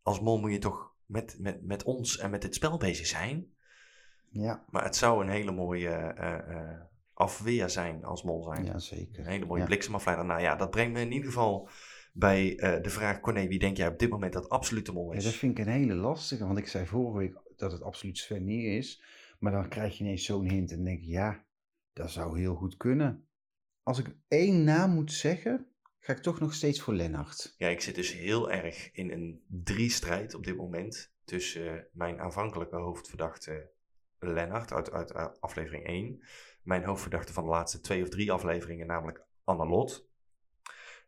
als 0.02 0.20
mol 0.20 0.40
moet 0.40 0.52
je 0.52 0.58
toch 0.60 0.94
met, 1.06 1.36
met, 1.40 1.62
met 1.66 1.84
ons 1.84 2.18
en 2.18 2.30
met 2.30 2.44
het 2.44 2.56
spel 2.56 2.78
bezig 2.78 3.06
zijn. 3.08 3.54
Ja, 4.32 4.66
Maar 4.70 4.84
het 4.84 4.96
zou 4.96 5.24
een 5.24 5.30
hele 5.30 5.52
mooie 5.52 5.90
eh, 5.90 6.34
eh, 6.56 6.80
afweer 7.14 7.70
zijn 7.70 8.04
als 8.04 8.24
mol 8.24 8.44
zijn. 8.44 8.66
ja 8.66 8.80
zeker. 8.80 9.20
Een 9.26 9.32
hele 9.32 9.46
mooie 9.46 9.62
Ja. 9.62 9.66
bliksemafleider. 9.68 10.26
Nou 10.26 10.42
ja, 10.42 10.56
dat 10.56 10.70
brengt 10.70 10.94
me 10.94 11.02
in 11.02 11.12
ieder 11.12 11.28
geval 11.28 11.70
bij 12.14 12.58
eh, 12.58 12.84
de 12.84 12.90
vraag, 12.90 13.20
Corné, 13.20 13.48
wie 13.48 13.60
denk 13.60 13.78
jij 13.78 13.88
op 13.88 14.00
dit 14.00 14.10
moment 14.10 14.34
dat 14.34 14.50
absoluut 14.50 14.86
de 14.86 14.92
mol 14.92 15.12
Ja, 15.12 15.18
is? 15.18 15.24
dat 15.24 15.34
vind 15.34 15.58
ik 15.60 15.66
een 15.66 15.72
hele 15.72 15.94
lastige, 15.94 16.46
want 16.46 16.58
ik 16.58 16.68
zei 16.68 16.86
vorige 16.86 17.18
week 17.18 17.38
dat 17.56 17.72
het 17.72 17.82
absoluut 17.82 18.18
Sven 18.18 18.44
niet 18.46 18.64
is. 18.66 19.04
Maar 19.40 19.52
dan 19.52 19.70
krijg 19.70 19.98
je 19.98 20.04
ineens 20.04 20.26
zo'n 20.26 20.50
hint 20.50 20.72
en 20.72 20.84
denk 20.84 21.00
ik, 21.00 21.06
ja, 21.06 21.46
dat 21.94 22.12
zou 22.12 22.40
heel 22.40 22.56
goed 22.56 22.78
kunnen. 22.78 23.28
Als 23.84 24.00
ik 24.00 24.16
één 24.28 24.64
naam 24.64 24.92
moet 24.92 25.12
zeggen, 25.12 25.66
ga 26.00 26.14
ik 26.14 26.20
toch 26.22 26.40
nog 26.40 26.54
steeds 26.54 26.82
voor 26.82 26.94
Lennart. 26.94 27.54
Ja, 27.58 27.68
ik 27.68 27.82
zit 27.82 27.96
dus 27.96 28.14
heel 28.14 28.52
erg 28.52 28.92
in 28.92 29.12
een 29.12 29.44
drie-strijd 29.48 30.34
op 30.36 30.44
dit 30.44 30.58
moment 30.58 31.12
tussen 31.24 31.78
eh, 31.78 31.84
mijn 31.92 32.20
aanvankelijke 32.20 32.76
hoofdverdachte 32.76 33.70
Lennart 34.20 34.74
uit, 34.74 35.12
eh, 35.12 35.28
aflevering 35.40 35.88
1, 35.88 36.24
mijn 36.64 36.84
hoofdverdachte 36.84 37.34
van 37.34 37.44
de 37.44 37.50
laatste 37.50 37.80
twee 37.80 38.02
of 38.02 38.10
drie 38.10 38.32
afleveringen, 38.32 38.88
namelijk 38.88 39.24
Annelot, 39.44 40.08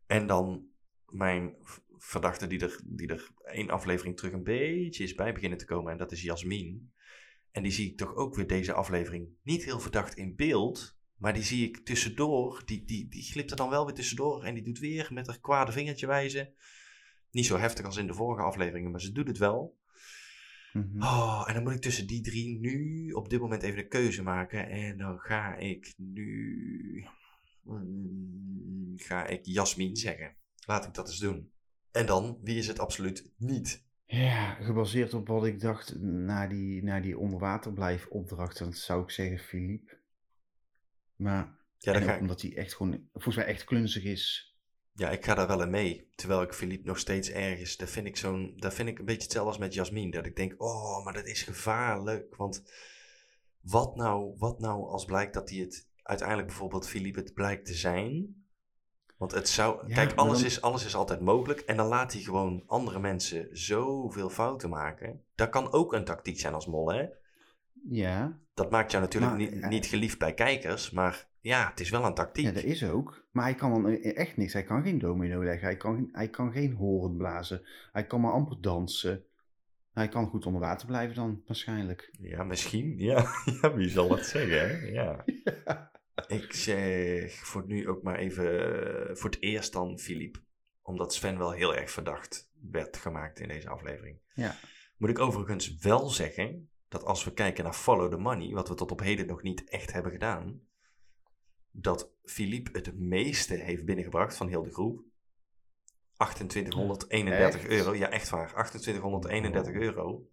en 0.08 0.28
dan 0.28 0.68
mijn 1.06 1.56
verdachte 1.98 2.48
die 2.48 2.60
er, 2.60 2.82
die 2.86 3.08
er 3.08 3.30
één 3.44 3.70
aflevering 3.70 4.18
terug 4.18 4.34
een 4.34 4.44
beetje 4.44 5.04
is 5.04 5.16
bij 5.16 5.34
beginnen 5.34 5.58
te 5.58 5.66
komen, 5.66 5.92
en 5.92 5.98
dat 5.98 6.12
is 6.12 6.22
Jasmin. 6.22 6.92
En 7.52 7.64
die 7.64 7.72
zie 7.72 7.90
ik 7.90 7.98
toch 7.98 8.16
ook 8.16 8.36
weer 8.36 8.48
deze 8.48 8.74
aflevering 8.74 9.30
niet 9.44 9.64
heel 9.64 9.80
verdacht 9.80 10.16
in 10.16 10.36
beeld, 10.36 10.98
maar 11.18 11.34
die 11.34 11.44
zie 11.44 11.68
ik 11.68 11.78
tussendoor, 11.78 12.62
die, 12.66 12.86
die, 12.86 13.08
die 13.08 13.24
glipt 13.24 13.52
er 13.52 13.58
dan 13.58 13.70
wel 13.70 13.86
weer 13.86 13.96
tussendoor 13.96 14.44
en 14.44 14.54
die 14.54 14.64
doet 14.64 14.80
weer 14.80 15.10
met 15.14 15.28
haar 15.28 15.40
kwade 15.40 15.72
vingertje 15.72 16.08
wijzen. 16.08 16.54
Niet 17.32 17.46
zo 17.46 17.58
heftig 17.58 17.86
als 17.86 17.98
in 17.98 18.08
de 18.08 18.14
vorige 18.14 18.44
afleveringen, 18.44 18.92
maar 18.92 19.02
ze 19.02 19.12
doet 19.12 19.28
het 19.28 19.38
wel. 19.38 19.80
Mhm. 20.74 21.02
Oh, 21.02 21.44
en 21.48 21.54
dan 21.54 21.64
moet 21.64 21.74
ik 21.74 21.82
tussen 21.82 22.08
die 22.08 22.22
drie 22.22 22.60
nu 22.60 23.12
op 23.12 23.30
dit 23.30 23.40
moment 23.40 23.64
even 23.64 23.80
een 23.80 23.88
keuze 23.90 24.24
maken. 24.24 24.70
En 24.70 24.98
dan 24.98 25.20
ga 25.20 25.56
ik 25.56 25.94
nu. 25.98 27.06
mm, 27.64 28.94
Ga 28.96 29.28
ik 29.28 29.46
Jasmin 29.46 29.96
zeggen. 29.96 30.36
Laat 30.66 30.86
ik 30.86 30.94
dat 30.94 31.08
eens 31.08 31.20
doen. 31.20 31.52
En 31.92 32.06
dan, 32.06 32.40
wie 32.42 32.58
is 32.58 32.68
het 32.68 32.80
absoluut 32.80 33.32
niet? 33.38 33.86
Ja, 34.06 34.54
gebaseerd 34.54 35.14
op 35.14 35.28
wat 35.28 35.46
ik 35.46 35.60
dacht 35.60 36.00
na 36.00 36.48
die, 36.48 36.84
na 36.84 37.00
die 37.00 37.18
onderwaterblijfopdracht, 37.18 38.58
dan 38.58 38.74
zou 38.74 39.04
ik 39.04 39.10
zeggen 39.10 39.40
Philippe. 39.40 39.98
Maar 41.16 41.60
Ja, 41.80 42.00
ga 42.00 42.14
ik, 42.14 42.20
omdat 42.22 42.42
hij 42.42 42.56
echt 42.56 42.74
gewoon, 42.76 43.08
volgens 43.12 43.36
mij 43.36 43.46
echt 43.46 43.64
klunzig 43.64 44.04
is. 44.04 44.51
Ja, 44.94 45.10
ik 45.10 45.26
ga 45.26 45.36
daar 45.36 45.48
wel 45.48 45.62
in 45.62 45.70
mee. 45.70 46.10
Terwijl 46.16 46.42
ik 46.42 46.54
Philippe 46.54 46.88
nog 46.88 47.00
steeds 47.00 47.30
ergens. 47.30 47.78
Dat 47.78 47.90
vind 47.90 48.08
ik 48.08 48.18
zo'n. 48.18 48.54
Dat 48.56 48.74
vind 48.74 48.90
ik 48.90 49.00
een 49.00 49.06
beetje 49.06 49.24
hetzelfde 49.24 49.50
als 49.50 49.60
met 49.60 49.74
Jasmin. 49.74 50.12
Dat 50.12 50.26
ik 50.26 50.36
denk, 50.36 50.54
oh, 50.58 51.04
maar 51.04 51.14
dat 51.14 51.26
is 51.26 51.44
gevaarlijk. 51.44 52.36
Want 52.36 52.64
wat 53.62 53.96
nou, 53.96 54.34
wat 54.38 54.60
nou 54.60 54.88
als 54.88 55.06
blijkt 55.06 55.34
dat 55.34 55.50
hij 55.50 55.60
het 55.60 55.88
uiteindelijk 56.04 56.48
bijvoorbeeld 56.48 56.88
Philippe 56.88 57.20
het 57.20 57.34
blijkt 57.34 57.66
te 57.66 57.74
zijn. 57.74 58.40
Want 59.18 59.34
het 59.34 59.50
zou... 59.50 59.88
Ja, 59.88 59.94
kijk, 59.94 60.14
alles, 60.14 60.38
dan- 60.38 60.48
is, 60.48 60.62
alles 60.62 60.86
is 60.86 60.96
altijd 60.96 61.20
mogelijk. 61.20 61.60
En 61.60 61.78
dan 61.78 61.88
laat 61.88 62.14
hij 62.14 62.22
gewoon 62.22 62.64
andere 62.66 63.00
mensen 63.00 63.50
zoveel 63.52 64.30
fouten 64.30 64.70
maken. 64.70 65.24
Dat 65.36 65.50
kan 65.50 65.72
ook 65.72 65.94
een 65.94 66.06
tactiek 66.06 66.40
zijn 66.40 66.54
als 66.54 66.66
mol, 66.68 66.92
hè? 66.92 67.06
Ja, 67.90 68.40
Dat 68.54 68.72
maakt 68.72 68.92
jou 68.92 69.04
natuurlijk 69.04 69.32
Maar, 69.32 69.42
niet, 69.42 69.62
eh, 69.62 69.70
niet 69.70 69.86
geliefd 69.86 70.20
bij 70.20 70.34
kijkers. 70.34 70.92
Maar 70.92 71.28
ja, 71.40 71.70
het 71.70 71.80
is 71.80 71.90
wel 71.90 72.06
een 72.06 72.14
tactiek. 72.14 72.46
ja, 72.46 72.52
dat 72.52 72.64
is 72.64 72.84
ook. 72.84 73.26
Maar 73.32 73.44
hij 73.44 73.56
kan 73.56 73.72
dan 73.72 73.92
e- 73.92 73.98
echt 73.98 74.38
niks. 74.38 74.54
Hij 74.54 74.64
kan 74.64 74.84
geen 74.84 75.00
domino 75.00 75.44
leggen. 75.44 75.68
Hij 75.68 75.78
kan, 75.78 76.10
hij 76.12 76.30
kan 76.30 76.52
geen 76.52 76.74
horen 76.74 77.18
blazen. 77.18 77.68
Hij 77.92 78.06
kan 78.08 78.22
maar 78.22 78.32
amper 78.32 78.62
dansen. 78.62 79.24
Hij 79.94 80.08
kan 80.08 80.28
goed 80.28 80.46
onder 80.46 80.62
water 80.62 80.88
blijven 80.88 81.16
dan, 81.16 81.44
waarschijnlijk. 81.48 82.14
Ja, 82.20 82.44
misschien. 82.44 82.98
Ja, 83.12 83.26
ja 83.62 83.74
wie 83.74 83.90
zal 83.90 84.08
dat 84.08 84.26
zeggen, 84.26 84.60
hè? 84.60 84.86
Ja. 85.02 85.26
Ik 86.28 86.54
zeg 86.54 87.34
voor 87.34 87.64
nu 87.68 87.90
ook 87.90 88.04
maar 88.04 88.18
even 88.18 88.46
eh, 89.10 89.16
voor 89.16 89.30
het 89.30 89.42
eerst 89.42 89.74
dan 89.74 90.00
Filip. 90.00 90.42
Omdat 90.82 91.14
Sven 91.14 91.38
wel 91.38 91.52
heel 91.52 91.76
erg 91.76 91.92
verdacht 91.92 92.50
werd 92.72 92.98
gemaakt 92.98 93.40
in 93.40 93.48
deze 93.48 93.70
aflevering. 93.70 94.18
Ja. 94.34 94.56
Moet 94.98 95.10
ik 95.10 95.20
overigens 95.20 95.78
wel 95.78 96.10
zeggen 96.10 96.70
dat 96.92 97.06
als 97.06 97.24
we 97.24 97.34
kijken 97.34 97.64
naar 97.64 97.74
Follow 97.74 98.12
the 98.12 98.18
Money, 98.18 98.54
wat 98.54 98.68
we 98.68 98.74
tot 98.74 98.92
op 98.92 99.00
heden 99.00 99.28
nog 99.28 99.42
niet 99.42 99.64
echt 99.70 99.94
hebben 99.94 100.12
gedaan, 100.12 100.62
dat 101.72 102.12
Filip 102.24 102.74
het 102.74 103.00
meeste 103.00 103.54
heeft 103.54 103.86
binnengebracht 103.86 104.36
van 104.38 104.48
heel 104.48 104.64
de 104.64 104.72
groep. 104.72 105.04
2831 106.18 107.62
Echt? 107.62 107.70
euro. 107.72 107.96
Ja, 107.96 108.10
echt 108.10 108.30
waar. 108.30 108.70
2831 108.70 109.74
Oh. 109.76 109.82
euro. 109.82 110.30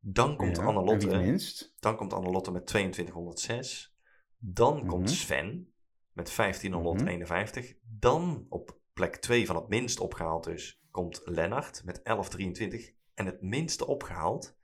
Dan 0.00 0.36
komt 0.36 0.56
Ja, 0.56 0.62
Annelotte. 0.62 1.70
Dan 1.80 1.96
komt 1.96 2.12
Annelotte 2.12 2.50
met 2.50 2.66
2206. 2.66 3.96
Dan 4.38 4.86
komt 4.86 5.04
Mhm. 5.04 5.12
Sven 5.14 5.72
met 6.12 6.30
1551. 6.30 7.74
Dan 7.82 8.46
op 8.48 8.78
plek 8.92 9.16
2 9.16 9.46
van 9.46 9.56
het 9.56 9.68
minst 9.68 10.00
opgehaald 10.00 10.44
dus 10.44 10.82
komt 10.90 11.20
Lennart 11.24 11.84
met 11.84 12.00
1123. 12.04 12.92
En 13.14 13.26
het 13.26 13.42
minste 13.42 13.86
opgehaald 13.86 14.56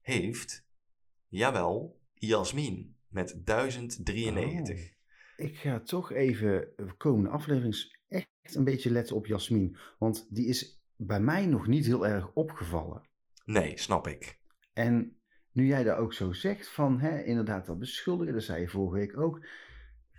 heeft, 0.00 0.66
jawel, 1.32 2.00
Jasmin 2.14 2.96
met 3.08 3.40
1093. 3.44 4.92
Ik 5.36 5.56
ga 5.56 5.80
toch 5.80 6.12
even 6.12 6.68
de 6.76 6.94
komende 6.96 7.30
aflevering 7.30 7.76
echt 8.08 8.54
een 8.54 8.64
beetje 8.64 8.90
letten 8.90 9.16
op 9.16 9.26
Jasmin. 9.26 9.76
Want 9.98 10.26
die 10.30 10.46
is 10.46 10.82
bij 10.96 11.20
mij 11.20 11.46
nog 11.46 11.66
niet 11.66 11.86
heel 11.86 12.06
erg 12.06 12.30
opgevallen. 12.34 13.02
Nee, 13.44 13.78
snap 13.78 14.06
ik. 14.06 14.38
En 14.72 15.16
nu 15.52 15.66
jij 15.66 15.82
daar 15.82 15.98
ook 15.98 16.12
zo 16.14 16.32
zegt 16.32 16.68
van 16.68 17.00
hè, 17.00 17.22
inderdaad 17.22 17.66
dat 17.66 17.78
beschuldigen, 17.78 18.34
dat 18.34 18.42
zei 18.42 18.60
je 18.60 18.68
vorige 18.68 18.98
week 18.98 19.16
ook. 19.18 19.46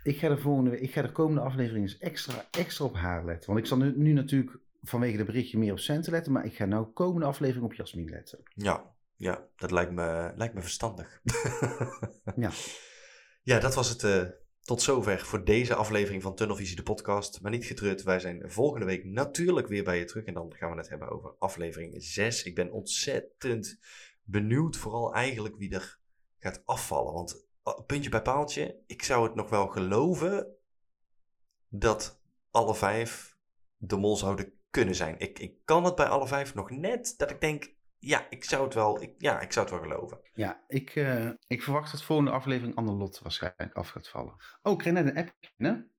Ik 0.02 0.16
ga 0.18 0.28
de, 0.28 0.38
volgende, 0.38 0.70
week- 0.70 0.80
ik 0.80 0.92
ga 0.92 1.02
de 1.02 1.12
komende 1.12 1.40
aflevering 1.40 1.84
eens 1.84 1.98
extra, 1.98 2.46
extra 2.50 2.84
op 2.84 2.94
haar 2.94 3.24
letten. 3.24 3.46
Want 3.46 3.58
ik 3.58 3.66
zal 3.66 3.78
nu, 3.78 3.92
nu 3.96 4.12
natuurlijk 4.12 4.58
vanwege 4.82 5.16
de 5.16 5.24
berichtje 5.24 5.58
meer 5.58 5.72
op 5.72 5.78
centen 5.78 6.12
letten. 6.12 6.32
Maar 6.32 6.44
ik 6.44 6.54
ga 6.54 6.64
nou 6.64 6.86
komende 6.86 7.26
aflevering 7.26 7.64
op 7.64 7.74
Jasmin 7.74 8.08
letten. 8.08 8.38
Ja, 8.54 8.94
ja 9.16 9.48
dat 9.56 9.70
lijkt 9.70 9.92
me, 9.92 10.32
lijkt 10.36 10.54
me 10.54 10.60
verstandig. 10.60 11.20
Ja. 12.36 12.50
Ja, 13.42 13.58
dat 13.58 13.74
was 13.74 13.88
het 13.88 14.02
eh, 14.02 14.22
tot 14.60 14.82
zover 14.82 15.20
voor 15.20 15.44
deze 15.44 15.74
aflevering 15.74 16.22
van 16.22 16.34
Tunnelvisie, 16.34 16.76
de 16.76 16.82
podcast. 16.82 17.40
Maar 17.40 17.50
niet 17.50 17.64
getreurd, 17.64 18.02
wij 18.02 18.20
zijn 18.20 18.50
volgende 18.50 18.86
week 18.86 19.04
natuurlijk 19.04 19.68
weer 19.68 19.84
bij 19.84 19.98
je 19.98 20.04
terug. 20.04 20.24
En 20.24 20.34
dan 20.34 20.54
gaan 20.56 20.70
we 20.70 20.76
het 20.76 20.88
hebben 20.88 21.08
over 21.08 21.34
aflevering 21.38 21.94
6. 22.02 22.42
Ik 22.42 22.54
ben 22.54 22.72
ontzettend 22.72 23.78
benieuwd, 24.22 24.76
vooral 24.76 25.14
eigenlijk 25.14 25.56
wie 25.56 25.74
er 25.74 25.98
gaat 26.38 26.62
afvallen. 26.64 27.12
Want 27.12 27.46
eh, 27.62 27.80
puntje 27.86 28.10
bij 28.10 28.22
paaltje, 28.22 28.82
ik 28.86 29.02
zou 29.02 29.26
het 29.26 29.34
nog 29.34 29.50
wel 29.50 29.66
geloven 29.66 30.56
dat 31.68 32.20
alle 32.50 32.74
vijf 32.74 33.36
de 33.76 33.96
mol 33.96 34.16
zouden 34.16 34.52
kunnen 34.70 34.94
zijn. 34.94 35.18
Ik, 35.18 35.38
ik 35.38 35.56
kan 35.64 35.84
het 35.84 35.94
bij 35.94 36.06
alle 36.06 36.26
vijf 36.26 36.54
nog 36.54 36.70
net 36.70 37.14
dat 37.16 37.30
ik 37.30 37.40
denk, 37.40 37.73
ja, 38.04 38.26
ik 38.30 38.44
zou 38.44 38.64
het 38.64 38.74
wel, 38.74 39.02
ik, 39.02 39.14
ja, 39.18 39.40
ik 39.40 39.52
zou 39.52 39.66
het 39.66 39.74
wel 39.74 39.84
geloven. 39.84 40.20
Ja, 40.34 40.64
ik, 40.68 40.90
eh, 40.90 41.30
ik 41.46 41.62
verwacht 41.62 41.92
dat 41.92 42.02
volgende 42.02 42.30
aflevering 42.30 42.76
Annelot 42.76 43.18
waarschijnlijk 43.18 43.74
af 43.74 43.88
gaat 43.88 44.08
vallen. 44.08 44.34
Oh, 44.62 44.72
ik 44.72 44.78
kreeg 44.78 44.92
net 44.92 45.06
een 45.06 45.16
app 45.16 45.34
binnen. 45.56 45.90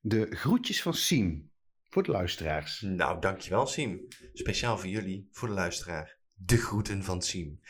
De 0.00 0.36
groetjes 0.36 0.82
van 0.82 0.94
Siem. 0.94 1.52
Voor 1.88 2.02
de 2.02 2.10
luisteraars. 2.10 2.80
Nou, 2.80 3.20
dankjewel 3.20 3.66
Siem. 3.66 4.06
Speciaal 4.32 4.78
voor 4.78 4.88
jullie, 4.88 5.28
voor 5.30 5.48
de 5.48 5.54
luisteraar. 5.54 6.18
De 6.32 6.56
groeten 6.56 7.04
van 7.04 7.22
Siem. 7.22 7.60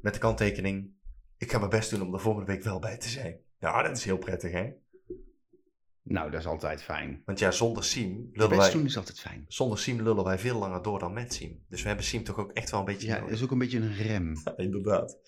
Met 0.00 0.14
de 0.14 0.20
kanttekening, 0.20 0.92
ik 1.36 1.50
ga 1.50 1.58
mijn 1.58 1.70
best 1.70 1.90
doen 1.90 2.02
om 2.02 2.14
er 2.14 2.20
volgende 2.20 2.52
week 2.52 2.62
wel 2.62 2.78
bij 2.78 2.98
te 2.98 3.08
zijn. 3.08 3.40
Ja, 3.58 3.82
dat 3.82 3.96
is 3.96 4.04
heel 4.04 4.18
prettig 4.18 4.52
hè. 4.52 4.72
Nou, 6.06 6.30
dat 6.30 6.40
is 6.40 6.46
altijd 6.46 6.82
fijn. 6.82 7.22
Want 7.24 7.38
ja, 7.38 7.50
zonder 7.50 7.84
Siem 7.84 8.28
lullen 8.32 8.56
wij, 8.56 8.70
doen 8.70 8.84
is 8.84 8.96
altijd 8.96 9.20
fijn. 9.20 9.44
zonder 9.48 9.78
Siem 9.78 10.02
lullen 10.02 10.24
wij 10.24 10.38
veel 10.38 10.58
langer 10.58 10.82
door 10.82 10.98
dan 10.98 11.12
met 11.12 11.34
Siem. 11.34 11.64
Dus 11.68 11.82
we 11.82 11.86
hebben 11.86 12.06
Siem 12.06 12.24
toch 12.24 12.38
ook 12.38 12.52
echt 12.52 12.70
wel 12.70 12.80
een 12.80 12.86
beetje 12.86 13.06
Ja, 13.06 13.20
dat 13.20 13.30
is 13.30 13.42
ook 13.42 13.50
een 13.50 13.58
beetje 13.58 13.78
een 13.78 13.94
rem. 13.94 14.34
Ja, 14.44 14.56
inderdaad. 14.56 15.18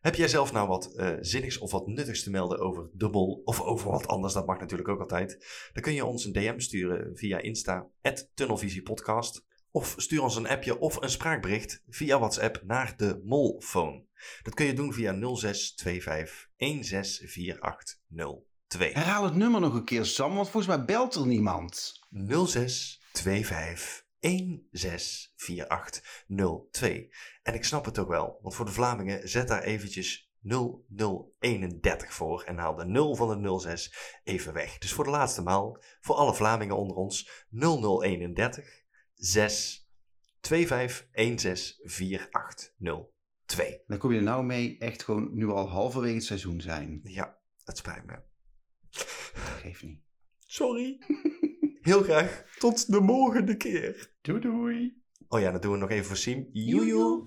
Heb 0.00 0.14
jij 0.14 0.28
zelf 0.28 0.52
nou 0.52 0.68
wat 0.68 0.94
eh, 0.94 1.12
zinnigs 1.20 1.58
of 1.58 1.70
wat 1.70 1.86
nuttigs 1.86 2.22
te 2.22 2.30
melden 2.30 2.58
over 2.58 2.90
de 2.92 3.08
mol 3.08 3.42
of 3.44 3.60
over 3.60 3.90
wat 3.90 4.06
anders? 4.06 4.32
Dat 4.32 4.46
mag 4.46 4.60
natuurlijk 4.60 4.88
ook 4.88 5.00
altijd. 5.00 5.46
Dan 5.72 5.82
kun 5.82 5.94
je 5.94 6.04
ons 6.04 6.24
een 6.24 6.32
DM 6.32 6.58
sturen 6.58 7.16
via 7.16 7.38
Insta, 7.38 7.86
tunnelvisiepodcast. 8.34 9.44
Of 9.70 9.94
stuur 9.96 10.22
ons 10.22 10.36
een 10.36 10.48
appje 10.48 10.78
of 10.78 11.02
een 11.02 11.10
spraakbericht 11.10 11.82
via 11.88 12.18
WhatsApp 12.18 12.62
naar 12.64 12.94
de 12.96 13.20
Molphone. 13.24 14.04
Dat 14.42 14.54
kun 14.54 14.66
je 14.66 14.72
doen 14.72 14.92
via 14.92 15.12
0625 15.36 16.50
164802. 18.72 18.92
Herhaal 18.92 19.24
het 19.24 19.34
nummer 19.34 19.60
nog 19.60 19.74
een 19.74 19.84
keer, 19.84 20.04
Sam, 20.04 20.34
want 20.34 20.48
volgens 20.48 20.76
mij 20.76 20.84
belt 20.84 21.14
er 21.14 21.26
niemand. 21.26 22.00
0625 22.10 24.06
164802. 24.20 27.14
En 27.42 27.54
ik 27.54 27.64
snap 27.64 27.84
het 27.84 27.98
ook 27.98 28.08
wel, 28.08 28.38
want 28.42 28.54
voor 28.54 28.64
de 28.64 28.72
Vlamingen 28.72 29.28
zet 29.28 29.48
daar 29.48 29.62
eventjes 29.62 30.30
0031 30.42 32.12
voor 32.12 32.42
en 32.42 32.58
haal 32.58 32.74
de 32.74 32.84
0 32.84 33.16
van 33.16 33.42
de 33.42 33.60
06 33.60 33.94
even 34.24 34.52
weg. 34.52 34.78
Dus 34.78 34.92
voor 34.92 35.04
de 35.04 35.10
laatste 35.10 35.42
maal, 35.42 35.82
voor 36.00 36.14
alle 36.14 36.34
Vlamingen 36.34 36.76
onder 36.76 36.96
ons, 36.96 37.46
0031 37.50 38.84
6 39.14 39.90
25 40.40 41.08
164802. 41.12 43.82
Dan 43.86 43.98
kom 43.98 44.12
je 44.12 44.16
er 44.16 44.22
nou 44.22 44.44
mee 44.44 44.78
echt 44.78 45.02
gewoon 45.02 45.34
nu 45.34 45.48
al 45.48 45.68
halverwege 45.68 46.14
het 46.14 46.24
seizoen 46.24 46.60
zijn. 46.60 47.00
Ja, 47.02 47.38
het 47.64 47.76
spijt 47.76 48.04
me. 48.04 48.30
Geef 49.62 49.82
niet. 49.82 50.00
Sorry. 50.46 50.98
Heel 51.80 52.02
graag 52.02 52.44
tot 52.58 52.92
de 52.92 53.02
volgende 53.04 53.56
keer. 53.56 54.12
Doei 54.20 54.40
doei. 54.40 55.02
Oh 55.28 55.40
ja, 55.40 55.50
dat 55.50 55.62
doen 55.62 55.72
we 55.72 55.78
nog 55.78 55.90
even 55.90 56.04
voor 56.04 56.16
Siem. 56.16 56.48
Joejoe. 56.52 57.26